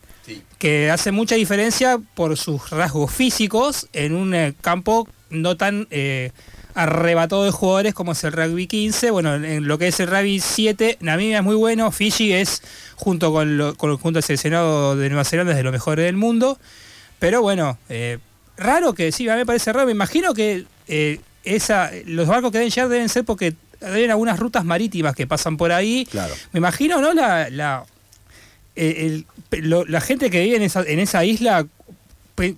[0.58, 6.30] Que hace mucha diferencia por sus rasgos físicos en un eh, campo no tan eh,
[6.74, 9.10] arrebatado de jugadores como es el rugby 15.
[9.10, 12.62] Bueno, en lo que es el rugby 7, Namibia es muy bueno, Fiji es,
[12.96, 16.16] junto con, lo- con- junto al seleccionado de Nueva Zelanda, es de los mejores del
[16.16, 16.58] mundo.
[17.18, 18.18] Pero bueno, eh,
[18.56, 19.86] raro que sí, a mí me parece raro.
[19.86, 24.38] Me imagino que eh, esa, los barcos que deben llegar deben ser porque deben algunas
[24.38, 26.06] rutas marítimas que pasan por ahí.
[26.10, 26.34] Claro.
[26.52, 27.12] Me imagino, ¿no?
[27.12, 27.84] La, la,
[29.50, 31.66] lo- la gente que vive en esa, isla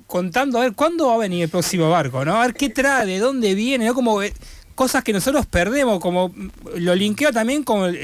[0.07, 2.37] contando a ver cuándo va a venir el próximo barco, ¿no?
[2.41, 3.95] A ver qué trae, de dónde viene, ¿no?
[3.95, 4.33] Como eh,
[4.75, 6.33] cosas que nosotros perdemos, como
[6.77, 7.95] lo linkeo también con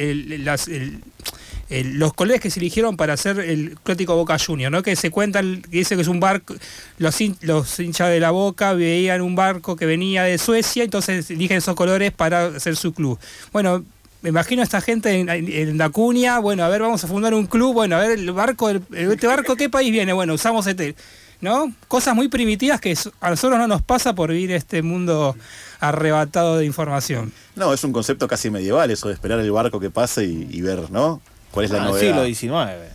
[1.70, 4.82] los colegas que se eligieron para hacer el Clótico Boca Junior, ¿no?
[4.82, 6.54] Que se cuentan, que dice que es un barco,
[6.98, 11.56] los, los hinchas de la Boca veían un barco que venía de Suecia, entonces eligen
[11.56, 13.18] esos colores para hacer su club.
[13.52, 13.84] Bueno,
[14.22, 17.46] me imagino a esta gente en, en Dacunia, bueno, a ver, vamos a fundar un
[17.46, 20.12] club, bueno, a ver, el barco, el- este barco, ¿qué país viene?
[20.12, 20.94] Bueno, usamos este,
[21.40, 21.72] ¿no?
[21.88, 25.36] Cosas muy primitivas que a nosotros no nos pasa por vivir este mundo
[25.80, 27.32] arrebatado de información.
[27.56, 30.60] No, es un concepto casi medieval eso de esperar el barco que pase y, y
[30.62, 31.20] ver, ¿no?
[31.50, 32.00] ¿Cuál es la Ah, novedad?
[32.24, 32.92] siglo XIX.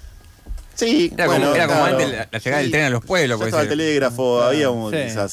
[0.75, 3.45] Sí, Era como- era como antes la- la llegada del tren a los pueblos, Ya
[3.45, 4.97] estaba el telégrafo, Claro, había un, sí.
[5.07, 5.31] quizás,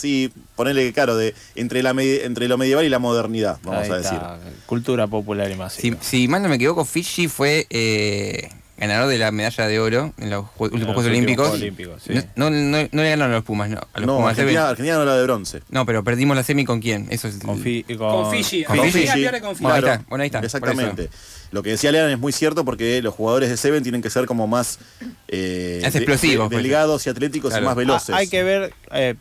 [0.57, 4.13] ponerle claro, de entre, la entre lo medieval y la modernidad, vamos Ahí a decir.
[4.15, 5.99] está, Cultura popular y masiva.
[6.03, 10.13] Si, si mal no me equivoco, Fiji fue eh, ganador de la medalla de oro
[10.19, 11.47] en los últimos los Juegos Olímpicos.
[11.49, 12.13] Juegos Olímpicos, sí.
[12.37, 13.79] no, no, no, no le ganaron a los Pumas, no.
[13.93, 14.69] A los No, Pumas Argentina.
[14.69, 15.61] Argentina no la de bronce.
[15.71, 17.07] No, pero perdimos la semi con quién.
[17.11, 18.65] Eso es Con, Fi- con- Con Fiji.
[18.65, 19.07] Con Fiji.
[19.41, 19.63] con Fiji.
[19.63, 21.09] Bueno, ahí está, bueno, ahí está, por Exactamente.
[21.53, 24.27] Lo que decía Lean es muy cierto porque los jugadores de Seven tienen que ser
[24.27, 24.81] como más
[25.29, 26.63] eh, Más de- explosivos, de- pues.
[26.65, 27.65] delgados y atléticos Claro.
[27.65, 28.11] y más veloces.
[28.11, 29.15] Ah, hay que ver, eh,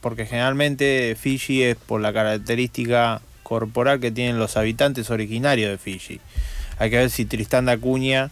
[0.00, 6.20] porque generalmente Fiji es por la característica corporal que tienen los habitantes originarios de Fiji.
[6.78, 8.30] Hay que ver si Tristán da Acuña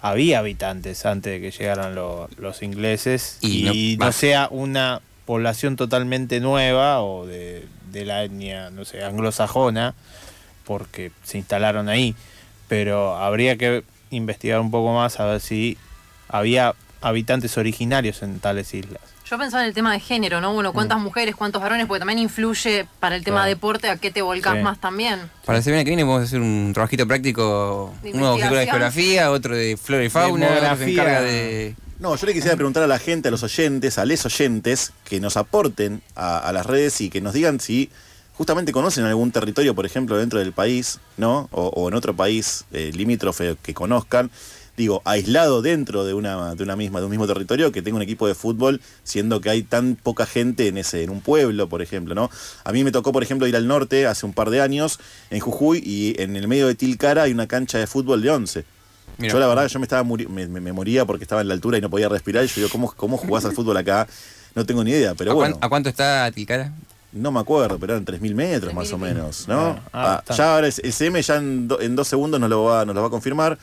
[0.00, 5.76] había habitantes antes de que llegaran lo- los ingleses Y y, no- sea una población
[5.76, 9.94] totalmente nueva o de, de la etnia, no sé, anglosajona,
[10.64, 12.14] porque se instalaron ahí.
[12.68, 15.76] Pero habría que investigar un poco más a ver si
[16.28, 19.00] había habitantes originarios en tales islas.
[19.30, 20.54] Yo pensaba en el tema de género, ¿no?
[20.54, 23.48] Bueno, cuántas mujeres, cuántos varones, porque también influye para el tema Claro.
[23.48, 24.62] de deporte a qué te volcás Sí.
[24.62, 25.30] más también.
[25.44, 28.66] Para la semana que viene vamos a hacer un trabajito práctico, De uno de investigación.
[28.70, 31.76] geografía, otro de flora y fauna, otro se encarga de...
[31.98, 35.20] No, yo le quisiera preguntar a la gente, a los oyentes, a les oyentes, que
[35.20, 37.90] nos aporten a, a las redes y que nos digan si
[38.34, 41.48] justamente conocen algún territorio, por ejemplo, dentro del país, ¿no?
[41.50, 44.30] O, o en otro país eh, limítrofe que conozcan.
[44.78, 48.02] Digo, aislado dentro de una, de una misma, de un mismo territorio, que tenga un
[48.02, 51.82] equipo de fútbol, siendo que hay tan poca gente en ese, en un pueblo, por
[51.82, 52.30] ejemplo, ¿no?
[52.64, 55.00] A mí me tocó, por ejemplo, ir al norte hace un par de años,
[55.30, 58.64] en Jujuy, y en el medio de Tilcara hay una cancha de fútbol de 11.
[59.18, 59.32] Mira.
[59.32, 61.54] Yo la verdad yo me estaba muri- me, me- me moría porque estaba en la
[61.54, 62.44] altura y no podía respirar.
[62.44, 64.06] Y yo digo, ¿cómo, cómo jugás al fútbol acá?
[64.54, 65.54] No tengo ni idea, pero ¿A, bueno.
[65.56, 66.72] cuán- a cuánto está Tilcara?
[67.10, 69.70] No me acuerdo, pero eran 3.000 metros más o menos, ¿no?
[69.92, 72.64] Ah, ah, Ah, ya ahora el CM ya en, do- en dos segundos nos lo
[72.64, 73.58] va, nos lo va a confirmar.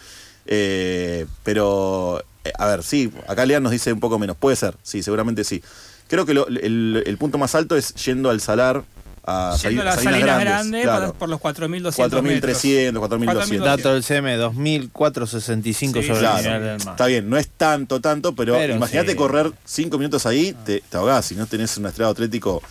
[0.46, 4.38] Eh, pero, eh, a ver, sí, acá Lean nos dice un poco menos.
[4.38, 5.64] Puede ser, sí, seguramente sí.
[6.08, 8.84] Creo que lo- el, el punto más alto es yendo al salar
[9.28, 11.14] a Yendo a Sali- las Salinas Grandes claro.
[11.16, 12.64] por, los 4.200 metros.
[12.64, 13.64] 4.300, 4.200.
[13.64, 16.94] Dato del CM, 2465 Sí, sobre Claro, el mar.
[16.94, 19.18] Está bien, no es tanto, tanto, pero, Pero imagínate sí.
[19.18, 22.62] correr cinco minutos ahí, te, te ahogás si no tenés un estrado atlético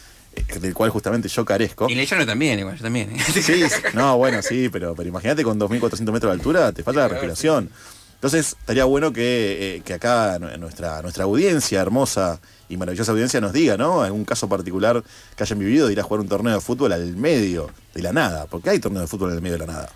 [0.61, 1.89] del cual justamente yo carezco.
[1.89, 3.11] Y Leyano también, igual, yo también.
[3.15, 3.19] ¿eh?
[3.33, 3.63] Sí, sí,
[3.95, 7.71] no, bueno, sí, pero, pero imagínate con 2.400 metros de altura, te falta la respiración.
[8.15, 13.39] Entonces, estaría bueno que, eh, que acá nu- nuestra, nuestra audiencia, hermosa y maravillosa audiencia,
[13.41, 14.03] nos diga, ¿no?
[14.03, 15.03] Algún caso particular
[15.37, 18.13] que hayan vivido de ir a jugar un torneo de fútbol al medio de la
[18.15, 18.47] nada.
[18.47, 19.91] Porque hay torneos de fútbol en el medio de la nada.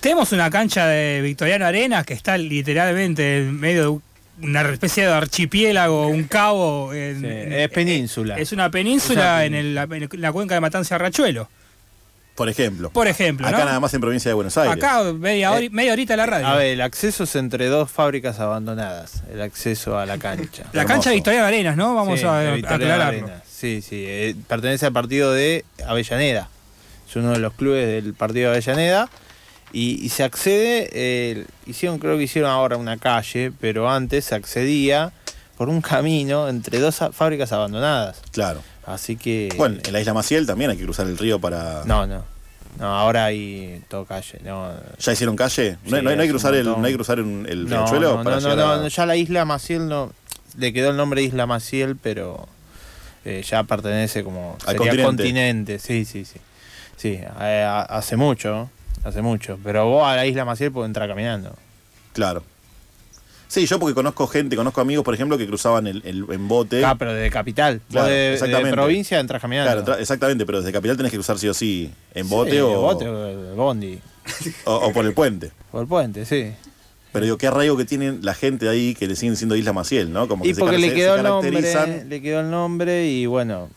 [0.00, 3.88] Tenemos una cancha de Victoriano Arenas que está literalmente en medio de
[4.42, 6.92] una especie de archipiélago, un cabo.
[6.94, 8.36] en- es península.
[8.38, 11.48] Es una península en, el- en la cuenca de Matanza Rachuelo.
[12.34, 12.90] Por ejemplo.
[12.90, 13.64] Por ejemplo, Acá ¿no?
[13.64, 14.76] nada más en provincia de Buenos Aires.
[14.76, 16.46] Acá media, hora, media horita la radio.
[16.46, 19.24] A ver, el acceso es entre dos fábricas abandonadas.
[19.32, 20.62] El acceso a la cancha.
[20.72, 21.96] la cancha de Victoriano Arenas, ¿no?
[21.96, 23.28] Vamos Sí, a, de aclararlo.
[23.50, 24.04] Sí, sí.
[24.06, 26.48] eh, pertenece al partido de Avellaneda.
[27.10, 29.08] Es uno de los clubes del partido de Avellaneda.
[29.72, 34.34] Y, y se accede, eh, hicieron, creo que hicieron ahora una calle, pero antes se
[34.34, 35.12] accedía
[35.56, 38.22] por un camino entre dos fábricas abandonadas.
[38.32, 38.62] Claro.
[38.86, 39.50] Así que.
[39.56, 41.82] Bueno, en la isla Maciel también hay que cruzar el río para.
[41.84, 42.24] No, no.
[42.78, 44.38] No, ahora hay todo calle.
[44.44, 44.70] No.
[45.00, 45.72] ¿Ya hicieron calle?
[45.84, 48.18] ¿No, Sí, no hay- no hay cruzar el, no hay que cruzar el No, riachuelo
[48.18, 50.12] no, para no, no, a- ya la isla Maciel no.
[50.56, 52.48] Le quedó el nombre Isla Maciel, pero
[53.24, 54.56] eh, ya pertenece como.
[54.66, 55.78] Al sería continente.
[55.78, 56.38] sí, sí, sí.
[56.96, 58.70] Sí, eh, hace mucho,
[59.04, 59.58] hace mucho.
[59.64, 61.54] Pero vos a la Isla Maciel podés entrar caminando.
[62.12, 62.42] Claro.
[63.48, 66.84] Sí, yo porque conozco gente, conozco amigos, por ejemplo, que cruzaban el, el- en bote.
[66.84, 67.76] Ah, pero de capital.
[67.78, 68.72] Vos Claro, de, de exactamente.
[68.72, 69.84] provincia entras caminando.
[69.84, 72.80] Claro, exactamente, pero desde capital tenés que cruzar sí o sí en bote Sí, o,
[72.82, 73.98] bote o bondi.
[74.64, 75.50] o- o por el puente.
[75.72, 76.52] Por el puente, sí.
[77.12, 80.12] Pero digo, qué arraigo que tienen la gente ahí que le siguen diciendo Isla Maciel,
[80.12, 80.28] ¿no?
[80.28, 82.08] Como Y que se porque le se- quedó se el nombre, caracterizan.
[82.10, 83.70] le quedó el nombre y bueno,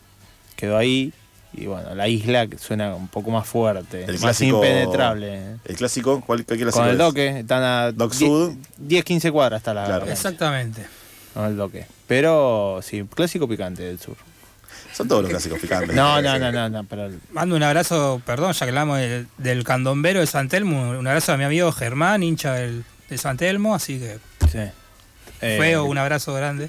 [0.56, 1.14] quedó ahí.
[1.54, 5.56] Y bueno, la isla que suena un poco más fuerte, El más clásico- impenetrable.
[5.64, 6.98] El clásico, ¿cuál, qué clásico Con el es?
[6.98, 8.52] doque, están a Dock 10, Sud.
[8.78, 10.06] 10, 15 cuadras hasta la Claro.
[10.06, 10.86] Exactamente.
[11.34, 11.86] Con el doque.
[12.06, 14.16] Pero sí, clásico picante del sur.
[14.94, 15.94] Son todos los clásicos picantes.
[15.96, 19.64] No, no, no, no, no, pero Mando un abrazo, perdón, ya que hablamos del, del
[19.64, 23.74] candombero de San Telmo, un abrazo a mi amigo Germán, hincha del, de San Telmo,
[23.74, 24.18] así que
[24.50, 24.58] sí.
[25.40, 26.68] Eh, feo, un abrazo grande.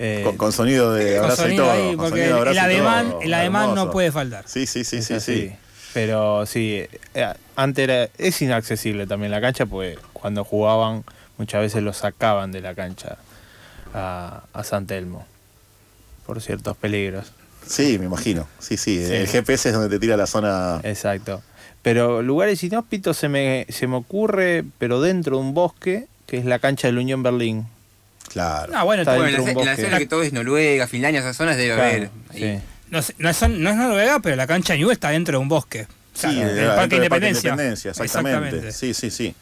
[0.00, 1.70] Eh, Con, con sonido de abrazo y todo.
[1.70, 3.20] ahí, porque el y ademán, todo.
[3.20, 4.44] el ademán no puede faltar.
[4.48, 5.34] Sí, sí, sí, es sí, así.
[5.48, 5.52] sí.
[5.92, 6.82] Pero sí,
[7.14, 11.04] eh, antes era, es inaccesible también la cancha, porque cuando jugaban
[11.36, 13.18] muchas veces lo sacaban de la cancha
[13.92, 15.26] a, a San Telmo
[16.26, 17.32] por ciertos peligros.
[17.66, 18.46] Sí, me imagino.
[18.58, 19.04] Sí, sí.
[19.04, 19.12] Sí.
[19.12, 20.80] El GPS es donde te tira la zona.
[20.82, 21.42] Exacto.
[21.82, 26.44] Pero lugares inhóspitos se me, se me ocurre, pero dentro de un bosque, que es
[26.44, 27.66] la cancha del Unión Berlín.
[28.32, 28.72] Claro.
[28.76, 31.56] Ah, bueno, Está Bueno, en la, en zona que todo es Noruega, Finlandia, esas zonas
[31.56, 32.10] debe Claro, haber.
[32.34, 32.64] sí.
[32.90, 35.48] No, es- no es, no es Noruega, pero la cancha Nube está dentro de un
[35.48, 35.86] bosque.
[36.14, 37.50] Sí, Claro, de- en el Parque Independencia.
[37.50, 38.72] Independencia, exactamente.
[38.72, 39.34] Sí, sí, sí.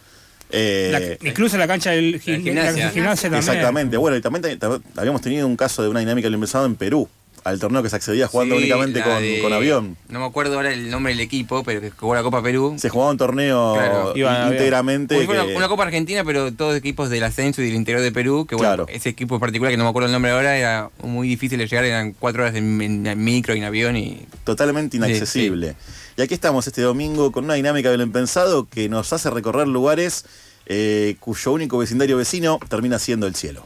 [0.51, 2.87] Eh, La- incluso la cancha del gim- gimnasia.
[2.87, 3.39] la gimnasia también.
[3.55, 3.97] Exactamente.
[3.99, 4.59] Bueno, y también
[4.97, 7.09] habíamos tenido un caso de una dinámica del empezado en Perú,
[7.45, 9.97] al torneo que se accedía jugando Sí, únicamente con, de- con avión.
[10.09, 12.77] No me acuerdo ahora el nombre del equipo, pero que jugó la Copa Perú.
[12.79, 14.51] Se jugaba un torneo Claro.
[14.51, 15.19] Íntegramente.
[15.19, 18.47] Que- una, una Copa Argentina, pero todos equipos del ascenso y del interior de Perú,
[18.47, 18.87] que bueno, Claro.
[18.89, 21.67] ese equipo en particular, que no me acuerdo el nombre ahora, era muy difícil de
[21.67, 24.27] llegar, eran cuatro horas en, en- en micro y en avión y...
[24.45, 25.75] totalmente inaccesible.
[26.17, 30.25] Y aquí estamos este domingo con una dinámica del impensado que nos hace recorrer lugares
[30.67, 33.65] eh, cuyo único vecindario vecino termina siendo el cielo.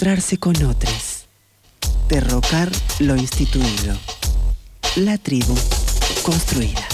[0.00, 1.26] Encontrarse con otros.
[2.08, 2.70] Derrocar
[3.00, 3.98] lo instituido.
[4.94, 5.56] La tribu
[6.22, 6.86] construida.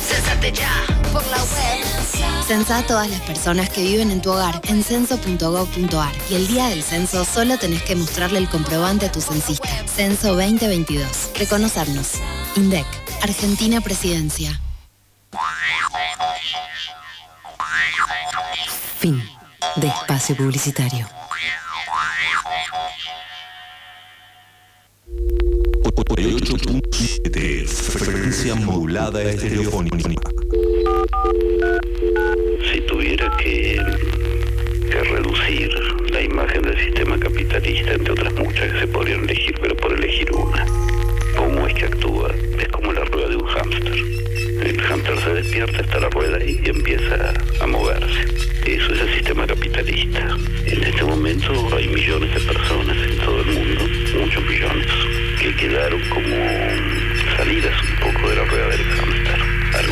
[0.00, 2.44] sensate ya por la web.
[2.46, 6.68] Censa a todas las personas que viven en tu hogar en censo.gov.ar y el día
[6.68, 9.68] del censo solo tenés que mostrarle el comprobante a tu censista.
[9.86, 11.30] Censo 2022.
[11.38, 12.12] Reconocernos.
[12.54, 12.86] INDEC.
[13.22, 14.60] Argentina Presidencia.
[18.98, 19.22] Fin
[19.76, 21.08] de espacio publicitario.
[25.82, 30.10] 88.7 Frecuencia modulada estereofónica.
[32.72, 33.80] Si tuviera que,
[35.10, 35.70] reducir
[36.10, 40.32] la imagen del sistema capitalista, entre otras muchas que se podrían elegir, pero por elegir
[40.32, 40.66] una,
[41.36, 42.34] ¿cómo es que actúa?
[42.58, 43.94] Es como la rueda de un hámster.
[44.64, 48.24] El hámster se despierta, está la rueda ahí y empieza a moverse.
[48.66, 50.36] Eso es el sistema capitalista.
[50.66, 53.84] En este momento hay millones de personas en todo el mundo,
[54.18, 54.86] muchos millones,
[55.40, 56.36] que quedaron como
[57.36, 59.25] salidas un poco de la rueda del hámster.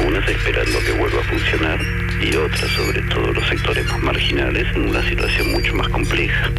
[0.05, 1.81] Algunas esperando que vuelva a funcionar
[2.21, 6.51] y otras, sobre todo los sectores más marginales, en una situación mucho más compleja.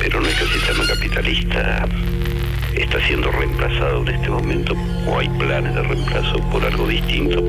[0.00, 1.88] Pero nuestro sistema capitalista
[2.74, 4.74] está siendo reemplazado en este momento
[5.06, 7.40] o hay planes de reemplazo por algo distinto.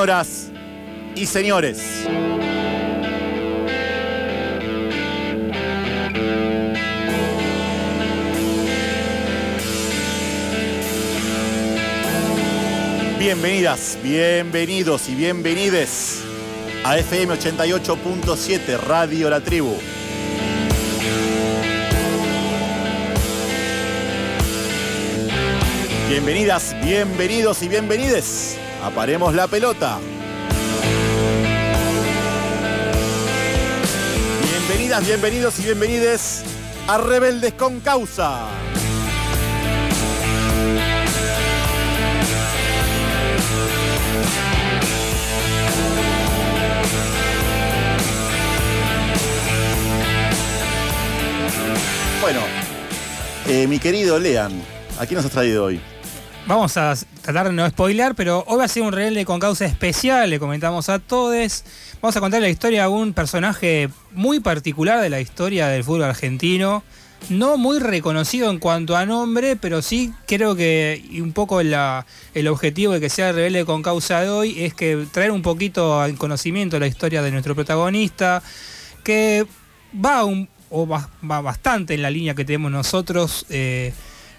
[0.00, 0.50] señoras
[1.14, 1.78] y señores.
[13.18, 16.22] Bienvenidas, bienvenidos y bienvenides
[16.82, 19.76] a FM 88.7 Radio La Tribu.
[26.08, 29.98] Bienvenidas, bienvenidos y bienvenides a Paremos la Pelota.
[34.42, 36.42] Bienvenidas, bienvenidos y bienvenides
[36.86, 38.46] a Rebeldes con Causa.
[52.20, 52.40] Bueno,
[53.48, 54.52] eh, mi querido Lean,
[54.98, 55.80] ¿a quién nos has traído hoy?
[56.46, 56.94] Vamos a
[57.32, 60.40] tratar de no spoilear, pero hoy va a ser un rebelde con causa especial, le
[60.40, 61.64] comentamos a todos.
[62.02, 66.04] Vamos a contar la historia de un personaje muy particular de la historia del fútbol
[66.04, 66.82] argentino.
[67.28, 72.94] No muy reconocido en cuanto a nombre, pero sí creo que un poco el objetivo
[72.94, 76.16] de que sea el rebelde con causa de hoy es que traer un poquito en
[76.16, 78.42] conocimiento la historia de nuestro protagonista,
[79.04, 79.46] que
[80.04, 83.92] va, un, o va bastante en la línea que tenemos nosotros eh,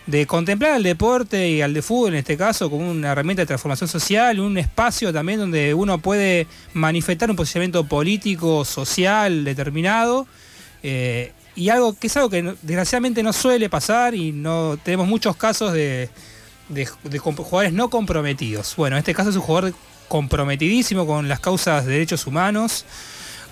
[0.07, 3.47] de contemplar al deporte y al de fútbol en este caso como una herramienta de
[3.47, 10.27] transformación social, un espacio también donde uno puede manifestar un posicionamiento político, social determinado.
[10.83, 15.35] eh, y algo que es algo que desgraciadamente no suele pasar y no tenemos muchos
[15.35, 16.09] casos de,
[16.69, 16.85] de-
[17.19, 18.73] jugadores no comprometidos.
[18.77, 19.73] Bueno, en este caso es un jugador
[20.07, 22.85] comprometidísimo con las causas de derechos humanos.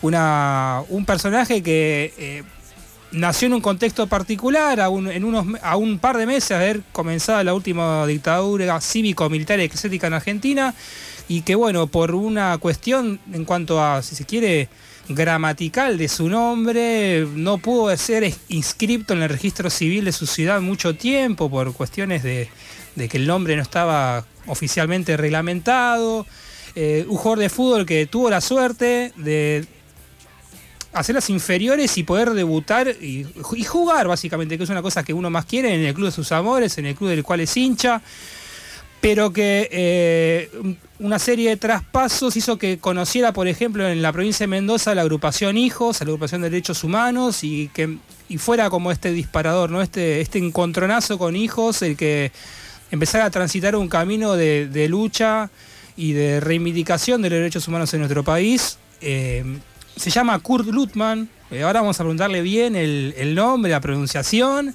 [0.01, 2.43] Una, un personaje que eh,
[3.11, 6.55] nació en un contexto particular, a un, en unos, a un par de meses de
[6.55, 10.75] haber comenzado la última dictadura cívico-militar y eclesiástica en Argentina,
[11.27, 14.69] y que bueno, por una cuestión en cuanto a, si se quiere,
[15.09, 20.61] gramatical de su nombre, no pudo ser inscripto en el registro civil de su ciudad
[20.61, 22.47] mucho tiempo por cuestiones de,
[22.95, 26.27] de que el nombre no estaba oficialmente reglamentado.
[26.75, 29.65] Eh, un jugador de fútbol que tuvo la suerte de
[30.93, 33.25] hacer las inferiores y poder debutar y,
[33.65, 36.31] jugar básicamente, que es una cosa que uno más quiere en el club de sus
[36.31, 38.01] amores, en el club del cual es hincha,
[39.01, 40.49] pero que eh,
[40.99, 45.01] una serie de traspasos hizo que conociera, por ejemplo, en la provincia de Mendoza la
[45.01, 49.81] agrupación Hijos, la agrupación de derechos humanos, y que y fuera como este disparador, ¿no?
[49.81, 52.31] este, este encontronazo con Hijos, el que
[52.91, 55.49] empezara a transitar un camino de, de lucha
[55.97, 58.77] y de reivindicación de los derechos humanos en nuestro país.
[59.01, 59.43] Eh,
[59.99, 61.27] se llama Kurt Lutman.
[61.51, 64.73] eh, ahora vamos a preguntarle bien el, nombre, la pronunciación.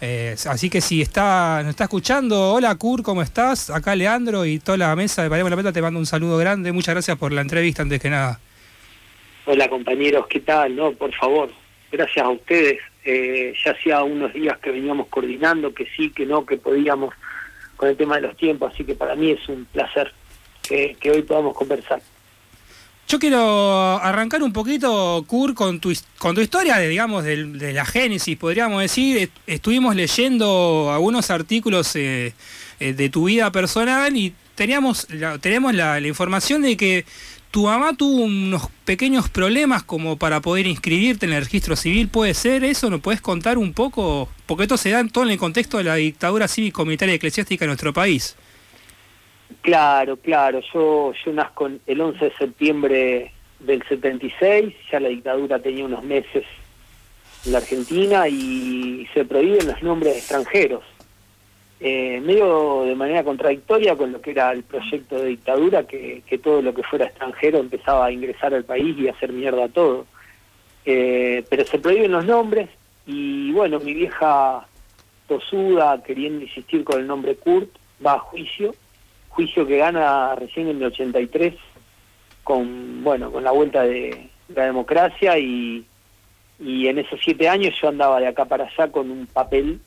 [0.00, 3.68] Eh, así que si está, nos está escuchando, hola Kurt, ¿cómo estás?
[3.68, 6.72] Acá Leandro y toda la mesa de Paremos la Peta te mando un saludo grande.
[6.72, 8.40] Muchas gracias por la entrevista antes que nada.
[9.44, 10.74] Hola compañeros, ¿qué tal?
[10.74, 11.50] No, por favor,
[11.92, 12.78] gracias a ustedes.
[13.04, 17.14] Eh, ya hacía unos días que veníamos coordinando, que sí, que no, que podíamos
[17.76, 20.12] con el tema de los tiempos, así que para mí es un placer
[20.62, 22.00] que hoy podamos conversar.
[23.08, 28.80] Yo quiero arrancar un poquito, Kurt, con tu, historia, de, digamos, de, la génesis, podríamos
[28.80, 29.18] decir.
[29.18, 32.32] Est- Estuvimos leyendo algunos artículos eh,
[32.80, 35.06] eh, de tu vida personal y teníamos
[35.40, 37.04] tenemos la, información de que
[37.50, 42.08] tu mamá tuvo unos pequeños problemas como para poder inscribirte en el registro civil.
[42.08, 42.88] ¿Puede ser eso?
[42.88, 44.30] ¿Nos puedes contar un poco?
[44.46, 47.68] Porque esto se da en todo en el contexto de la dictadura cívico-militar eclesiástica en
[47.68, 48.36] nuestro país.
[49.60, 55.84] Claro, claro, yo, yo nazco el 11 de septiembre del 76, ya la dictadura tenía
[55.84, 56.44] unos meses
[57.44, 60.82] en la Argentina y se prohíben los nombres extranjeros.
[61.80, 66.38] Eh, medio de manera contradictoria con lo que era el proyecto de dictadura, que, que
[66.38, 70.06] todo lo que fuera extranjero empezaba a ingresar al país y a hacer mierda todo.
[70.84, 72.68] Eh, pero se prohíben los nombres
[73.06, 74.66] y bueno, mi vieja
[75.26, 77.68] tosuda, queriendo insistir con el nombre Kurt,
[78.04, 78.74] va a juicio,
[79.32, 81.54] juicio que gana recién en el 83
[82.44, 85.86] con, bueno, con la vuelta de la democracia y,
[86.58, 89.80] y en esos siete años yo andaba de acá para allá con un papel,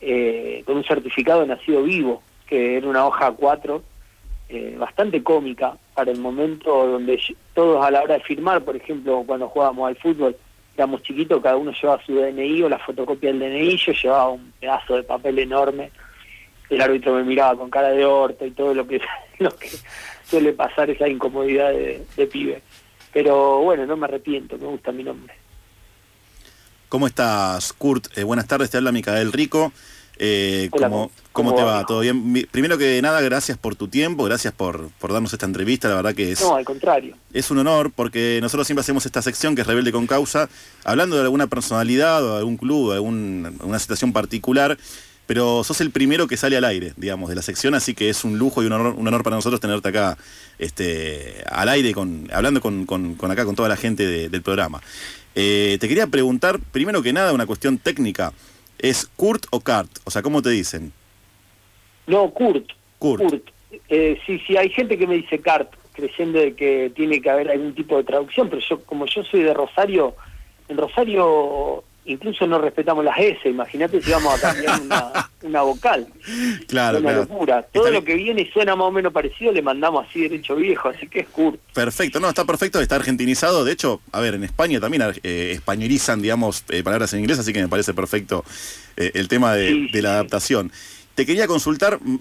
[0.00, 3.82] eh, con un certificado nacido vivo, que era una hoja A4,
[4.48, 7.20] eh, bastante cómica para el momento donde
[7.54, 10.36] todos a la hora de firmar, por ejemplo, cuando jugábamos al fútbol,
[10.76, 14.52] éramos chiquitos, cada uno llevaba su DNI o la fotocopia del DNI, yo llevaba un
[14.60, 15.90] pedazo de papel enorme,
[16.70, 19.00] el árbitro me miraba con cara de orto y todo lo que,
[19.38, 19.70] lo que
[20.28, 22.62] suele pasar esa incomodidad de, de pibe.
[23.12, 25.34] Pero bueno, no me arrepiento, me gusta mi nombre.
[26.88, 28.16] ¿Cómo estás, Kurt?
[28.16, 29.72] Eh, buenas tardes, te habla Micael Rico.
[30.20, 31.84] Eh, Hola, ¿cómo, ¿cómo cómo te va?
[31.84, 32.46] ¿Todo bien?
[32.50, 35.88] Primero que nada, gracias por tu tiempo, gracias por, por darnos esta entrevista.
[35.88, 37.14] La verdad que es, No, al contrario.
[37.32, 40.48] es un honor porque nosotros siempre hacemos esta sección que es Rebelde con Causa,
[40.84, 44.76] hablando de alguna personalidad o algún club, alguna situación particular
[45.28, 48.24] pero sos el primero que sale al aire, digamos, de la sección, así que es
[48.24, 50.16] un lujo y un honor, un honor para nosotros tenerte acá
[50.58, 54.40] este, al aire, con, hablando con, con- con acá, con toda la gente de- del
[54.40, 54.80] programa.
[55.34, 58.32] Eh, te quería preguntar, primero que nada, una cuestión técnica.
[58.78, 59.90] ¿Es Kurt o Kart?
[60.04, 60.92] O sea, ¿cómo te dicen?
[62.06, 62.70] No, Kurt.
[62.98, 63.22] Kurt.
[63.90, 67.50] Eh, sí, sí, hay gente que me dice Cart, creyendo de que tiene que haber
[67.50, 70.16] algún tipo de traducción, pero yo, como yo soy de Rosario,
[70.68, 76.06] en Rosario incluso no respetamos las S, imagínate si vamos a cambiar una, una vocal.
[76.66, 77.22] Claro, una claro.
[77.22, 77.62] locura.
[77.72, 80.88] Todo lo que viene y suena más o menos parecido le mandamos así derecho viejo,
[80.88, 81.60] así que es Kurt.
[81.72, 83.64] Perfecto, no, está perfecto, está argentinizado.
[83.64, 87.52] De hecho, a ver, en España también eh, españolizan, digamos, eh, palabras en inglés, así
[87.52, 88.44] que me parece perfecto
[88.96, 90.72] eh, el tema de, de la adaptación.
[91.14, 92.18] Te quería consultar, mm,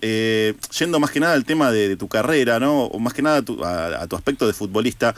[0.80, 2.86] yendo más que nada al tema de, de tu carrera, ¿no?
[2.86, 5.14] O más que nada tu, a- a tu aspecto de futbolista.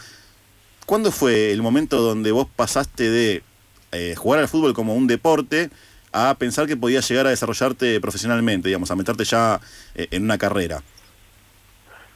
[0.85, 3.43] ¿Cuándo fue el momento donde vos pasaste de
[3.91, 5.69] eh, jugar al fútbol como un deporte
[6.11, 9.59] a pensar que podías llegar a desarrollarte profesionalmente, digamos, a meterte ya
[9.95, 10.81] eh, en una carrera?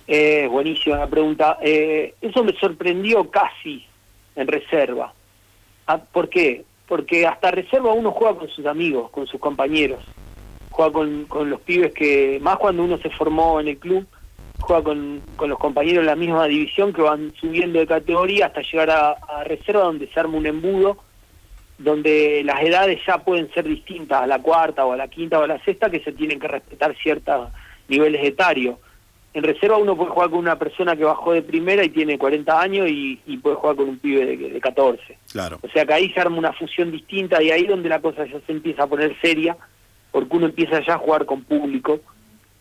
[0.08, 1.58] Eh, buenísima la pregunta.
[1.62, 3.86] Eh, eso me sorprendió casi
[4.36, 5.14] en reserva.
[5.88, 6.66] Ah, ¿Por qué?
[6.88, 10.04] Porque hasta reserva uno juega con sus amigos, con sus compañeros.
[10.72, 14.08] Juega con, con los pibes que, más cuando uno se formó en el club,
[14.60, 18.62] juega con, con los compañeros de la misma división que van subiendo de categoría hasta
[18.62, 20.98] llegar a, a reserva donde se arma un embudo,
[21.78, 25.44] donde las edades ya pueden ser distintas a la cuarta o a la quinta o
[25.44, 27.50] a la sexta, que se tienen que respetar ciertos
[27.88, 28.78] niveles etarios.
[29.34, 32.62] En reserva uno puede jugar con una persona que bajó de primera y tiene 40
[32.62, 35.18] años y, y puede jugar con un pibe de, de 14.
[35.32, 35.58] Claro.
[35.62, 38.40] O sea que ahí se arma una fusión distinta y ahí donde la cosa ya
[38.46, 39.58] se empieza a poner seria,
[40.12, 42.00] porque uno empieza ya a jugar con público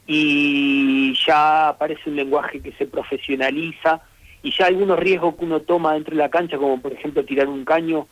[0.07, 4.01] y ya aparece un lenguaje que se profesionaliza
[4.43, 7.49] y ya algunos riesgos que uno toma dentro de la cancha, como por ejemplo tirar
[7.49, 8.09] un caño,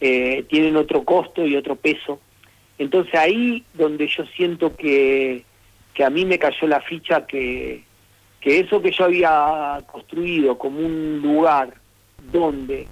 [0.00, 2.20] eh, tienen otro costo y otro peso.
[2.78, 5.44] Entonces ahí donde yo siento que,
[5.92, 7.84] que a mí me cayó la ficha que,
[8.40, 11.74] que eso que yo había construido como un lugar
[12.32, 12.88] donde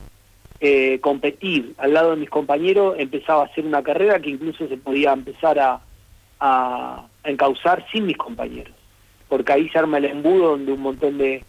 [0.61, 4.77] eh, competir al lado de mis compañeros empezaba a ser una carrera que incluso se
[4.77, 5.81] podía empezar a,
[6.41, 8.75] a, encauzar sin mis compañeros.
[9.29, 11.45] Porque ahí se arma el embudo donde un montón de,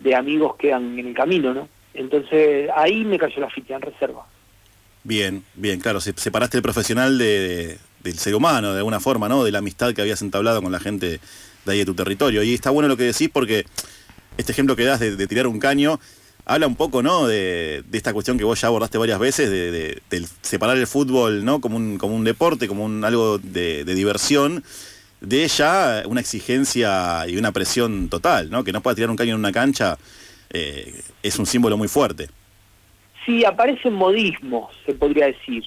[0.00, 1.68] de amigos quedan en el camino, ¿no?
[1.92, 4.26] Entonces ahí me cayó la ficha en reserva.
[5.04, 9.28] Bien, bien, claro, se- separaste el profesional de, de- del ser humano, de alguna forma,
[9.28, 9.44] ¿no?
[9.44, 11.20] De la amistad que habías entablado con la gente
[11.66, 12.42] de ahí de tu territorio.
[12.42, 13.66] Y está bueno lo que decís porque
[14.38, 16.00] este ejemplo que das de, tirar un caño
[16.46, 17.26] habla un poco, ¿no?
[17.26, 20.02] De, de esta cuestión que vos ya abordaste varias veces, de,
[20.42, 21.60] separar el fútbol, ¿no?
[21.60, 24.64] Como un, como un deporte, como un algo de, de diversión,
[25.20, 28.64] de ya una exigencia y una presión total, ¿no?
[28.64, 29.98] Que no pueda tirar un caño en una cancha
[30.50, 32.28] eh, es un símbolo muy fuerte.
[33.24, 35.64] Sí, aparecen modismos, se podría decir.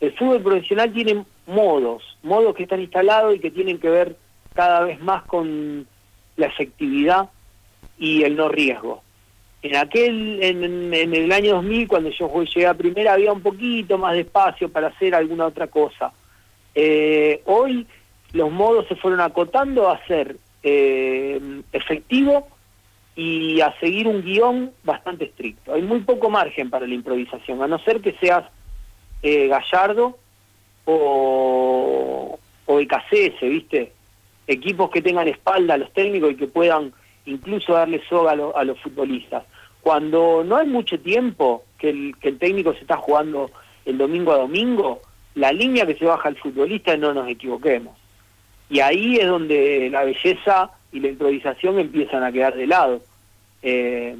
[0.00, 4.16] El fútbol profesional tiene modos, modos que están instalados y que tienen que ver
[4.54, 5.86] cada vez más con
[6.36, 7.28] la efectividad
[7.98, 9.02] y el no riesgo.
[9.62, 13.96] En aquel, en, en- el año 2000, cuando yo llegué a primera, había un poquito
[13.98, 16.12] más de espacio para hacer alguna otra cosa.
[16.74, 17.86] Eh, hoy
[18.32, 21.40] los modos se fueron acotando a ser eh,
[21.72, 22.48] efectivo
[23.16, 25.72] y a seguir un guion bastante estricto.
[25.74, 28.44] Hay muy poco margen para la improvisación, a no ser que seas
[29.22, 30.18] eh, Gallardo
[30.84, 33.92] o, o EKCS, ¿viste?
[34.46, 36.92] Equipos que tengan espalda a los técnicos y que puedan
[37.24, 39.44] incluso darle soga a, lo- a los futbolistas.
[39.80, 43.50] Cuando no hay mucho tiempo que el, que el técnico se está jugando
[43.84, 45.00] el domingo a domingo,
[45.34, 47.96] la línea que se baja al futbolista no nos equivoquemos.
[48.68, 53.00] Y ahí es donde la belleza y la improvisación empiezan a quedar de lado.
[53.62, 54.16] Eh,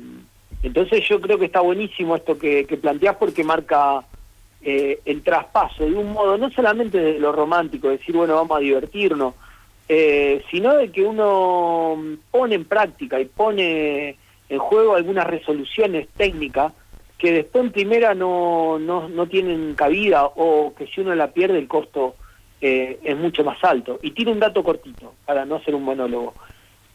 [0.62, 4.04] entonces yo creo que está buenísimo esto que, que planteás porque marca
[4.62, 8.60] eh, el traspaso de un modo, no solamente de lo romántico, decir, bueno, vamos a
[8.60, 9.34] divertirnos,
[9.88, 11.96] eh, sino de que uno
[12.30, 14.16] pone en práctica y pone
[14.48, 16.72] en juego algunas resoluciones técnicas
[17.18, 21.58] que después en primera no, no, no tienen cabida o que si uno la pierde
[21.58, 22.16] el costo
[22.60, 23.98] eh, es mucho más alto.
[24.02, 26.34] Y tiene un dato cortito, para no hacer un monólogo.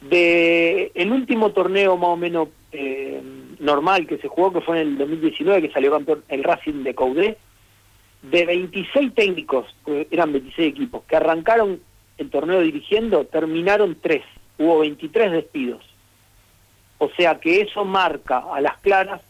[0.01, 3.21] De el último torneo más o menos eh,
[3.59, 6.95] normal que se jugó, que fue en el 2019, que salió campeón el Racing de
[6.95, 7.37] Caudé,
[8.23, 9.65] de 26 técnicos,
[10.09, 11.79] eran 26 equipos, que arrancaron
[12.17, 14.23] el torneo dirigiendo, terminaron 3,
[14.59, 15.83] hubo 23 despidos.
[16.97, 19.21] O sea que eso marca a las claras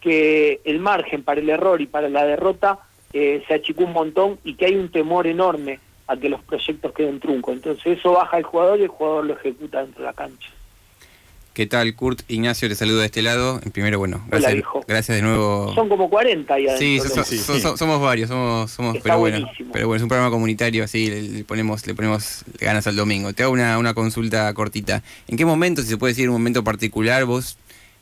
[0.00, 2.80] que el margen para el error y para la derrota
[3.14, 6.92] eh, se achicó un montón y que hay un temor enorme a que los proyectos
[6.92, 7.54] queden truncos.
[7.54, 10.48] Entonces eso baja al jugador y el jugador lo ejecuta dentro de la cancha.
[11.54, 12.22] ¿Qué tal, Kurt?
[12.26, 13.60] Ignacio te saludo de este lado.
[13.64, 14.52] En primero, bueno, Hola,
[14.88, 15.72] gracias, de nuevo.
[15.76, 17.24] Son como 40 ahí Sí, adentro.
[17.24, 19.70] so- so- so- so- somos varios, somos, somos Está pero bueno, buenísimo.
[19.72, 23.32] pero bueno, es un programa comunitario, así le, le ponemos, le ponemos ganas al domingo.
[23.34, 25.04] Te hago una, una consulta cortita.
[25.28, 27.56] ¿En qué momento, si se puede decir un momento particular, vos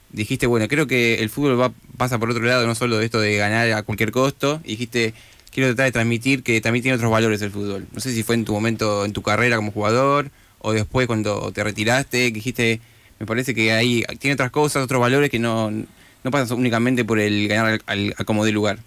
[0.09, 3.21] dijiste, bueno, creo que el fútbol va, pasa por otro lado, no solo de esto
[3.21, 5.13] de ganar a cualquier costo, y dijiste,
[5.53, 7.87] quiero tratar de transmitir que también tiene otros valores el fútbol.
[7.93, 10.31] No sé si fue en tu momento, en tu carrera como jugador,
[10.61, 12.81] o después cuando te retiraste, que dijiste,
[13.19, 17.19] me parece que ahí tiene otras cosas, otros valores que no, no pasan únicamente por
[17.21, 18.79] el ganar al, al- de lugar.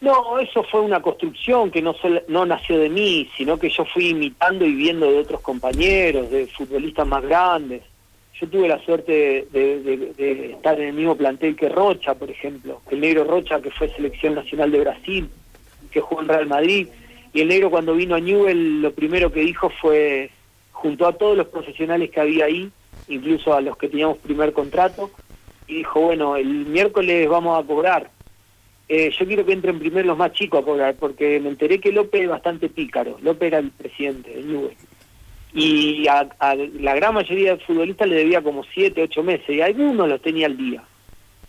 [0.00, 3.84] No, eso fue una construcción que no, sol- no nació de mí, sino que yo
[3.84, 7.82] fui imitando y viendo de otros compañeros, de futbolistas más grandes.
[8.40, 12.80] Yo tuve la suerte de, estar en el mismo plantel que Rocha, por ejemplo.
[12.90, 15.28] El negro Rocha, que fue selección nacional de Brasil,
[15.90, 16.88] que jugó en Real Madrid.
[17.34, 20.30] Y el negro cuando vino a Newell lo primero que dijo fue,
[20.72, 22.70] junto a todos los profesionales que había ahí,
[23.08, 25.10] incluso a los que teníamos primer contrato,
[25.68, 28.10] y dijo, bueno, el miércoles vamos a cobrar.
[28.88, 31.92] Eh, yo quiero que entren primero los más chicos a cobrar, porque me enteré que
[31.92, 33.18] López es bastante pícaro.
[33.22, 34.76] López era el presidente de Newell.
[35.52, 39.60] Y a, a la gran mayoría de futbolistas le debía como siete, ocho meses, y
[39.60, 40.82] algunos los tenía al día.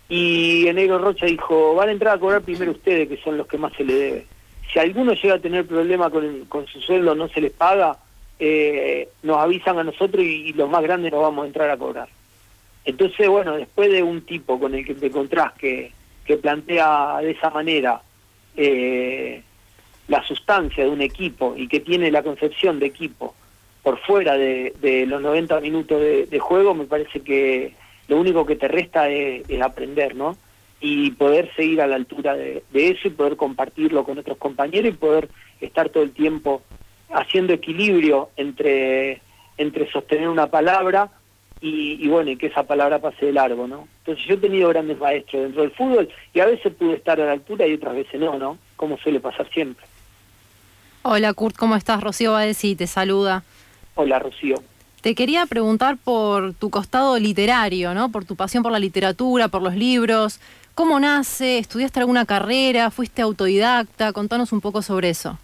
[0.09, 3.47] Y el negro Rocha dijo, van a entrar a cobrar primero ustedes, que son los
[3.47, 4.25] que más se le debe.
[4.73, 7.97] Si alguno llega a tener problema con, con su sueldo, no se les paga,
[8.39, 11.77] eh, nos avisan a nosotros y, y los más grandes nos vamos a entrar a
[11.77, 12.09] cobrar.
[12.83, 15.91] Entonces, bueno, después de un tipo con el que te encontrás que,
[16.25, 18.01] que plantea de esa manera
[18.57, 19.41] eh,
[20.07, 23.35] la sustancia de un equipo y que tiene la concepción de equipo
[23.83, 27.73] por fuera de, de los 90 minutos de, juego, me parece que
[28.07, 30.37] lo único que te resta es, aprender, ¿no?
[30.79, 34.97] Y poder seguir a la altura de, eso y poder compartirlo con otros compañeros y
[34.97, 35.29] poder
[35.59, 36.61] estar todo el tiempo
[37.11, 39.21] haciendo equilibrio entre,
[39.57, 41.09] entre sostener una palabra
[41.59, 43.87] y, y bueno, y que esa palabra pase de largo, ¿no?
[43.99, 47.25] Entonces yo he tenido grandes maestros dentro del fútbol y a veces pude estar a
[47.25, 48.57] la altura y otras veces no, ¿no?
[48.75, 49.85] Como suele pasar siempre.
[51.03, 52.01] Hola Kurt, ¿cómo estás?
[52.01, 53.43] Rocío Baezi te saluda.
[53.95, 54.55] Hola, Rocío.
[55.01, 58.11] Te quería preguntar por tu costado literario, ¿no?
[58.11, 60.39] Por tu pasión por la literatura, por los libros.
[60.75, 61.57] ¿Cómo nace?
[61.57, 62.91] ¿Estudiaste alguna carrera?
[62.91, 64.13] ¿Fuiste autodidacta?
[64.13, 65.37] Contanos un poco sobre eso.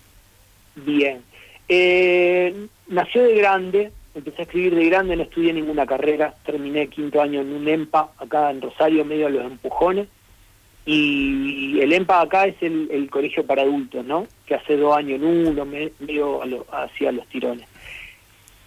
[0.75, 1.21] Bien.
[1.67, 7.21] Eh, nació de grande, empecé a escribir de grande, no estudié ninguna carrera, terminé quinto
[7.21, 10.07] año en un EMPA, acá en Rosario, medio de los empujones.
[10.85, 14.27] Y el EMPA acá es el, el colegio para adultos, ¿no?
[14.45, 17.67] Que hace dos años en uno, me- medio a lo- hacia los tirones.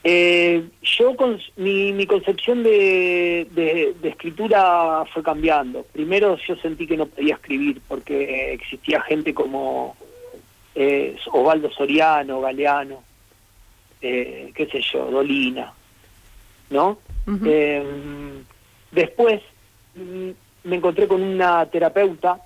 [0.03, 5.83] Eh, yo con mi, mi concepción de, de- de escritura fue cambiando.
[5.93, 9.95] Primero yo sentí que no podía escribir porque existía gente como
[10.75, 13.03] eh, Osvaldo Soriano, Galeano,
[14.01, 15.73] eh, qué sé yo, Dolina,
[16.71, 16.99] ¿no?
[17.45, 17.85] Eh,
[18.93, 19.43] después
[19.95, 20.31] mm,
[20.65, 22.41] me encontré con una terapeuta,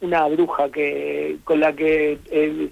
[0.00, 2.68] una bruja que con la que eh,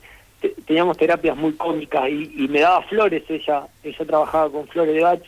[0.67, 5.23] teníamos terapias muy cómicas y, me daba flores ella, ella trabajaba con flores de Bach,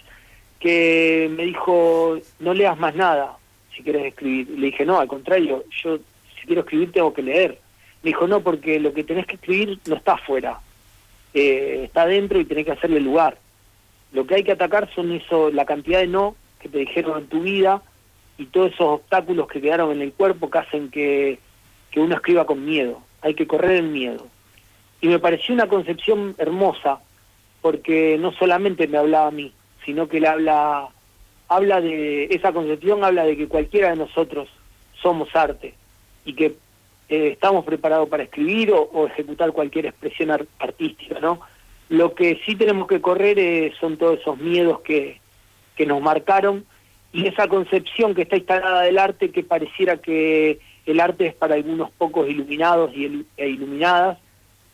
[0.59, 3.37] que me dijo, no leas más nada
[3.75, 4.51] si quieres escribir.
[4.51, 5.99] Le dije, no, al contrario, yo
[6.39, 7.59] si quiero escribir tengo que leer.
[8.03, 10.61] Me dijo, no, porque lo que tenés que escribir no está afuera,
[11.35, 13.39] eh, está dentro y tenés que hacerle lugar.
[14.13, 17.29] Lo que hay que atacar son eso, la cantidad de no que te dijeron en
[17.29, 17.83] tu vida
[18.39, 21.39] y todos esos obstáculos que quedaron en el cuerpo que hacen que,
[21.91, 23.03] que uno escriba con miedo.
[23.23, 24.27] Hay que correr el miedo.
[25.01, 27.01] Y me pareció una concepción hermosa,
[27.61, 29.53] porque no solamente me hablaba a mí,
[29.85, 30.89] sino que le habla,
[31.49, 34.49] habla de, esa concepción habla de que cualquiera de nosotros
[35.01, 35.75] somos arte
[36.25, 36.55] y que
[37.09, 41.41] eh, estamos preparados para escribir o, ejecutar cualquier expresión ar- artística, ¿no?
[41.89, 45.21] Lo que sí tenemos que correr eh, son todos esos miedos que,
[45.77, 46.65] que nos marcaron
[47.13, 51.55] y esa concepción que está instalada del arte que pareciera que el arte es para
[51.55, 54.19] algunos pocos iluminados y e iluminadas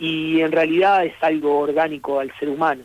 [0.03, 2.83] y en realidad es algo orgánico al ser humano.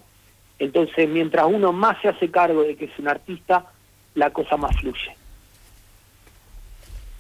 [0.60, 3.66] Entonces, mientras uno más se hace cargo de que es un artista,
[4.14, 5.16] la cosa más fluye.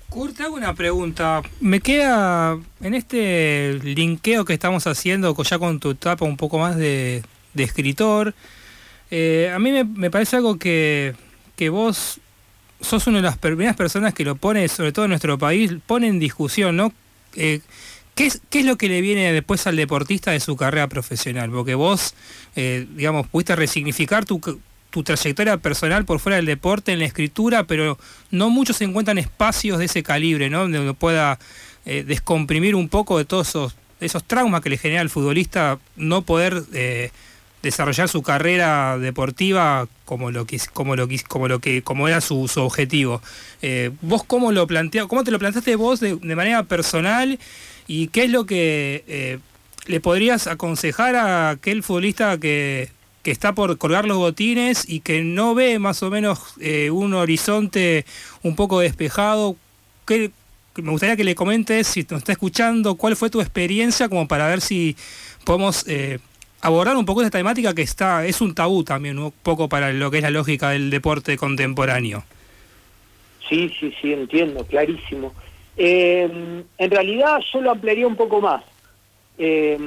[0.09, 1.41] Kurt, hago una pregunta.
[1.61, 6.77] Me queda en este linkeo que estamos haciendo ya con tu etapa un poco más
[6.77, 7.23] de,
[7.55, 8.35] escritor.
[9.09, 11.15] eh, a mí me, me parece algo que,
[11.55, 12.19] que vos
[12.81, 16.05] sos una de las primeras personas que lo pone, sobre todo en nuestro país, pone
[16.05, 16.93] en discusión, ¿no?
[17.35, 17.61] Eh,
[18.17, 21.49] ¿qué, es, ¿Qué es lo que le viene después al deportista de su carrera profesional?
[21.51, 22.15] Porque vos,
[22.57, 24.41] eh, digamos, pudiste resignificar tu,
[24.89, 27.97] tu trayectoria personal por fuera del deporte, en la escritura, pero
[28.31, 30.61] no muchos encuentran espacios de ese calibre, ¿no?
[30.61, 31.39] Donde pueda
[31.85, 36.23] eh, descomprimir un poco de todos esos, esos traumas que le genera al futbolista no
[36.23, 37.11] poder eh,
[37.61, 42.21] desarrollar su carrera deportiva como lo que como lo que como lo que como era
[42.21, 43.21] su, objetivo.
[44.01, 44.67] ¿Vos cómo lo
[45.07, 47.37] cómo te lo planteaste vos de manera personal
[47.87, 49.39] y qué es lo que eh,
[49.85, 52.89] le podrías aconsejar a aquel futbolista que,
[53.23, 57.13] que está por colgar los botines y que no ve más o menos eh, un
[57.13, 58.05] horizonte
[58.43, 59.55] un poco despejado?
[60.05, 60.31] ¿Qué,
[60.75, 64.47] me gustaría que le comentes, si nos está escuchando, cuál fue tu experiencia como para
[64.47, 64.95] ver si
[65.43, 66.19] podemos eh,
[66.61, 70.11] abordar un poco esta temática que está es un tabú también, un poco para lo
[70.11, 72.23] que es la lógica del deporte contemporáneo.
[73.49, 75.33] Sí, sí, sí, entiendo, clarísimo.
[75.77, 78.63] Eh, en realidad yo lo ampliaría un poco más.
[79.37, 79.77] Eh,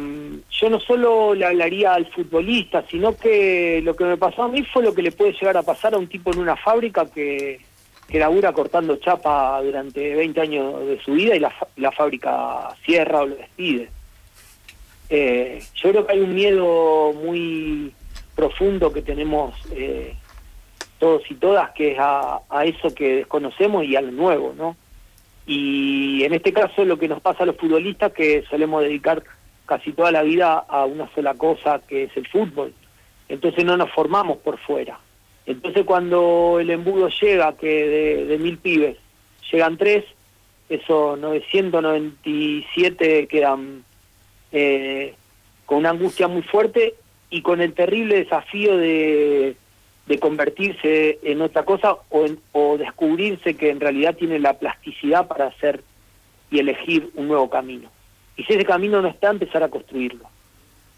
[0.50, 4.62] yo no solo le hablaría al futbolista, sino que lo que me pasó a mí
[4.62, 7.60] fue lo que le puede llegar a pasar a un tipo en una fábrica que,
[8.08, 13.22] que labura cortando chapa durante 20 años de su vida y la, la fábrica cierra
[13.22, 13.88] o lo despide.
[15.08, 17.92] Eh, yo creo que hay un miedo muy
[18.36, 20.14] profundo que tenemos eh,
[21.00, 24.76] todos y todas, que es a, a eso que desconocemos y a lo nuevo, ¿no?
[25.52, 29.24] Y en este caso lo que nos pasa a los futbolistas que solemos dedicar
[29.66, 32.72] casi toda la vida a una sola cosa que es el fútbol.
[33.28, 35.00] Entonces no nos formamos por fuera.
[35.46, 38.96] Entonces cuando el embudo llega, que de, mil pibes
[39.50, 40.04] llegan tres,
[40.68, 43.82] esos 997 quedan
[44.52, 45.16] eh,
[45.66, 46.94] con una angustia muy fuerte
[47.28, 49.56] y con el terrible desafío de,
[50.10, 55.28] de convertirse en otra cosa o, en- o descubrirse que en realidad tiene la plasticidad
[55.28, 55.84] para hacer
[56.50, 57.88] y elegir un nuevo camino.
[58.36, 60.24] Y si ese camino no está, empezar a construirlo.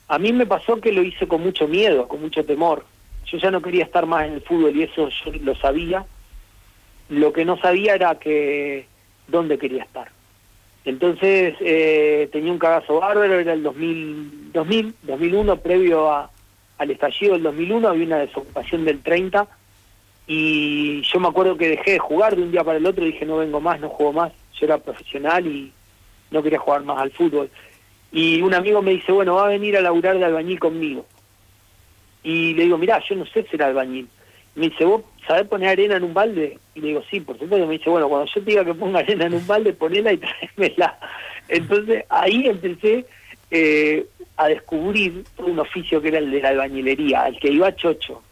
[0.08, 2.86] A mí me pasó que lo hice con mucho miedo, con mucho temor.
[3.26, 6.06] Yo ya no quería estar más en el fútbol y eso yo lo sabía.
[7.10, 8.86] Lo que no sabía era que
[9.28, 10.08] dónde quería estar.
[10.86, 16.30] Entonces eh, tenía un cagazo bárbaro, era el 2000, 2000 2001, previo a,
[16.78, 19.46] al estallido del 2001, había una desocupación del 30
[20.26, 23.26] y yo me acuerdo que dejé de jugar de un día para el otro, dije
[23.26, 25.72] no vengo más, no juego más, yo era profesional y
[26.30, 27.50] no quería jugar más al fútbol.
[28.10, 31.06] Y un amigo me dice, bueno, va a venir a laburar de albañil conmigo.
[32.22, 34.08] Y le digo, mirá, yo no sé ser albañil.
[34.54, 36.58] Me dice, ¿vos sabés poner arena en un balde?
[36.74, 37.66] Y le digo, sí, por supuesto.
[37.66, 40.18] Me dice, bueno, cuando yo te diga que ponga arena en un balde, ponela y
[40.56, 40.98] tráemela.
[41.48, 43.06] Entonces ahí empecé
[43.54, 44.06] eh,
[44.38, 48.22] a descubrir un oficio que era el de la albañilería, al que iba chocho.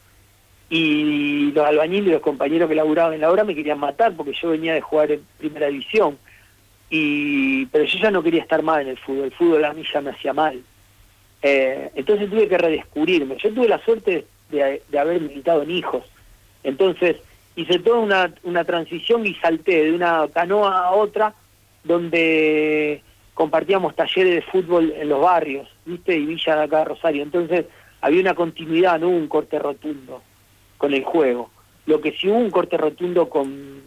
[0.71, 4.33] Y los albañiles y los compañeros que laburaban en la obra me querían matar porque
[4.33, 6.17] yo venía de jugar en primera división.
[6.89, 9.85] Y, pero yo ya no quería estar mal en el fútbol, el fútbol a mí
[9.93, 10.59] ya me hacía mal.
[11.43, 13.37] Eh, entonces tuve que redescubrirme.
[13.37, 16.05] Yo tuve la suerte de, de haber militado en hijos.
[16.65, 17.17] Entonces
[17.57, 21.35] hice toda una, una transición y salté de una canoa a otra
[21.85, 23.03] donde
[23.41, 26.15] compartíamos talleres de fútbol en los barrios, ¿viste?
[26.15, 27.23] Y Villa de acá de Rosario.
[27.23, 27.65] Entonces
[28.03, 30.21] había una continuidad, no hubo un corte rotundo
[30.77, 31.49] con el juego.
[31.87, 33.81] Lo que sí hubo un corte rotundo con,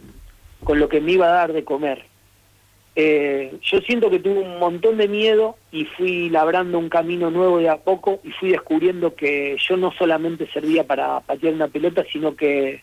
[0.64, 2.04] con lo que me iba a dar de comer.
[2.96, 7.60] Eh, yo siento que tuve un montón de miedo y fui labrando un camino nuevo
[7.60, 12.04] de a poco y fui descubriendo que yo no solamente servía para patear una pelota,
[12.12, 12.82] sino que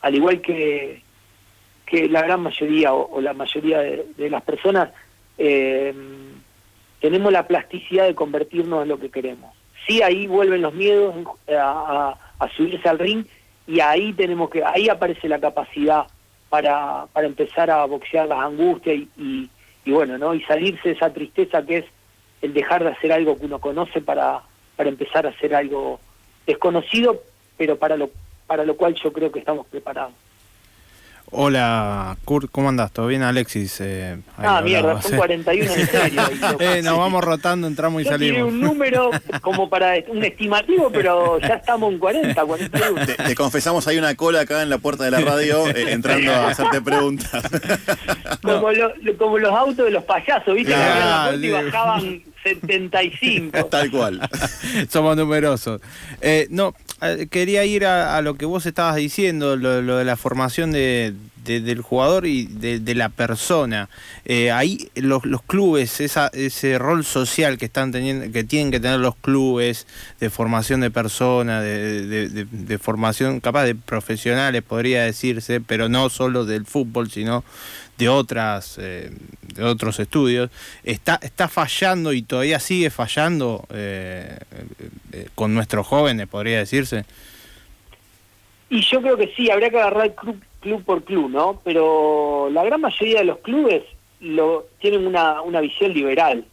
[0.00, 1.02] al igual que,
[1.84, 4.90] que la gran mayoría o, la mayoría de las personas,
[5.38, 5.94] eh,
[7.00, 9.54] tenemos la plasticidad de convertirnos en lo que queremos.
[9.86, 11.14] Sí, ahí vuelven los miedos
[11.48, 13.24] a, a- a subirse al ring
[13.66, 16.06] y ahí tenemos que, ahí aparece la capacidad
[16.48, 19.50] para, para empezar a boxear las angustias y, y,
[19.84, 20.34] y bueno, ¿no?
[20.34, 21.84] Y salirse de esa tristeza que es
[22.42, 24.42] el dejar de hacer algo que uno conoce para,
[24.76, 26.00] para empezar a hacer algo
[26.46, 27.22] desconocido,
[27.56, 28.10] pero para lo,
[28.46, 30.12] para lo cual yo creo que estamos preparados.
[31.36, 32.92] Hola, Kurt, ¿cómo andás?
[32.92, 33.80] ¿Todo bien, Alexis?
[33.80, 35.16] Eh, Ah, hablaba, mierda, son sí.
[35.16, 36.22] 41 en serio.
[36.60, 38.52] Eh, nos vamos rotando, entramos y Yo salimos.
[38.52, 43.06] un número como para un estimativo, pero ya estamos en 40, 41.
[43.06, 46.32] Te, te confesamos, hay una cola acá en la puerta de la radio eh, entrando
[46.32, 47.42] a hacerte preguntas.
[48.40, 50.72] Como, lo- lo- como los autos de los payasos, ¿viste?
[50.72, 53.64] Que Claro, abrían la puerta y bajaban 75.
[53.70, 54.20] Tal cual.
[54.88, 55.80] Somos numerosos.
[56.20, 60.04] Eh, no, eh, quería ir a, a lo que vos estabas diciendo, lo, lo de
[60.04, 61.14] la formación de,
[61.44, 63.88] de- del jugador y de, la persona.
[64.24, 68.80] Eh, ahí los, los clubes, esa, ese rol social que están teniendo, que tienen que
[68.80, 69.86] tener los clubes
[70.20, 76.44] de formación de personas, de, de- formación capaz de profesionales, podría decirse, pero no solo
[76.44, 77.44] del fútbol, sino
[77.98, 79.12] de otras eh,
[79.54, 80.50] de otros estudios
[80.82, 84.36] está está fallando y todavía sigue fallando eh,
[85.36, 87.04] con nuestros jóvenes podría decirse
[88.68, 90.12] Y yo creo que sí, habría que agarrar
[90.64, 91.60] club, por club, ¿no?
[91.62, 93.82] Pero la gran mayoría de los clubes
[94.20, 96.44] lo tienen una, una visión liberal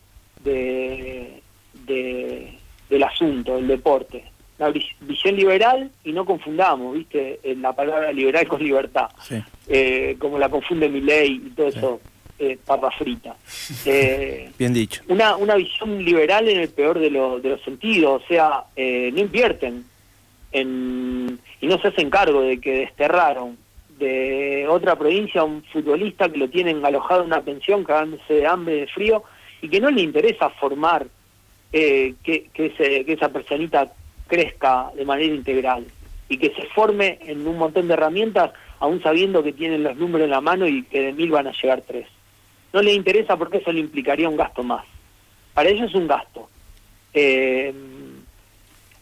[0.43, 1.41] de,
[1.87, 2.57] de-
[2.89, 4.25] del asunto, del deporte.
[4.73, 7.39] vis- visión liberal y no confundamos, ¿viste?
[7.57, 9.37] La palabra liberal con libertad, Sí.
[9.67, 11.99] eh, como la confunde mi ley y todo eso,
[12.37, 13.35] eh, papa frita.
[13.85, 15.01] Eh, Bien dicho.
[15.07, 19.09] una, una visión liberal en el peor de, lo- de los sentidos, o sea, eh,
[19.13, 19.85] no invierten
[20.51, 23.57] en, y no se hacen cargo de que desterraron
[24.05, 28.75] de otra provincia un futbolista que lo tienen alojado en una pensión cagándose de hambre,
[28.75, 29.23] de frío,
[29.61, 31.07] y que no le interesa formar
[31.71, 32.49] eh, que,
[33.07, 33.91] esa personita
[34.27, 35.85] crezca de manera integral
[36.27, 40.25] y que se forme en un montón de herramientas, aún sabiendo que tienen los números
[40.25, 42.07] en la mano y que de mil van a llegar tres.
[42.73, 44.85] No le interesa porque eso le implicaría un gasto más.
[45.53, 46.49] Para ellos es un gasto.
[47.13, 47.73] Eh,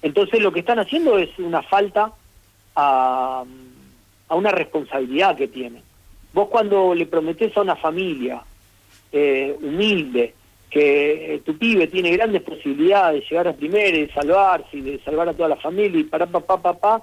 [0.01, 2.11] entonces lo que están haciendo es una falta
[2.76, 3.43] a,
[4.30, 5.84] a una responsabilidad que tienen.
[6.34, 8.41] Vos cuando le prometés a una familia
[9.11, 10.35] eh, humilde
[10.69, 14.81] que eh, tu pibe tiene grandes posibilidades de llegar a primera y de salvarse y
[14.81, 17.01] de salvar a toda la familia y para papá papá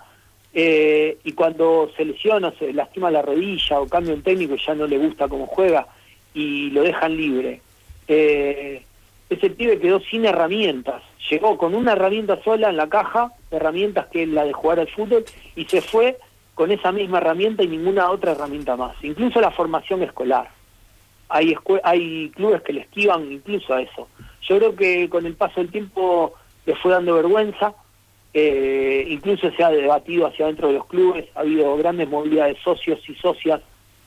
[0.55, 4.75] eh, y cuando se lesiona se lastima la rodilla o cambia un técnico y ya
[4.75, 5.87] no le gusta cómo juega
[6.33, 7.61] y lo dejan libre
[8.07, 8.83] eh,
[9.29, 14.23] ese pibe quedó sin herramientas llegó con una herramienta sola en la caja herramientas que
[14.23, 15.25] es la de jugar al fútbol
[15.57, 16.19] y se fue
[16.57, 20.51] con esa misma herramienta y ninguna otra herramienta más incluso la formación escolar
[21.29, 24.09] hay, hay clubes que le esquivan incluso a eso.
[24.43, 26.35] Yo creo que con el paso del tiempo
[26.65, 27.75] le fue dando vergüenza,
[28.33, 32.63] eh, incluso se ha debatido hacia dentro de los clubes, ha habido grandes movilidades de
[32.63, 33.61] socios y socias,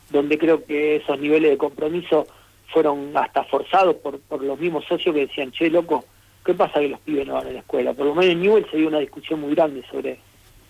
[0.09, 2.27] donde creo que esos niveles de compromiso
[2.67, 6.05] fueron hasta forzados por, por los mismos socios que decían, che, loco,
[6.45, 7.93] ¿qué pasa que los pibes no van a la escuela?
[7.93, 10.19] Por lo menos en Newell se dio una discusión muy grande sobre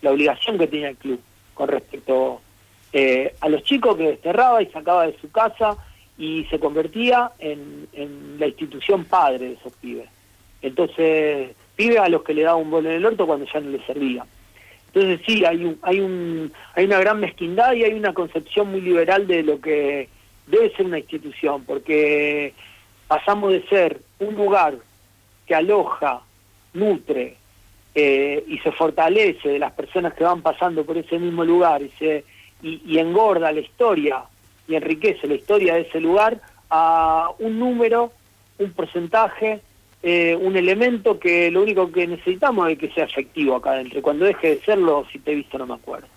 [0.01, 1.19] la obligación que tenía el club
[1.59, 2.39] con respecto
[2.93, 5.75] eh, a los chicos que desterraba y sacaba de su casa
[6.17, 10.07] y se convertía en, en la institución padre de esos pibes.
[10.61, 13.71] Entonces, pibes a los que le daba un bolo en el orto cuando ya no
[13.71, 14.25] les servía.
[14.87, 18.79] Entonces sí, hay un, hay un, hay una gran mezquindad y hay una concepción muy
[18.79, 20.07] liberal de lo que
[20.47, 22.53] debe ser una institución, porque
[23.09, 24.75] pasamos de ser un lugar
[25.45, 26.21] que aloja,
[26.71, 27.35] nutre
[27.95, 31.89] eh, y se fortalece de las personas que van pasando por ese mismo lugar y,
[31.97, 32.23] se,
[32.61, 34.23] y, engorda la historia
[34.67, 36.39] y enriquece la historia de ese lugar
[36.69, 38.11] a un número,
[38.59, 39.61] un porcentaje,
[40.03, 44.01] eh, un elemento que lo único que necesitamos es que sea efectivo acá adentro.
[44.01, 46.07] Cuando deje de serlo, si te he visto no me acuerdo.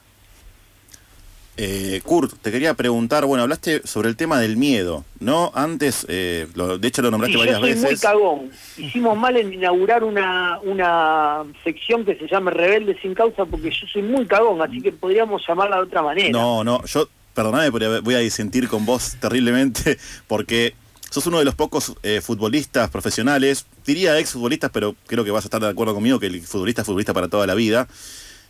[1.59, 5.53] Eh, Kurt, te quería preguntar, bueno, hablaste sobre el tema del miedo, ¿no?
[5.55, 8.01] Antes, eh, lo- de hecho lo nombraste Sí, yo varias soy muy veces.
[8.01, 8.51] cagón.
[8.79, 13.87] Hicimos mal en inaugurar una, una sección que se llama Rebelde sin causa porque yo
[13.93, 16.31] soy muy cagón, así que podríamos llamarla de otra manera.
[16.31, 19.99] No, no, yo, perdóname, pero voy a disentir con vos terriblemente,
[20.29, 20.75] porque
[21.11, 25.45] sos uno de los pocos eh, futbolistas profesionales, diría ex futbolistas, pero creo que vas
[25.45, 27.87] a estar de acuerdo conmigo que el futbolista es futbolista para toda la vida,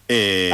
[0.06, 0.52] eh,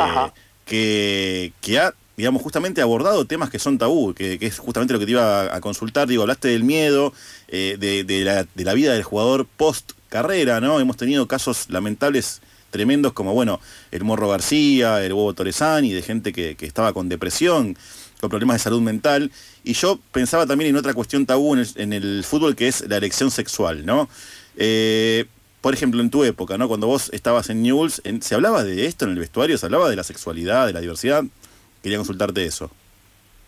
[0.64, 5.06] que, que ha, digamos, justamente abordado temas que son tabú, que, es justamente lo que
[5.06, 7.12] te iba a, consultar, digo, hablaste del miedo,
[7.46, 10.80] eh, de, la, vida del jugador post carrera, ¿no?
[10.80, 12.40] Hemos tenido casos lamentables
[12.70, 13.60] tremendos como, bueno,
[13.92, 17.78] el Morro García, el Huevo Torresani, de gente que, estaba con depresión,
[18.20, 19.30] con problemas de salud mental.
[19.62, 23.30] Y yo pensaba también en otra cuestión tabú en el, fútbol que es la elección
[23.30, 24.08] sexual, ¿no?
[24.56, 25.26] Eh,
[25.60, 26.66] por ejemplo, en tu época, ¿no?
[26.66, 29.56] Cuando vos estabas en Newell's, ¿se hablaba de esto en el vestuario?
[29.56, 31.22] ¿Se hablaba de la sexualidad, de la diversidad?
[31.82, 32.70] Quería consultarte eso.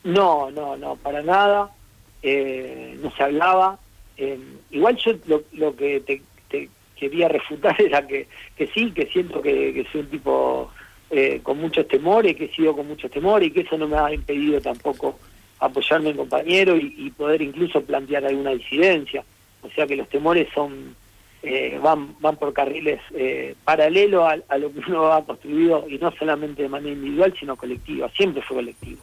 [0.05, 1.71] No, no, no, para nada.
[2.23, 3.79] Eh, no se hablaba.
[4.17, 4.39] Eh,
[4.71, 9.41] igual yo lo, lo que te, te quería refutar era que, que sí, que siento
[9.41, 10.71] que, soy un tipo
[11.11, 13.97] eh, con muchos temores, que he sido con muchos temores y que eso no me
[13.97, 15.19] ha impedido tampoco
[15.59, 19.25] apoyarme en compañero y, y poder incluso plantear alguna disidencia.
[19.63, 20.95] O sea que los temores son
[21.43, 26.13] eh, van van por carriles eh, paralelos a, lo que uno ha construido y no
[26.13, 29.03] solamente de manera individual sino colectiva siempre fue colectivo.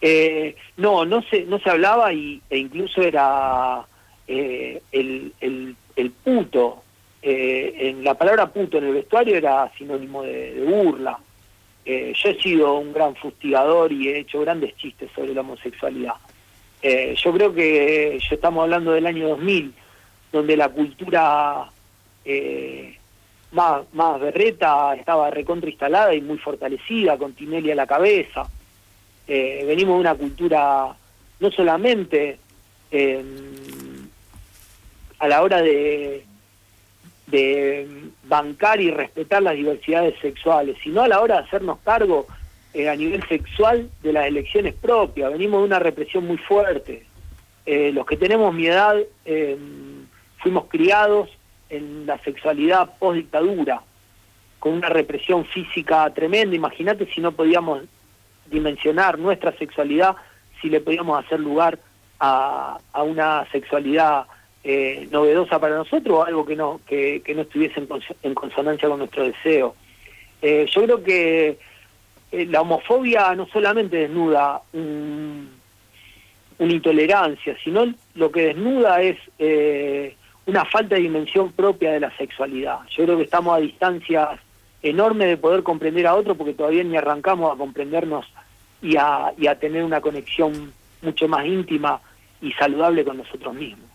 [0.00, 3.86] Eh, no no se no se hablaba y, e incluso era
[4.28, 6.82] eh, el, el, el puto
[7.22, 11.18] eh, en la palabra puto en el vestuario era sinónimo de, burla.
[11.86, 16.14] Eh, yo he sido un gran fustigador y he hecho grandes chistes sobre la homosexualidad.
[16.82, 19.72] Yo creo que estamos hablando del año 2000
[20.34, 21.70] donde la cultura
[22.24, 22.98] eh,
[23.52, 28.44] más, más berreta estaba recontra instalada y muy fortalecida, con Tinelli a la cabeza.
[29.28, 30.96] Eh, venimos de una cultura
[31.38, 32.38] no solamente
[32.90, 33.24] eh,
[35.20, 36.26] a la hora de,
[38.24, 42.26] bancar y respetar las diversidades sexuales, sino a la hora de hacernos cargo
[42.72, 45.30] eh, a nivel sexual de las elecciones propias.
[45.30, 47.06] Venimos de una represión muy fuerte.
[47.66, 49.56] Los que tenemos mi edad eh,
[50.44, 51.30] fuimos criados
[51.70, 53.80] en la sexualidad post dictadura,
[54.60, 56.54] con una represión física tremenda.
[56.54, 57.80] Imagínate si no podíamos
[58.50, 60.14] dimensionar nuestra sexualidad,
[60.60, 61.78] si le podíamos hacer lugar
[62.20, 64.26] a, a una sexualidad
[64.62, 68.34] eh, novedosa para nosotros o algo que no, que, que no estuviese en, cons- en
[68.34, 69.74] consonancia con nuestro deseo.
[70.42, 71.58] Eh, yo creo que
[72.32, 75.48] eh, la homofobia no solamente desnuda un-
[76.58, 79.16] una intolerancia, sino lo que desnuda es
[80.46, 82.78] una falta de dimensión propia de la sexualidad.
[82.96, 84.28] Yo creo que estamos a distancias
[84.82, 88.26] enormes de poder comprender a otro porque todavía ni arrancamos a comprendernos
[88.82, 92.00] y a, tener una conexión mucho más íntima
[92.42, 93.88] y saludable con nosotros mismos.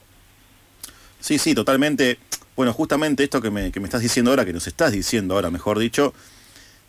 [1.20, 2.18] Sí, sí, totalmente.
[2.56, 5.52] Bueno, justamente esto que me, que me estás diciendo ahora, que nos estás diciendo ahora,
[5.52, 6.14] mejor dicho,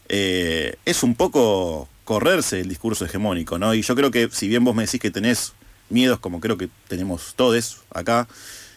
[0.09, 3.75] eh, es un poco correrse el discurso hegemónico, ¿no?
[3.75, 5.53] Y yo creo que si bien vos me decís que tenés
[5.91, 8.27] miedos, como creo que tenemos todos acá,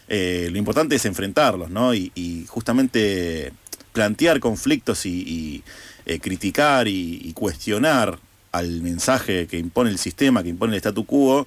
[0.08, 1.94] eh, lo importante es enfrentarlos, ¿no?
[1.94, 3.52] Y, justamente
[3.92, 5.64] plantear conflictos y, y,
[6.04, 8.18] eh, criticar y, y cuestionar
[8.50, 11.46] al mensaje que impone el sistema, que impone el statu quo,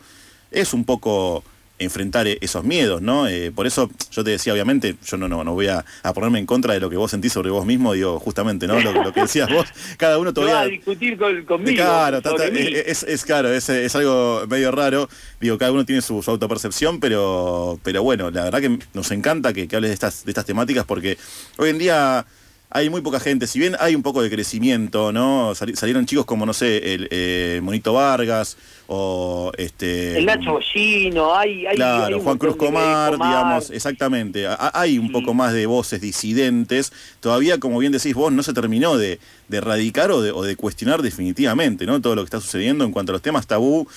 [0.51, 1.43] es un poco
[1.79, 3.27] enfrentar e- esos miedos, ¿no?
[3.27, 6.39] Eh, por eso yo te decía, obviamente, yo no, no, no voy a, a ponerme
[6.39, 8.79] en contra de lo que vos sentís sobre vos mismo, digo, justamente, ¿no?
[8.79, 9.67] Lo, lo que decías vos,
[9.97, 10.71] cada uno No va a todavía...
[10.71, 11.75] discutir con, conmigo.
[11.77, 12.67] Claro, ta- sobre ta- mí.
[12.85, 15.07] es, es claro, es, es algo medio raro.
[15.39, 19.53] Digo, cada uno tiene su, su autopercepción, pero, pero bueno, la verdad que nos encanta
[19.53, 21.17] que, que hables de estas, de estas temáticas porque
[21.57, 22.25] hoy en día
[22.69, 25.55] hay muy poca gente, si bien hay un poco de crecimiento, ¿no?
[25.55, 28.57] Sali- salieron chicos como, no sé, el eh, Monito Vargas
[28.87, 30.17] o este.
[30.17, 33.29] el Nacho Bollino, hay, Claro, Juan Cruz Comar, Comar.
[33.29, 34.45] digamos, exactamente.
[34.73, 36.91] Hay un poco más de voces disidentes.
[37.21, 40.55] Todavía, como bien decís vos, no se terminó de, de erradicar o de, o de
[40.57, 42.01] cuestionar definitivamente, ¿no?
[42.01, 43.87] Todo lo que está sucediendo en cuanto a los temas tabú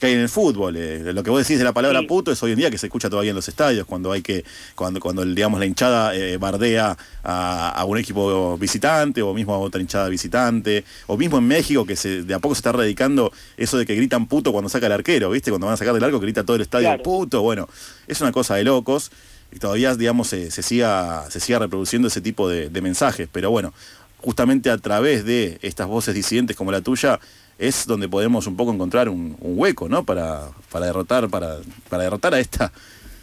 [0.00, 0.76] que hay en el fútbol.
[0.76, 2.86] Eh, lo que vos decís de la palabra puto es hoy en día que se
[2.86, 4.44] escucha todavía en los estadios, cuando hay que,
[4.74, 9.58] cuando, cuando digamos la hinchada eh, bardea a, a un equipo visitante, o mismo a
[9.58, 13.30] otra hinchada visitante, o mismo en México que se, de a poco se está erradicando
[13.56, 15.50] eso de que gritan puto cuando saca el arquero, ¿viste?
[15.50, 17.02] Cuando van a sacar del arco grita todo el estadio Claro.
[17.02, 17.68] puto, bueno,
[18.08, 19.12] es una cosa de locos.
[19.52, 23.28] Y todavía, digamos, se, se siga, se siga reproduciendo ese tipo de, de mensajes.
[23.32, 23.74] Pero bueno,
[24.18, 27.18] justamente a través de estas voces disidentes como la tuya,
[27.60, 30.04] es donde podemos un poco encontrar un, hueco, ¿no?
[30.04, 31.58] Para, para derrotar, para,
[31.88, 32.72] para derrotar a esta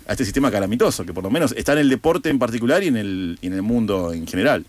[0.07, 2.88] a este sistema calamitoso, que por lo menos está en el deporte en particular y
[2.88, 4.65] en el, y en el mundo en general.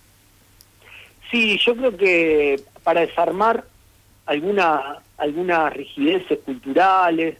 [1.31, 3.65] Sí, yo creo que para desarmar
[4.27, 7.37] alguna, algunas rigideces culturales,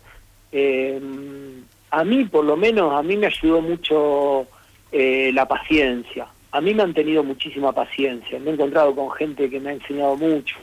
[0.53, 1.01] eh,
[1.91, 4.47] a mí por lo menos, a mí me ayudó mucho
[4.93, 6.29] eh, la paciencia.
[6.53, 8.39] A mí me han tenido muchísima paciencia.
[8.39, 10.57] Me he encontrado con gente que me ha enseñado mucho.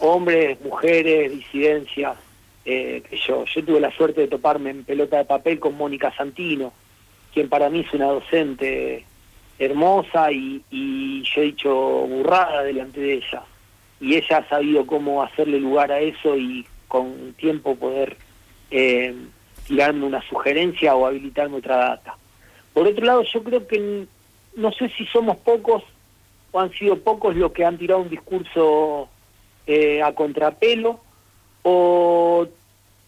[0.00, 2.16] Hombres, mujeres, disidencias,
[2.64, 3.44] eh, yo.
[3.44, 6.72] Yo tuve la suerte de toparme en pelota de papel con Mónica Santino,
[7.32, 9.04] quien para mí es una docente
[9.58, 13.42] hermosa y, y yo he dicho burrada delante de ella.
[14.00, 18.16] Y ella ha sabido cómo hacerle lugar a eso y con tiempo poder
[18.70, 19.14] eh,
[19.66, 22.16] tirarme una sugerencia o habilitarme otra data.
[22.72, 24.06] Por otro lado, yo creo que
[24.56, 25.82] no sé si somos pocos
[26.50, 29.08] o han sido pocos los que han tirado un discurso
[29.72, 30.98] eh, a contrapelo
[31.62, 32.44] o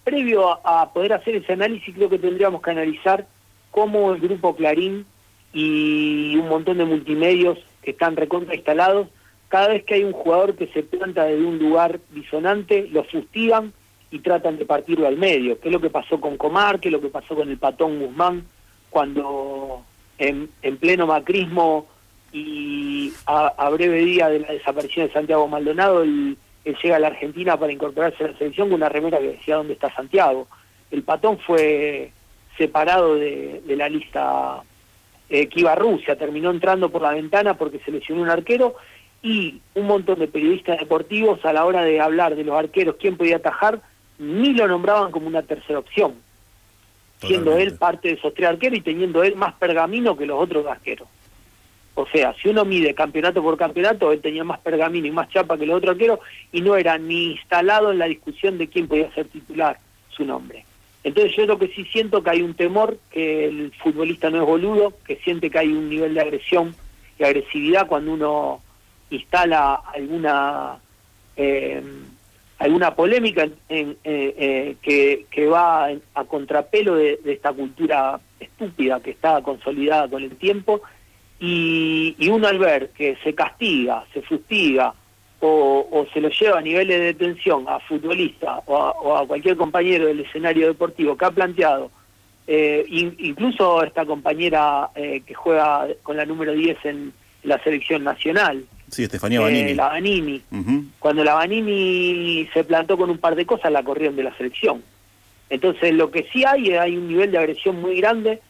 [0.04, 3.26] previo a, poder hacer ese análisis creo que tendríamos que analizar
[3.72, 5.04] cómo el grupo Clarín
[5.52, 9.08] y un montón de multimedios que están recontra instalados,
[9.48, 13.72] cada vez que hay un jugador que se planta desde un lugar disonante, lo fustigan
[14.12, 15.58] y tratan de partirlo al medio.
[15.58, 16.78] ¿Qué es lo que pasó con Comar?
[16.78, 18.44] ¿Qué es lo que pasó con el Patón Guzmán?
[18.88, 19.82] Cuando
[20.16, 21.88] en, en pleno macrismo
[22.32, 27.00] y a, a breve día de la desaparición de Santiago Maldonado, él, él llega a
[27.00, 30.46] la Argentina para incorporarse a la selección con una remera que decía dónde está Santiago.
[30.90, 32.12] El Patón fue
[32.56, 34.62] separado de, de la lista
[35.28, 38.76] eh, que iba a Rusia, terminó entrando por la ventana porque se lesionó un arquero
[39.22, 43.16] y un montón de periodistas deportivos a la hora de hablar de los arqueros, quién
[43.16, 43.80] podía atajar,
[44.18, 46.16] ni lo nombraban como una tercera opción,
[47.20, 50.66] siendo él parte de esos tres arqueros y teniendo él más pergamino que los otros
[50.66, 51.08] arqueros.
[51.94, 55.58] O sea, si uno mide campeonato por campeonato, él tenía más pergamino y más chapa
[55.58, 56.20] que los otros arqueros
[56.50, 59.78] y no era ni instalado en la discusión de quién podía ser titular
[60.08, 60.64] su nombre.
[61.04, 64.46] Entonces yo lo que sí siento que hay un temor, que el futbolista no es
[64.46, 66.74] boludo, que siente que hay un nivel de agresión
[67.18, 68.62] y agresividad cuando uno
[69.10, 70.78] instala alguna
[71.36, 71.82] eh,
[72.58, 79.10] alguna polémica en- eh, eh, que, que va a contrapelo de esta cultura estúpida que
[79.10, 80.80] está consolidada con el tiempo
[81.42, 84.94] y, y uno al ver que se castiga, se fustiga
[85.40, 89.26] o, o se lo lleva a niveles de detención a futbolista o a, o a
[89.26, 91.90] cualquier compañero del escenario deportivo que ha planteado,
[92.46, 97.12] eh, in- incluso esta compañera eh, que juega con la número 10 en
[97.42, 99.74] la selección nacional, Sí, Estefanía eh, Banini.
[99.74, 100.42] la Banini.
[100.52, 100.84] Ujú.
[101.00, 104.82] Cuando la Banini se plantó con un par de cosas, la corrieron de la selección.
[105.50, 108.40] Entonces, lo que sí hay, hay un nivel de agresión muy grande.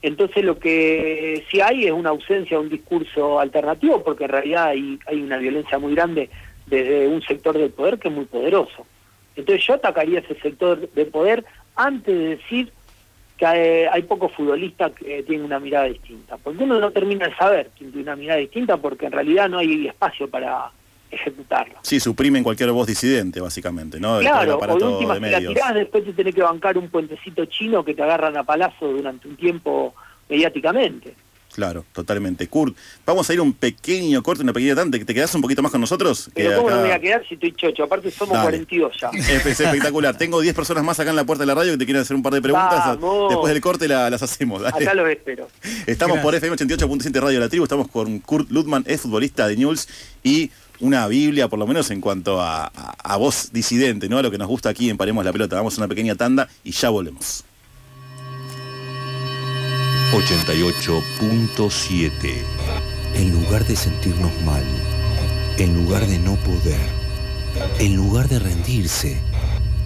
[0.00, 4.66] Entonces, lo que sí hay es una ausencia de un discurso alternativo, porque en realidad
[4.68, 6.30] hay, una violencia muy grande
[6.66, 8.86] desde un sector del poder que es muy poderoso.
[9.34, 11.44] Entonces, yo atacaría ese sector de poder
[11.74, 12.72] antes de decir
[13.36, 16.36] que hay, hay pocos futbolistas que tienen una mirada distinta.
[16.36, 19.58] Porque uno no termina de saber quién tiene una mirada distinta, porque en realidad no
[19.58, 20.70] hay espacio para
[21.10, 21.74] ejecutarlo.
[21.82, 24.18] Sí, suprimen cualquier voz disidente, básicamente, ¿no?
[24.20, 26.88] Claro, o de aparato última, de si la tirás, después te tenés que bancar un
[26.88, 29.94] puentecito chino que te agarran a palazo durante un tiempo
[30.28, 31.14] mediáticamente.
[31.54, 32.46] Claro, totalmente.
[32.46, 35.04] Kurt, vamos a ir a un pequeño corte, una pequeña tante.
[35.04, 36.30] ¿Te quedás un poquito más con nosotros?
[36.32, 37.82] Pero Que ¿cómo no acá- me voy a quedar si estoy chocho?
[37.82, 38.44] Aparte somos Dale.
[38.64, 39.08] 42 ya.
[39.14, 40.16] Es, es espectacular.
[40.16, 42.14] Tengo 10 personas más acá en la puerta de la radio que te quieren hacer
[42.14, 42.86] un par de preguntas.
[43.00, 43.30] Vamos.
[43.30, 44.62] Después del corte la- las hacemos.
[44.62, 44.84] dale.
[44.84, 45.48] Acá los espero.
[45.86, 49.88] Estamos por FM 88.7 Radio La Tribu, estamos con Kurt Lutman, es futbolista de Newell's
[50.22, 54.18] y una Biblia, por lo menos en cuanto a, a- a voz disidente, ¿no?
[54.18, 55.56] A lo que nos gusta aquí en Paremos la Pelota.
[55.56, 57.44] Vamos a una pequeña tanda y ya volvemos.
[61.28, 62.42] 88.7.
[63.14, 64.62] En lugar de sentirnos mal,
[65.58, 66.80] en lugar de no poder,
[67.78, 69.16] en lugar de rendirse,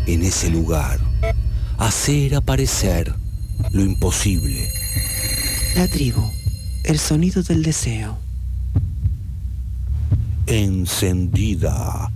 [0.06, 0.98] en ese lugar,
[1.78, 3.14] hacer aparecer
[3.70, 4.68] lo imposible.
[5.76, 6.22] La tribu,
[6.84, 8.18] el sonido del deseo.
[10.46, 12.10] Encendida.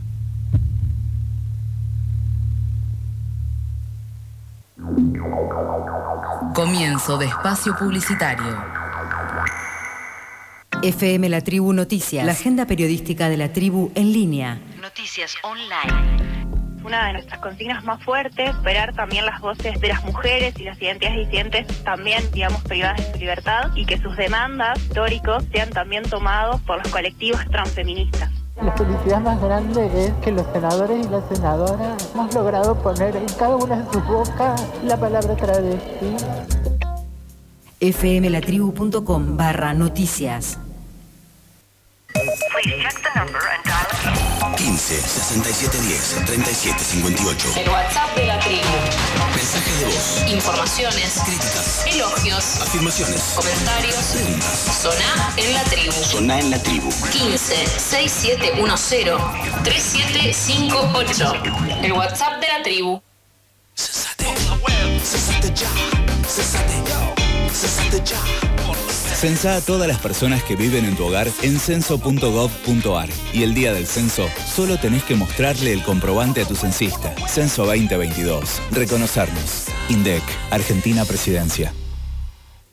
[6.54, 8.56] Comienzo de espacio publicitario.
[10.82, 14.60] FM La Tribu Noticias, la agenda periodística de la tribu en línea.
[14.80, 16.55] Noticias online.
[16.86, 20.80] Una de nuestras consignas más fuertes, esperar también las voces de las mujeres y las
[20.80, 26.04] identidades disidentes también, digamos, privadas de su libertad y que sus demandas históricos sean también
[26.04, 28.30] tomados por los colectivos transfeministas.
[28.62, 33.26] La felicidad más grande es que los senadores y las senadoras hemos logrado poner en
[33.30, 36.16] cada una de sus bocas la palabra travesti.
[37.80, 40.60] fmlatribu.com barra noticias.
[42.14, 42.30] 15
[42.62, 43.75] 67 10 37
[46.86, 47.48] 58.
[47.56, 48.62] El WhatsApp de la tribu.
[49.34, 50.22] Mensajes de voz.
[50.28, 51.12] Informaciones.
[51.24, 51.84] Críticas.
[51.86, 52.60] Elogios.
[52.60, 53.22] Afirmaciones.
[53.34, 53.96] Comentarios.
[54.82, 55.92] Soná en la tribu.
[55.92, 56.90] Soná en la tribu.
[57.10, 59.16] 15 6710
[59.64, 61.34] 3758.
[61.82, 63.02] El WhatsApp de la tribu.
[63.74, 65.68] Cesate ya.
[66.26, 66.82] Cesate.
[67.52, 68.20] Cesate ya.
[69.16, 73.72] Censa a todas las personas que viven en tu hogar en censo.gov.ar y el día
[73.72, 77.14] del censo solo tenés que mostrarle el comprobante a tu censista.
[77.26, 78.60] Censo 2022.
[78.72, 79.68] Reconocernos.
[79.88, 81.72] INDEC, Argentina Presidencia.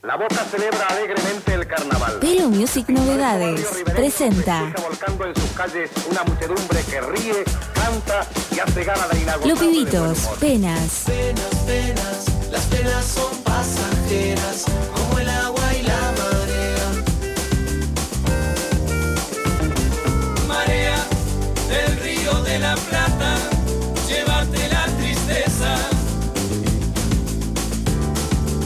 [0.01, 2.19] La Boca celebra alegremente el carnaval.
[2.19, 7.43] Pelo Music Novedades presenta Volcando en sus calles una muchedumbre que ríe,
[7.73, 9.49] canta y hace gala la inauguración.
[9.49, 15.62] Los Pibitos, Penas, Penas, penas, las penas son pasajeras, como el agua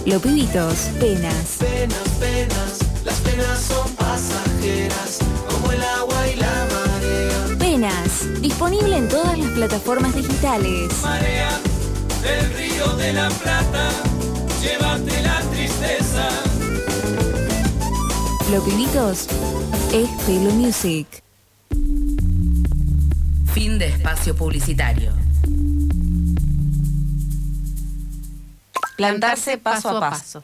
[0.07, 5.19] Los Pibitos, Penas, Penas, penas, las penas son pasajeras,
[5.49, 7.57] como el agua y la marea.
[7.59, 10.93] Penas, disponible en todas las plataformas digitales.
[11.03, 11.59] Marea
[12.23, 13.89] del río de la Plata,
[14.61, 16.29] llevarte la tristeza.
[18.49, 19.27] Los Pibitos
[19.91, 21.21] es Pelo Music.
[23.53, 25.26] Fin de espacio publicitario.
[28.97, 30.41] Plantarse paso a paso.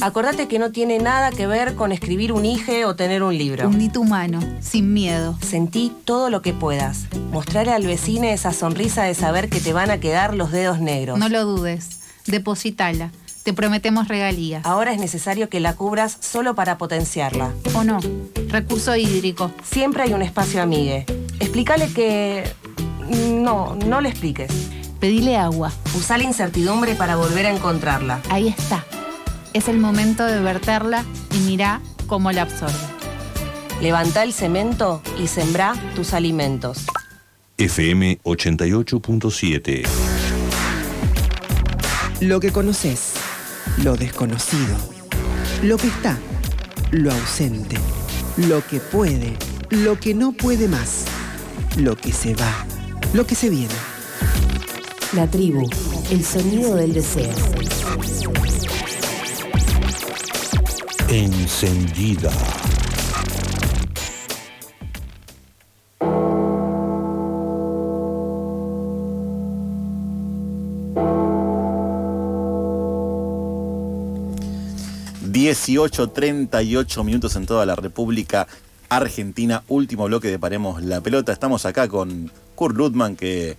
[0.00, 3.66] Acordate que no tiene nada que ver con escribir un IGE o tener un libro.
[3.66, 5.36] Hundí tu mano, sin miedo.
[5.42, 7.06] Sentí todo lo que puedas.
[7.32, 11.18] Mostrarle al vecino esa sonrisa de saber que te van a quedar los dedos negros.
[11.18, 12.00] No lo dudes.
[12.26, 13.10] Depositala.
[13.42, 14.64] Te prometemos regalías.
[14.64, 17.52] Ahora es necesario que la cubras solo para potenciarla.
[17.74, 17.98] ¿O no?
[18.46, 19.50] Recurso hídrico.
[19.64, 21.04] Siempre hay un espacio amigue.
[21.40, 22.44] Explícale que...
[23.08, 24.52] No, no le expliques.
[25.02, 25.72] Pedile agua.
[25.98, 28.22] Usa la incertidumbre para volver a encontrarla.
[28.28, 28.86] Ahí está.
[29.52, 31.04] Es el momento de verterla
[31.34, 32.72] y mirá cómo la absorbe.
[33.80, 36.86] Levanta el cemento y sembrá tus alimentos.
[37.58, 39.88] FM 88.7.
[42.20, 43.14] Lo que conoces,
[43.82, 44.76] lo desconocido,
[45.64, 46.16] lo que está,
[46.92, 47.76] lo ausente,
[48.36, 49.36] lo que puede,
[49.68, 51.06] lo que no puede más,
[51.76, 52.64] lo que se va,
[53.12, 53.91] lo que se viene.
[55.14, 55.68] La tribu,
[56.10, 57.28] el sonido del deseo.
[61.08, 62.30] Encendida.
[76.78, 78.46] ocho minutos en toda la República
[78.88, 79.62] Argentina.
[79.68, 81.32] Último bloque de Paremos la Pelota.
[81.32, 83.58] Estamos acá con Kurt Ludman, que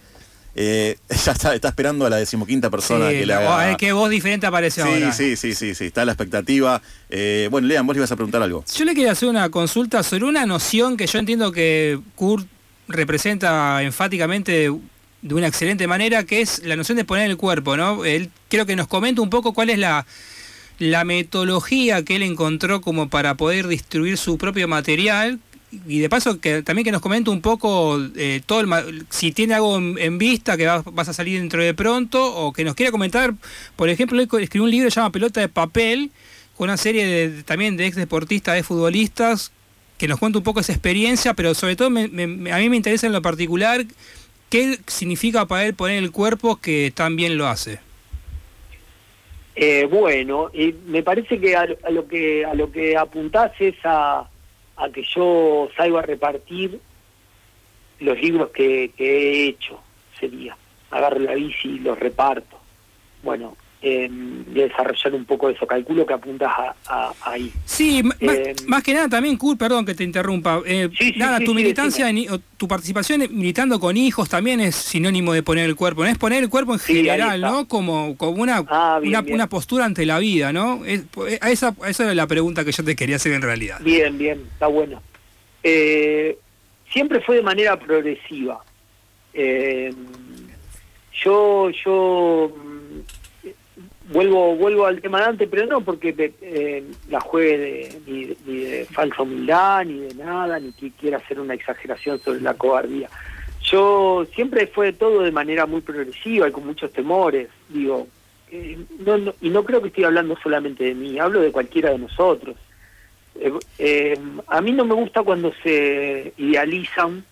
[0.56, 3.72] eh, ya está, está esperando a la decimoquinta persona Sí, que le haga...
[3.72, 5.12] es que voz diferente aparece Sí, ahora.
[5.12, 6.82] sí, sí, sí, sí, está la expectativa.
[7.10, 8.64] Eh, bueno, Lean, vos le ibas a preguntar algo.
[8.76, 12.48] Yo le quería hacer una consulta sobre una noción que yo entiendo que Kurt
[12.88, 14.72] representa enfáticamente
[15.22, 18.04] de una excelente manera, que es la noción de poner el cuerpo, ¿no?
[18.06, 20.06] Él quiero que nos comente un poco cuál es la,
[20.80, 25.40] la metodología que él encontró como para poder distribuir su propio material
[25.88, 29.54] y de paso que también que nos comente un poco eh, todo el si tiene
[29.54, 32.92] algo en, vista que va- vas a salir dentro de pronto o que nos quiera
[32.92, 33.34] comentar.
[33.76, 36.12] Por ejemplo escribió un libro que se llama Pelota de papel
[36.58, 39.52] con una serie de, también de ex deportistas de futbolistas
[39.98, 42.04] que nos cuenta un poco esa experiencia pero sobre todo me-
[42.52, 43.86] a mí me interesa en lo particular
[44.50, 47.80] qué significa para él poner el cuerpo que tan bien lo hace.
[49.56, 53.76] Eh, bueno, y me parece que a, a lo que a lo que apuntás es
[53.84, 54.28] a,
[54.84, 56.82] a que yo salga a repartir
[58.00, 59.80] los libros que, que he hecho,
[60.20, 60.58] sería.
[60.92, 62.60] Agarro la bici y los reparto.
[63.24, 63.56] Bueno,
[63.86, 64.08] eh,
[64.48, 65.68] desarrollar un poco eso.
[65.68, 67.52] Calculo que apuntas a, a- ahí.
[67.66, 70.62] Sí, m- más, más que nada también, Kurt, perdón que te interrumpa.
[70.66, 74.62] eh, sí, nada, sí, tu sí, militancia, en- o tu participación militando con hijos también
[74.62, 76.04] es sinónimo de poner el cuerpo.
[76.04, 77.42] No es poner el cuerpo en general.
[77.42, 77.68] ¿no?
[77.68, 79.36] Como, como una, Ah, bien, una, bien.
[79.36, 80.86] una postura ante la vida, ¿no?
[80.86, 83.80] Es- eh, a esa, esa era la pregunta que yo te quería hacer en realidad.
[83.82, 85.02] Bien, bien, está bueno.
[85.62, 86.38] Eh,
[86.92, 88.64] siempre fue de manera progresiva.
[91.24, 92.52] Yo, yo
[94.12, 98.38] vuelvo, vuelvo al tema de antes, pero no porque eh, la juegue de, ni, de-
[98.46, 102.54] ni de falsa humildad, ni de nada, ni que quiera hacer una exageración sobre la
[102.54, 103.10] cobardía.
[103.62, 107.48] Yo siempre fue todo de manera muy progresiva y con muchos temores.
[107.70, 108.08] Digo,
[108.52, 108.78] eh,
[109.42, 112.58] y no creo que estoy hablando solamente de mí, hablo de cualquiera de nosotros.
[113.40, 117.24] Eh, eh, a mí no me gusta cuando se idealizan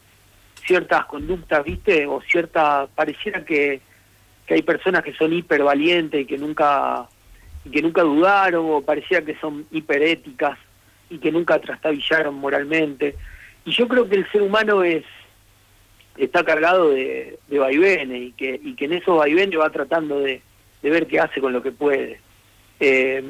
[0.65, 2.06] ciertas conductas, ¿viste?
[2.07, 3.81] O cierta, pareciera que,
[4.52, 7.07] que hay personas que son hiper valientes y que nunca,
[7.64, 10.60] y que nunca dudaron, o pareciera que son hiperéticas
[11.10, 13.15] y que nunca trastabillaron moralmente.
[13.64, 15.06] Y yo creo que el ser humano es
[16.18, 20.41] está cargado de, de vaivenes y que, y que en esos vaivenes va tratando de,
[20.82, 22.19] de ver qué hace con lo que puede.
[22.82, 23.23] Eh,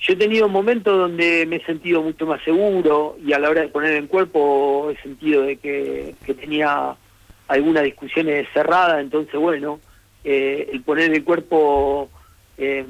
[0.00, 3.60] yo he tenido momentos donde me he sentido mucho más seguro y a la hora
[3.60, 6.96] de poner en cuerpo he sentido de que, que tenía
[7.46, 9.78] algunas discusiones cerradas, entonces bueno,
[10.24, 12.10] eh, el poner el cuerpo
[12.56, 12.84] eh,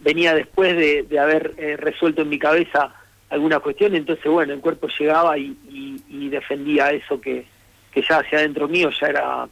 [0.00, 2.94] venía después de, de haber eh, resuelto en mi cabeza
[3.30, 5.56] alguna cuestión, entonces bueno, el cuerpo llegaba y,
[6.30, 7.46] defendía eso que,
[7.90, 9.48] que ya hacia adentro mío ya era,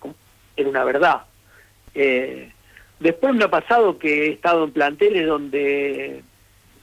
[0.57, 1.23] era una verdad.
[1.95, 2.53] Eh,
[3.01, 6.23] después me ha pasado que he estado en planteles donde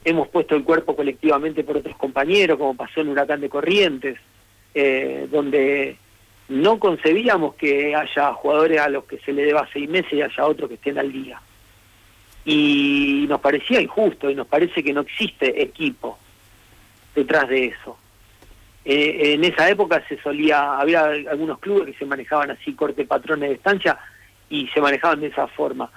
[0.04, 4.18] hemos puesto el cuerpo colectivamente por otros compañeros, como pasó en Huracán de Corrientes,
[5.30, 5.96] donde
[6.48, 10.46] no concebíamos que haya jugadores a los que se le deba seis meses y haya
[10.46, 11.40] otros que estén al día.
[12.44, 16.18] Y nos parecía injusto y nos parece que no existe equipo
[17.14, 17.96] detrás de eso.
[18.84, 23.48] Eh, en esa época se solía, había algunos clubes que se manejaban así, corte patrones
[23.48, 23.98] de estancia,
[24.50, 25.90] y se manejaban de esa forma.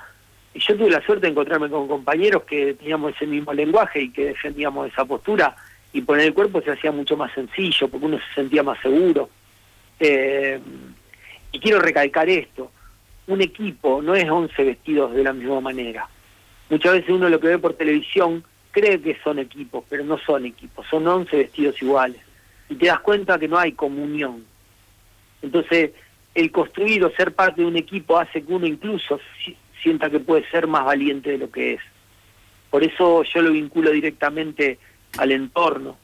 [0.53, 4.09] Y yo tuve la suerte de encontrarme con compañeros que teníamos ese mismo lenguaje y
[4.09, 5.55] que defendíamos esa postura,
[5.91, 9.29] y poner el cuerpo se hacía mucho más sencillo, porque uno se sentía más seguro.
[9.99, 10.59] Eh,
[11.51, 12.71] y quiero recalcar esto,
[13.27, 16.07] un equipo no es 11 vestidos de la misma manera.
[16.69, 20.45] Muchas veces uno lo que ve por televisión cree que son equipos, pero no son
[20.45, 22.21] equipos, son 11 vestidos iguales.
[22.69, 24.45] Y te das cuenta que no hay comunión.
[25.41, 25.91] Entonces,
[26.35, 30.19] el construir o ser parte de un equipo hace que uno incluso si- sienta que
[30.19, 31.81] puede ser más valiente de lo que es.
[32.69, 34.77] Por eso yo lo vinculo directamente
[35.17, 35.97] al entorno.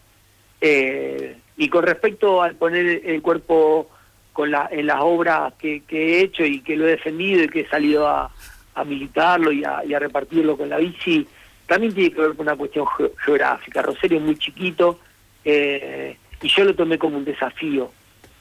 [0.61, 3.89] Eh, y con respecto al poner el cuerpo
[4.31, 7.49] con la, en las obras que, que he hecho y que lo he defendido y
[7.49, 8.31] que he salido a,
[8.75, 11.27] a militarlo y a, a repartirlo con la bici,
[11.67, 13.81] también tiene que ver con una cuestión ge- geográfica.
[13.83, 14.99] Rosario es muy chiquito
[15.45, 17.91] eh, y yo lo tomé como un desafío.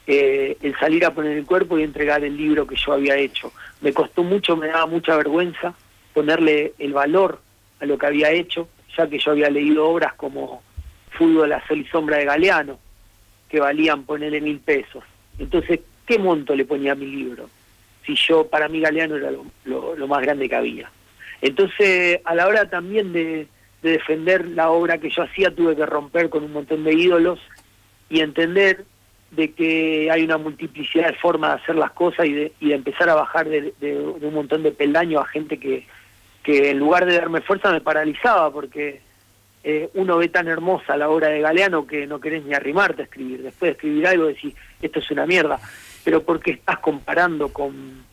[0.05, 3.53] eh, el salir a poner el cuerpo y entregar el libro que yo había hecho.
[3.81, 5.73] Me costó mucho, me daba mucha vergüenza
[6.13, 7.39] ponerle el valor
[7.79, 8.67] a lo que había hecho,
[8.97, 10.61] ya que yo había leído obras como
[11.11, 12.79] Fútbol a Sol y Sombra de Galeano,
[13.53, 15.03] que valían ponerle mil pesos.
[15.37, 17.51] Entonces, ¿qué monto le ponía a mi libro?
[18.03, 19.45] Si yo, para mí Galeano era lo,
[19.95, 20.89] lo- más grande que había.
[21.39, 23.45] Entonces, a la hora también de,
[23.83, 27.39] de defender la obra que yo hacía, tuve que romper con un montón de ídolos
[28.09, 28.85] y entender
[29.29, 32.73] de que hay una multiplicidad de formas de hacer las cosas y de, y de
[32.75, 35.85] empezar a bajar de, de- de un montón de peldaños a gente que,
[36.41, 38.99] que en lugar de darme fuerza me paralizaba porque
[39.63, 43.05] eh, uno ve tan hermosa la obra de Galeano que no querés ni arrimarte a
[43.05, 43.43] escribir.
[43.43, 45.59] Después de escribir algo decís, esto es una mierda,
[46.03, 48.03] pero porque estás comparando con,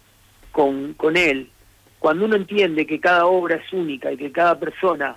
[0.53, 1.51] con, con él.
[1.99, 5.17] Cuando uno entiende que cada obra es única y que cada persona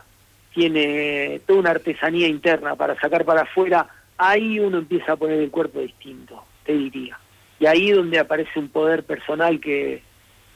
[0.53, 3.87] tiene toda una artesanía interna para sacar para afuera,
[4.17, 7.17] ahí uno empieza a poner el cuerpo distinto, te diría.
[7.59, 10.01] Y ahí donde aparece un poder personal que,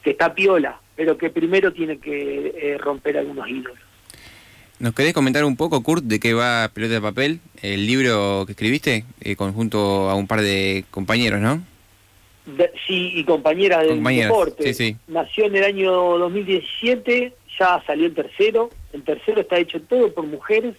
[0.04, 3.87] que está piola, pero que primero tiene que eh, romper algunos ídolos.
[4.80, 8.52] ¿Nos querés comentar un poco, Kurt, de qué va Pelota de Papel, el libro que
[8.52, 11.64] escribiste, eh, conjunto a un par de compañeros, ¿no?
[12.46, 14.74] De- sí, y compañera del Compañeras, deporte.
[14.74, 14.98] sí, sí.
[15.08, 18.70] Nació en el año 2017, ya salió el tercero.
[18.94, 20.76] El tercero está hecho todo por mujeres.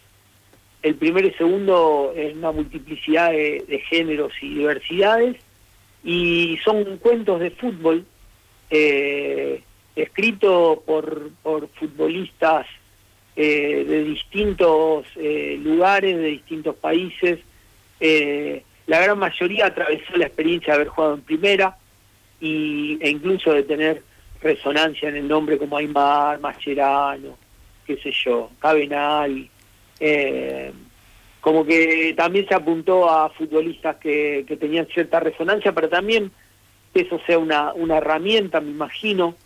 [0.83, 5.37] El primero y segundo es una multiplicidad de, de géneros y diversidades.
[6.05, 8.07] Y son cuentos de fútbol
[8.71, 9.61] eh,
[9.97, 12.67] escritos por, por futbolistas
[13.41, 17.39] eh, de distintos eh, lugares, de distintos países.
[18.01, 21.77] Eh, la gran mayoría atravesó la experiencia de haber jugado en primera
[22.41, 24.03] y, e incluso de tener
[24.43, 27.39] resonancia en el nombre como Aymar, Mascherano,
[27.87, 29.49] qué sé yo, Cabenagui.
[30.01, 30.73] Eh,
[31.41, 36.33] como que también se apuntó a futbolistas que, tenían cierta resonancia, pero también
[36.93, 39.37] que eso sea una, una herramienta, me imagino,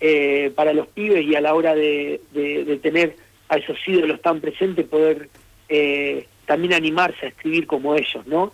[0.00, 3.14] eh, para los pibes y a la hora de- de tener
[3.48, 5.28] a esos ídolos tan presentes, poder
[5.68, 8.52] eh, también animarse a escribir como ellos, ¿no?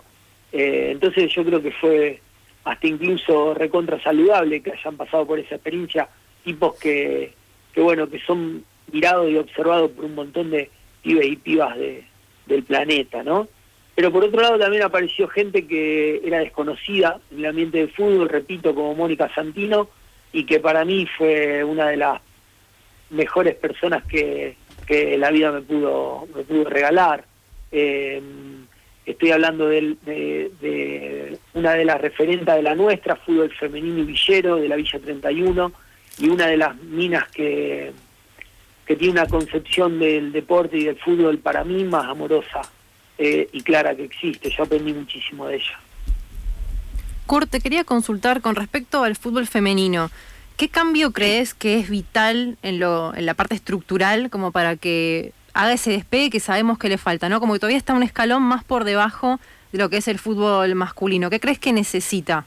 [0.51, 2.19] Eh, entonces yo creo que fue
[2.63, 6.07] hasta incluso recontra saludable que hayan pasado por esa experiencia
[6.43, 7.33] tipos que,
[7.73, 10.69] que bueno, que son mirados y observados por un montón de
[11.01, 12.03] pibes y pibas de,
[12.45, 13.47] del planeta, ¿no?
[13.95, 18.29] Pero por otro lado también apareció gente que era desconocida en el ambiente del fútbol,
[18.29, 19.89] repito, como Mónica Santino,
[20.31, 22.21] y que para mí fue una de las
[23.11, 27.25] mejores personas que, que la vida me pudo, me pudo regalar.
[27.71, 28.21] Eh,
[29.05, 34.03] estoy hablando del- de, de una de las referentas de la nuestra, fútbol femenino y
[34.05, 35.71] villero de la Villa 31,
[36.19, 37.91] y una de las minas que,
[38.85, 42.61] que tiene una concepción del deporte y del fútbol para mí más amorosa
[43.17, 44.49] eh, y clara que existe.
[44.49, 45.79] Yo aprendí muchísimo de ella.
[47.25, 50.11] Kurt, te quería consultar con respecto al fútbol femenino.
[50.57, 55.33] ¿Qué cambio crees que es vital en, lo, en la parte estructural como para que
[55.53, 57.29] haga ese despegue que sabemos que le falta?
[57.29, 57.39] ¿no?
[57.39, 59.39] Como que todavía está un escalón más por debajo
[59.71, 61.29] de lo que es el fútbol masculino.
[61.29, 62.45] ¿Qué crees que necesita?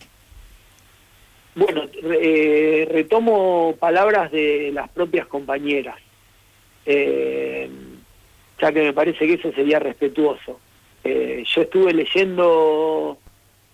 [1.57, 5.97] Bueno, eh, retomo palabras de las propias compañeras,
[6.85, 7.69] eh,
[8.61, 10.61] ya que me parece que eso sería respetuoso.
[11.03, 13.19] Eh, yo estuve leyendo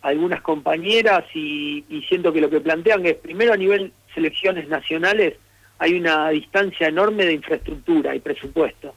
[0.03, 5.35] algunas compañeras y, y siento que lo que plantean es, primero a nivel selecciones nacionales,
[5.79, 8.95] hay una distancia enorme de infraestructura y presupuesto.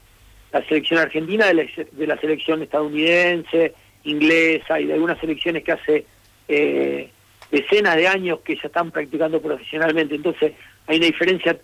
[0.52, 3.74] La selección argentina de la, de la selección estadounidense,
[4.04, 6.06] inglesa y de algunas selecciones que hace
[6.48, 7.10] eh,
[7.52, 10.16] decenas de años que ya están practicando profesionalmente.
[10.16, 10.54] Entonces
[10.88, 11.58] hay una diferencia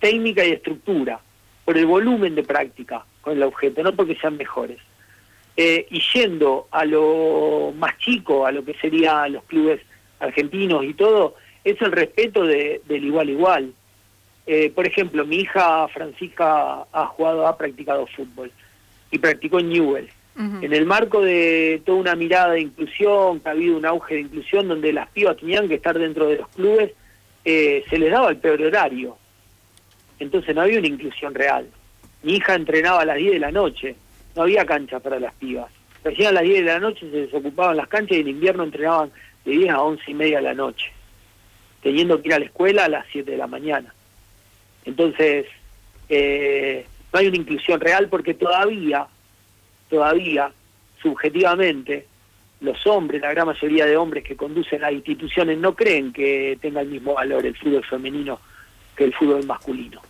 [0.00, 1.20] técnica y estructura
[1.64, 4.78] por el volumen de práctica con el objeto, no porque sean mejores.
[5.56, 9.80] Eh, y yendo a lo más chico, a lo que serían los clubes
[10.20, 11.34] argentinos y todo,
[11.64, 13.72] es el respeto de, del igual igual.
[14.46, 18.52] Eh, por ejemplo, mi hija Francisca ha jugado, ha practicado fútbol
[19.10, 20.08] y practicó en Newell.
[20.38, 24.20] En el marco de toda una mirada de inclusión, que ha habido un auge de
[24.20, 26.92] inclusión donde las pibas tenían que estar dentro de los clubes,
[27.42, 29.16] eh, se les daba el peor horario.
[30.18, 31.66] Entonces no había una inclusión real.
[32.22, 33.96] Mi hija entrenaba a las 10 de la noche,
[34.36, 35.70] no había cancha para las pibas.
[36.04, 39.10] Recién a las 10 de la noche se desocupaban las canchas y en invierno entrenaban
[39.44, 40.92] de 10 a 11 y media de la noche,
[41.82, 43.92] teniendo que ir a la escuela a las 7 de la mañana.
[44.84, 45.46] Entonces,
[46.08, 49.06] eh, no hay una inclusión real porque todavía,
[49.88, 50.52] todavía,
[51.02, 52.06] subjetivamente,
[52.60, 56.80] los hombres, la gran mayoría de hombres que conducen las instituciones no creen que tenga
[56.80, 58.38] el mismo valor el fútbol femenino
[58.94, 60.00] que el fútbol masculino.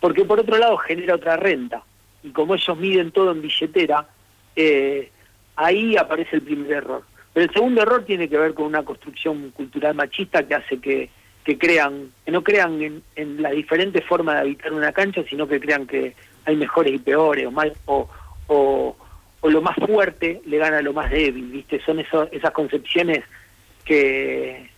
[0.00, 1.82] Porque por otro lado genera otra renta.
[2.22, 4.06] Y como ellos miden todo en billetera,
[4.56, 5.10] eh,
[5.56, 7.02] ahí aparece el primer error.
[7.32, 11.10] Pero el segundo error tiene que ver con una construcción cultural machista que hace que,
[11.44, 15.46] que crean, que no crean en, en la diferente forma de habitar una cancha, sino
[15.46, 16.14] que crean que
[16.44, 18.96] hay mejores y peores, o, mal, o,
[19.42, 21.80] lo más fuerte le gana a lo más débil, ¿viste?
[21.80, 23.24] Son eso, esas concepciones
[23.84, 24.68] que,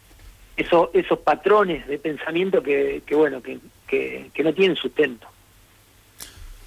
[0.56, 3.58] eso, esos patrones de pensamiento que, que bueno, que,
[3.88, 5.31] que no tienen sustento.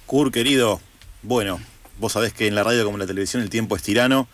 [0.06, 0.80] Kur, querido,
[1.22, 1.60] bueno,
[1.98, 4.28] vos sabés que en la radio como en la televisión el tiempo es tirano.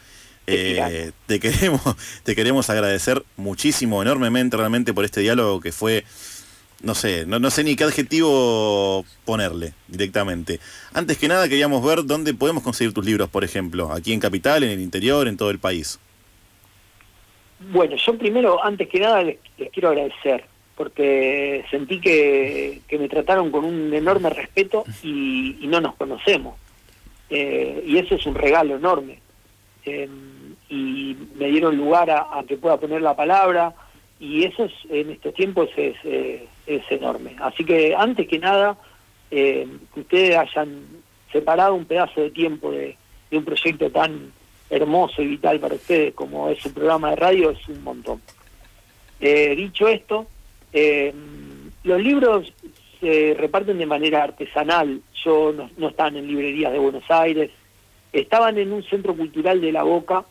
[0.46, 1.80] Eh, te queremos
[2.24, 6.04] te queremos agradecer muchísimo, enormemente, realmente por este diálogo que fue
[6.82, 10.58] no sé, no, no sé ni qué adjetivo ponerle directamente.
[10.92, 14.64] Antes que nada queríamos ver dónde podemos conseguir tus libros, por ejemplo, aquí en Capital,
[14.64, 16.00] en el interior, en todo el país.
[17.70, 20.44] Bueno, yo primero, antes que nada, les, les quiero agradecer,
[20.76, 26.56] porque sentí que, que me trataron con un enorme respeto y, y no nos conocemos.
[27.30, 29.20] Eh, y eso es un regalo enorme.
[29.84, 30.08] Eh,
[30.68, 33.74] y me dieron lugar a, que pueda poner la palabra,
[34.18, 37.36] y eso es, en estos tiempos es, eh, es enorme.
[37.40, 38.78] Así que antes que nada,
[39.30, 40.86] eh, que ustedes hayan
[41.30, 42.96] separado un pedazo de tiempo de,
[43.30, 44.32] de un proyecto tan
[44.70, 48.22] hermoso y vital para ustedes como es un programa de radio es un montón.
[49.20, 50.26] Eh, dicho esto,
[50.72, 51.12] eh,
[51.84, 52.52] los libros
[53.00, 55.00] se reparten de manera artesanal.
[55.24, 57.50] Yo no, no están en librerías de Buenos Aires,
[58.12, 60.24] estaban en un centro cultural de La Boca,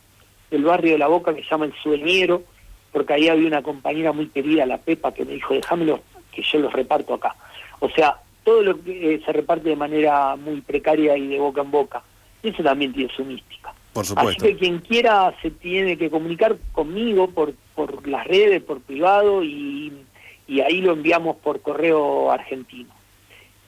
[0.50, 2.44] del barrio de La Boca que se llama El Sueñero,
[2.92, 6.02] porque ahí había una compañera muy querida, la Pepa, que me dijo, déjamelos
[6.32, 7.36] que yo los reparto acá.
[7.80, 11.62] O sea, todo lo que eh, se reparte de manera muy precaria y de boca
[11.62, 12.04] en boca.
[12.44, 13.74] Eso también tiene su mística.
[13.94, 14.46] Por Así supuesto.
[14.46, 19.92] que quien quiera se tiene que comunicar conmigo por, por las redes, por privado, y,
[20.48, 22.90] y ahí lo enviamos por correo argentino.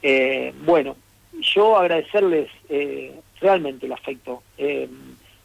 [0.01, 0.95] Eh, bueno,
[1.39, 4.43] yo agradecerles eh, realmente el afecto.
[4.57, 4.89] Eh,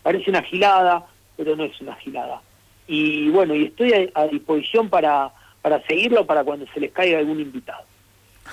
[0.03, 1.07] parece una gilada,
[1.37, 2.43] pero no es una gilada.
[2.87, 5.33] Y bueno, y estoy a, a disposición para,
[5.63, 7.85] para seguirlo para cuando se les caiga algún invitado.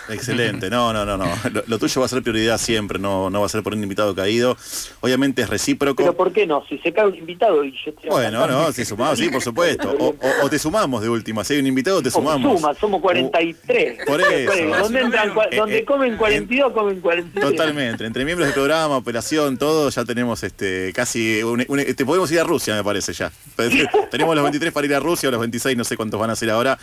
[0.10, 1.26] Excelente, no, no, no, no.
[1.52, 3.82] Lo, lo tuyo va a ser prioridad siempre, no, no va a ser por un
[3.84, 4.58] invitado caído.
[5.02, 6.04] Obviamente es recíproco.
[6.04, 6.64] Pero ¿por qué no?
[6.68, 9.92] Si se cae un invitado y yo Bueno, no, si sumamos, sí, por supuesto.
[10.00, 11.44] O, o- o te sumamos de última.
[11.44, 12.60] Si hay un invitado, te O sumamos.
[12.60, 14.06] suma, somos 43.
[14.06, 14.52] Por eso.
[14.84, 17.46] Donde, entran, Eh, donde eh, comen 42, comen 43.
[17.52, 18.06] Totalmente.
[18.06, 21.42] Entre miembros del programa, operación, todo, ya tenemos este casi.
[21.44, 23.32] un- un- te podemos ir a Rusia, me parece ya.
[24.12, 26.36] tenemos los 23 para ir a Rusia, o los 26, no sé cuántos van a
[26.36, 26.78] ser ahora.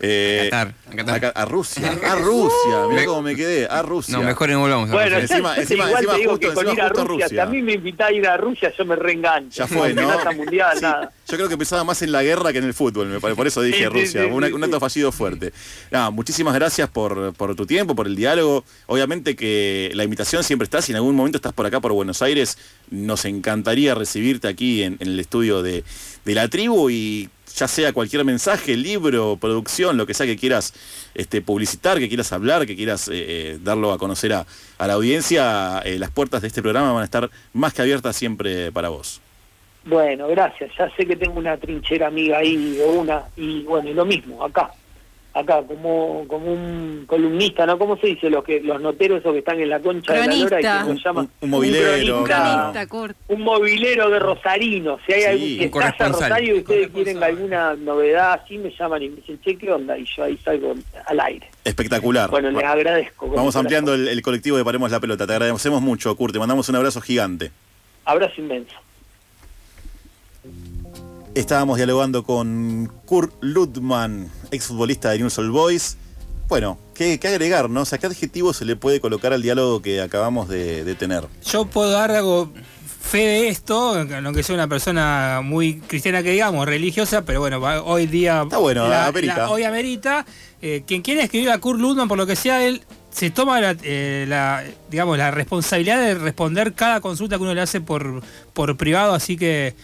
[0.00, 1.14] Eh, A Qatar, a Qatar.
[1.16, 4.16] acá- a Rusia, a Rusia, mira Me- cómo me quedé, a Rusia.
[4.18, 5.36] No, mejor no volvamos a Bueno, Rusia.
[5.36, 7.34] Encima- encima- igual encima te digo justo- que con ir a justo a Rusia, si
[7.34, 7.42] Rusia.
[7.42, 9.56] a mí me invitás a ir a Rusia, yo me reengancho.
[9.56, 10.08] Ya fue, ¿no?
[10.34, 11.12] Mundial, Sí, nada.
[11.28, 13.62] Yo creo que pensaba más en la guerra que en el fútbol, me por eso
[13.62, 14.64] dije Sí, Rusia, sí, Una- sí, un sí.
[14.66, 15.52] acto fallido fuerte.
[15.90, 18.64] Nada, muchísimas gracias por, por tu tiempo, por el diálogo.
[18.86, 22.20] Obviamente que la invitación siempre está, si en algún momento estás por acá, por Buenos
[22.20, 22.58] Aires,
[22.90, 25.82] nos encantaría recibirte aquí en, en el estudio de,
[26.24, 30.74] de la tribu y ya sea cualquier mensaje, libro, producción, lo que sea que quieras
[31.14, 34.46] este, publicitar, que quieras hablar, que quieras eh, eh, darlo a conocer a,
[34.78, 38.72] la audiencia, eh, las puertas de este programa van a estar más que abiertas siempre
[38.72, 39.20] para vos.
[39.84, 40.70] Bueno, gracias.
[40.78, 44.44] Ya sé que tengo una trinchera amiga ahí, o una, y bueno, y lo mismo,
[44.44, 44.70] acá.
[45.36, 47.76] Acá, como, como un columnista, ¿no?
[47.76, 48.30] ¿Cómo se dice?
[48.30, 50.92] Los que los noteros esos que están en la concha de la lora y que
[50.92, 51.28] los llaman.
[51.40, 51.88] Un movilero,
[52.22, 52.86] cronista, claro.
[52.88, 54.98] Cronista, un movilero de Rosarino.
[55.04, 56.08] Si hay Sí, algún que un está a.
[56.08, 59.98] Rosario y ustedes quieren alguna novedad así, me llaman y me dicen, che, ¿qué onda?
[59.98, 60.72] Y yo ahí salgo
[61.06, 61.50] al aire.
[61.64, 62.30] Espectacular.
[62.30, 63.28] Bueno, les agradezco.
[63.30, 65.26] Vamos ampliando el, el colectivo de Paremos la Pelota.
[65.26, 66.32] Te agradecemos mucho, Kurt.
[66.32, 67.50] Te mandamos un abrazo gigante.
[68.04, 68.76] Abrazo inmenso.
[71.34, 75.96] Estábamos dialogando con Kurt Ludman, exfutbolista de Newell's Old Boys.
[76.48, 77.80] Bueno, ¿qué, qué agregar, no?
[77.80, 81.24] O sea, ¿qué adjetivo se le puede colocar al diálogo que acabamos de, de tener?
[81.44, 82.52] Yo puedo dar algo
[83.00, 83.94] fe de esto,
[84.24, 88.86] aunque soy una persona muy cristiana que digamos, religiosa, pero bueno, hoy día Está bueno,
[88.88, 89.36] la- amerita.
[89.38, 90.24] la- hoy amerita.
[90.62, 93.76] Eh, quien quiera escribir a Kurt Ludman, por lo que sea, él se toma la,
[93.82, 98.76] eh, la, digamos, la responsabilidad de responder cada consulta que uno le hace por, por
[98.76, 99.74] privado, así que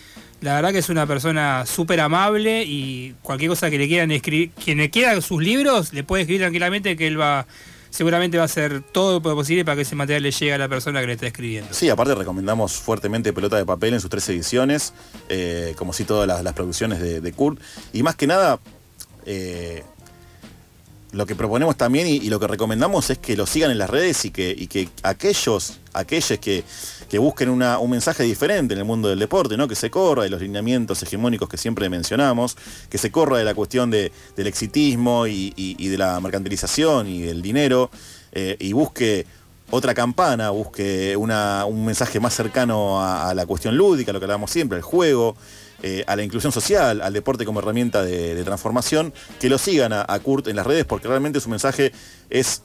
[0.41, 4.51] la verdad que es una persona súper amable y cualquier cosa que le quieran escribir,
[4.53, 7.47] quien le quiera sus libros, le puede escribir tranquilamente que él va,
[7.91, 10.69] seguramente va a hacer todo lo posible para que ese material le llegue a la
[10.69, 11.73] persona que le está escribiendo.
[11.75, 14.95] Sí, aparte recomendamos fuertemente Pelota de Papel en sus tres ediciones,
[15.29, 17.61] eh, como si todas las, producciones de, de Kurt.
[17.93, 18.59] Y más que nada,
[19.27, 19.83] eh,
[21.13, 23.91] lo que proponemos también y, y lo que recomendamos es que lo sigan en las
[23.91, 26.65] redes y que, y que aquellos, aquellos que,
[27.11, 29.67] que busquen una- un mensaje diferente en el mundo del deporte, ¿no?
[29.67, 32.57] que se corra de los lineamientos hegemónicos que siempre mencionamos,
[32.89, 37.23] que se corra de la cuestión de- del exitismo y, y- de la mercantilización y
[37.23, 37.91] del dinero,
[38.33, 39.27] eh, y busque
[39.73, 44.51] otra campana, busque una- un mensaje más cercano a, la cuestión lúdica, lo que hablamos
[44.53, 45.37] siempre, al juego,
[45.83, 50.19] eh, a la inclusión social, al deporte como herramienta de, transformación, que lo sigan a
[50.21, 51.91] Kurt en las redes porque realmente su mensaje
[52.31, 52.63] es,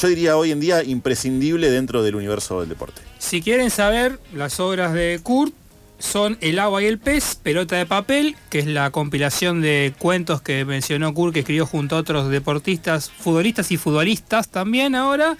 [0.00, 3.00] yo diría hoy en día, imprescindible dentro del universo del deporte.
[3.18, 5.54] Si quieren saber, las obras de Kurt
[5.98, 10.42] son El agua y el pez, Pelota de papel, que es la compilación de cuentos
[10.42, 15.36] que mencionó Kurt, que escribió junto a otros deportistas, futbolistas y futbolistas también ahora,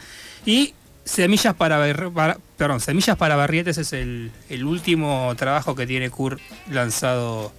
[0.46, 0.72] y
[1.04, 6.40] Semillas para, para- perdón, Semillas para Barrietes es el, el último trabajo que tiene Kurt
[6.70, 7.52] lanzado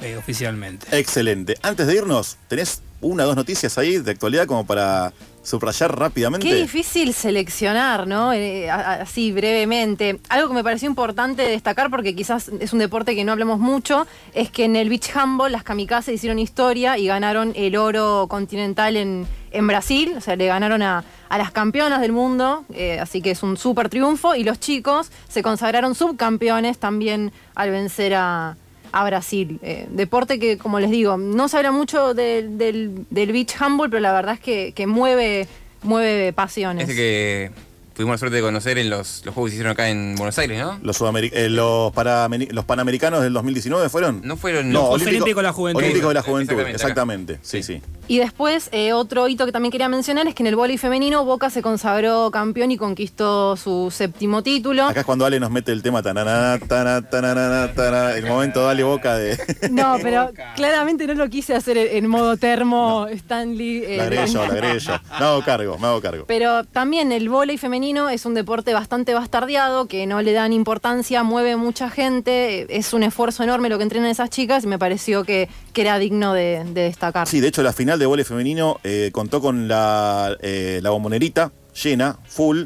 [0.00, 0.86] eh, oficialmente.
[0.98, 1.56] Excelente.
[1.62, 5.12] Antes de irnos, ¿tenés una o dos noticias ahí de actualidad como para
[5.42, 6.46] subrayar rápidamente?
[6.46, 8.32] Qué difícil seleccionar, ¿no?
[8.32, 10.20] Eh, así brevemente.
[10.28, 14.06] Algo que me pareció importante destacar, porque quizás es un deporte que no hablemos mucho,
[14.34, 18.96] es que en el beach handball las kamikazes hicieron historia y ganaron el oro continental
[18.96, 20.14] en, en Brasil.
[20.16, 23.56] O sea, le ganaron a, a las campeonas del mundo, eh, así que es un
[23.56, 24.34] súper triunfo.
[24.34, 28.56] Y los chicos se consagraron subcampeones también al vencer a,
[28.92, 29.58] a Brasil.
[29.62, 33.90] Eh, deporte que, como les digo, no se habla mucho del, del, del beach handball,
[33.90, 35.46] pero la verdad es que, que mueve,
[35.82, 36.84] mueve pasiones.
[36.88, 37.50] Ese que
[37.94, 40.38] tuvimos la suerte de conocer en los, los juegos que se hicieron acá en Buenos
[40.38, 40.78] Aires, ¿no?
[40.82, 44.20] Los, eh, los, parameri- los Panamericanos del 2019 fueron?
[44.24, 45.82] No fueron No, los de la Juventud.
[45.82, 47.38] Olímpicos de la Juventud, Exactamente, exactamente.
[47.42, 47.82] Sí, sí.
[48.10, 51.24] Y después, eh, otro hito que también quería mencionar es que en el vóley femenino
[51.24, 54.86] Boca se consagró campeón y conquistó su séptimo título.
[54.86, 58.82] Acá es cuando Ale nos mete el tema tanana, tana, tanana, tana, el momento dale
[58.82, 59.38] boca de
[59.70, 63.84] No, pero claramente no lo quise hacer en modo termo Stanley.
[63.84, 64.92] eh, la agregué yo, la agregué yo.
[65.20, 66.24] Me hago cargo, me hago cargo.
[66.26, 71.22] Pero también el vóley femenino es un deporte bastante bastardeado, que no le dan importancia,
[71.22, 75.22] mueve mucha gente, es un esfuerzo enorme lo que entrenan esas chicas y me pareció
[75.22, 77.28] que, que era digno de, de destacar.
[77.28, 81.52] Sí, de hecho la final de vóley femenino eh, contó con la, eh, la bombonerita
[81.80, 82.64] llena, full,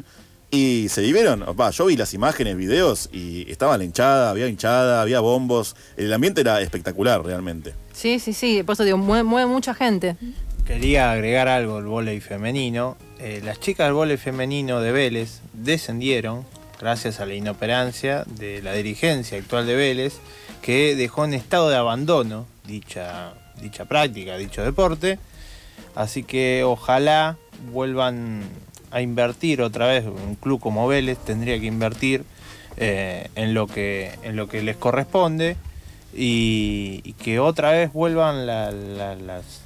[0.49, 1.45] y se vivieron.
[1.59, 5.75] Va, yo vi las imágenes, videos, y estaba la hinchada, había hinchada, había bombos.
[5.97, 7.73] El ambiente era espectacular realmente.
[7.93, 10.15] Sí, sí, sí, por eso digo, mueve, mueve mucha gente.
[10.65, 12.97] Quería agregar algo al vóley femenino.
[13.19, 16.45] Eh, las chicas del vóley femenino de Vélez descendieron
[16.79, 20.15] gracias a la inoperancia de la dirigencia actual de Vélez,
[20.61, 25.19] que dejó en estado de abandono dicha, dicha práctica, dicho deporte.
[25.95, 27.37] Así que ojalá
[27.71, 28.41] vuelvan
[28.91, 30.05] a invertir otra vez.
[30.05, 32.23] Un club como Vélez tendría que invertir
[32.77, 35.55] eh, en, lo que, en lo que les corresponde
[36.13, 39.61] y, que otra vez vuelvan la- la- las,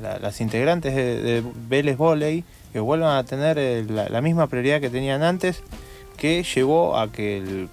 [0.00, 4.80] la- las integrantes de, de Vélez Volley, que vuelvan a tener eh, la, misma prioridad
[4.80, 5.62] que tenían antes,
[6.16, 7.68] que llevó a que el,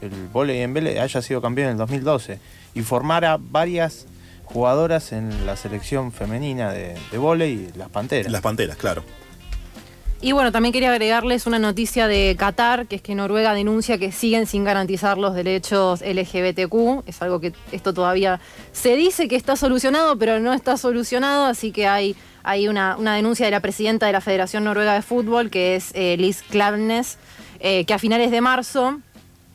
[0.00, 2.38] el volley en Vélez haya sido campeón en el 2012
[2.74, 4.06] y formara varias
[4.52, 8.30] jugadoras en la selección femenina de, de vóley, las Panteras.
[8.30, 9.02] Las Panteras, claro.
[10.24, 14.12] Y bueno, también quería agregarles una noticia de Qatar, que es que Noruega denuncia que
[14.12, 17.08] siguen sin garantizar los derechos LGBTQ.
[17.08, 21.72] Es algo que esto todavía se dice que está solucionado, pero no está solucionado, así
[21.72, 22.14] que hay,
[22.44, 25.90] hay una, una denuncia de la presidenta de la Federación Noruega de Fútbol, que es
[25.94, 27.18] eh, Liz Klavnes,
[27.58, 29.00] eh, que a finales de marzo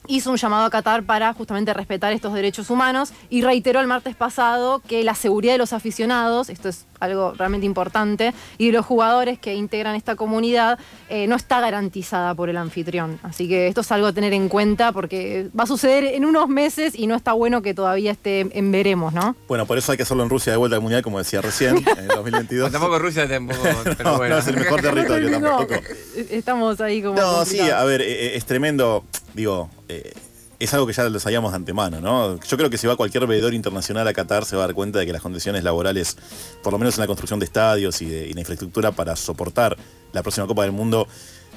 [0.07, 4.15] hizo un llamado a Qatar para justamente respetar estos derechos humanos y reiteró el martes
[4.15, 8.85] pasado que la seguridad de los aficionados, esto es algo realmente importante, y de los
[8.85, 10.79] jugadores que integran esta comunidad
[11.09, 13.19] eh, no está garantizada por el anfitrión.
[13.23, 16.47] Así que esto es algo a tener en cuenta porque va a suceder en unos
[16.49, 19.35] meses y no está bueno que todavía esté en veremos, ¿no?
[19.47, 21.77] Bueno, por eso hay que hacerlo en Rusia de vuelta al Mundial, como decía recién,
[21.97, 22.71] en el 2022.
[22.71, 23.59] Tampoco Rusia, tampoco.
[23.83, 24.35] pero no, bueno.
[24.35, 25.81] no es el mejor territorio No, tampoco.
[26.29, 27.19] Estamos ahí como...
[27.19, 29.03] No, sí, a ver, eh, eh, es tremendo,
[29.33, 30.13] digo, eh,
[30.59, 32.39] es algo que ya lo sabíamos de antemano, ¿no?
[32.39, 34.99] Yo creo que si va cualquier veedor internacional a Qatar se va a dar cuenta
[34.99, 36.17] de que las condiciones laborales,
[36.63, 39.77] por lo menos en la construcción de estadios y, de, la infraestructura para soportar
[40.13, 41.07] la próxima Copa del Mundo,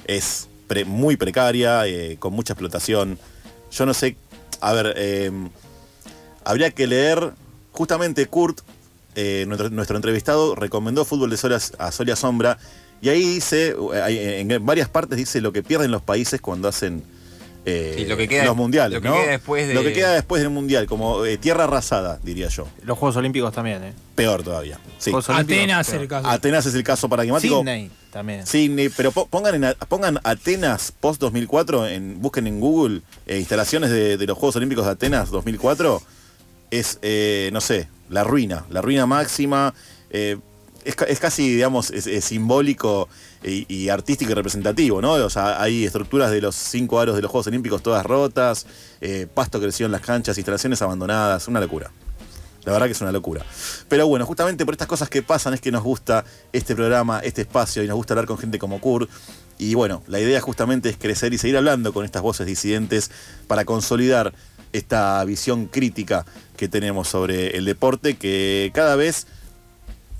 [0.05, 0.47] es
[0.85, 3.19] muy precaria, eh, con mucha explotación.
[3.71, 4.15] Yo no sé,
[4.61, 5.31] a ver, eh,
[6.45, 7.33] habría que leer,
[7.71, 8.61] justamente Kurt,
[9.15, 12.57] eh, nuestro, entrevistado, recomendó Fútbol de Sol a, a Sol y Sombra,
[13.01, 17.03] y ahí dice, eh, en varias partes dice lo que pierden los países cuando hacen
[17.65, 19.13] eh, Sí, lo que queda- los mundiales, lo que ¿no?
[19.15, 22.67] queda después de- Lo que queda después del mundial, como eh, tierra arrasada, diría yo.
[22.83, 23.93] Los Juegos Olímpicos también, ¿eh?
[24.15, 24.79] Peor todavía.
[24.97, 25.11] Sí.
[25.27, 26.01] Atenas peor.
[26.01, 26.27] el caso.
[26.27, 27.59] Atenas es el caso paradigmático.
[27.59, 28.45] Sydney también.
[28.47, 33.89] Sydney, pero po- pongan, en, pongan Atenas post 2004, en, busquen en Google eh, instalaciones
[33.91, 36.01] de, de los Juegos Olímpicos de Atenas 2004.
[36.71, 39.73] Es, eh, no sé, la ruina, la ruina máxima.
[40.09, 40.37] eh,
[40.83, 43.07] es, es casi, digamos, es, es simbólico
[43.43, 45.13] y, artístico y representativo, ¿no?
[45.13, 48.67] O sea, hay estructuras de los cinco aros de los Juegos Olímpicos todas rotas,
[49.01, 51.91] eh, pasto creció en las canchas, instalaciones abandonadas, una locura.
[52.63, 53.43] La verdad que es una locura.
[53.87, 56.23] Pero bueno, justamente por estas cosas que pasan es que nos gusta
[56.53, 59.09] este programa, este espacio y nos gusta hablar con gente como Kurt.
[59.57, 63.09] Y bueno, la idea justamente es crecer y seguir hablando con estas voces disidentes
[63.47, 64.33] para consolidar
[64.73, 69.27] esta visión crítica que tenemos sobre el deporte que cada vez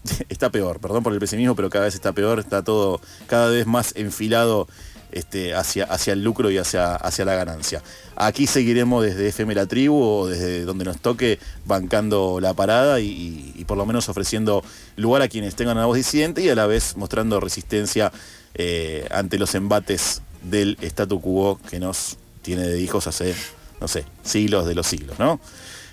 [0.30, 3.68] está peor, perdón por el pesimismo, pero cada vez está peor, está todo cada vez
[3.68, 4.68] más enfilado
[5.12, 7.84] este, hacia, hacia el lucro y hacia, hacia la ganancia.
[8.16, 13.64] Aquí seguiremos desde FM La Tribu o desde donde nos toque bancando la parada y,
[13.68, 14.64] por lo menos ofreciendo
[14.96, 18.12] lugar a quienes tengan una voz disidente y a la vez mostrando resistencia
[18.54, 23.36] eh, ante los embates del statu quo que nos tiene de hijos hace,
[23.80, 25.40] no sé, siglos de los siglos, ¿no?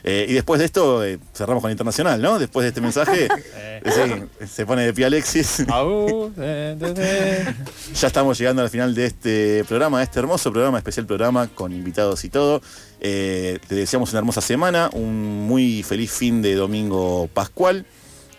[0.05, 2.39] Eh, y después de esto, eh, cerramos con Internacional, ¿no?
[2.39, 3.83] Después de este mensaje, eh,
[4.41, 5.65] sí, se pone de pie Alexis.
[7.95, 11.73] ya estamos llegando al final de este programa, de este hermoso programa, especial programa con
[11.73, 12.63] invitados y todo.
[13.01, 17.87] Eh, te deseamos una hermosa semana, un muy feliz fin de domingo pascual.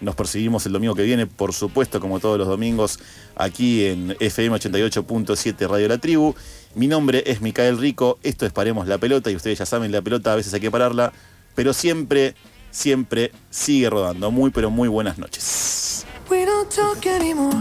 [0.02, 3.00] Nos perseguimos el domingo que viene, por supuesto, como todos los domingos,
[3.36, 6.36] aquí en FM 88.7 Radio La Tribu.
[6.76, 10.02] Mi nombre es Micael Rico, esto es Paremos la Pelota y ustedes ya saben, la
[10.02, 11.12] pelota a veces hay que pararla,
[11.60, 12.36] pero siempre,
[12.72, 14.32] siempre sigue rodando.
[14.32, 16.06] Muy, pero muy buenas noches.
[16.30, 17.54] We don't talk anymore.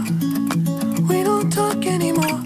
[1.09, 2.41] We don't talk anymore.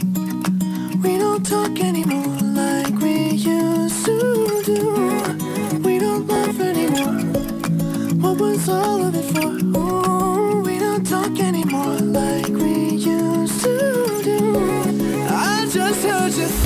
[1.03, 2.25] We don't talk anymore
[2.55, 5.79] like we used to do.
[5.83, 7.21] We don't laugh anymore.
[8.19, 9.53] What was all of it for?
[9.77, 14.57] Ooh, we don't talk anymore like we used to do.
[15.29, 16.62] I just heard you.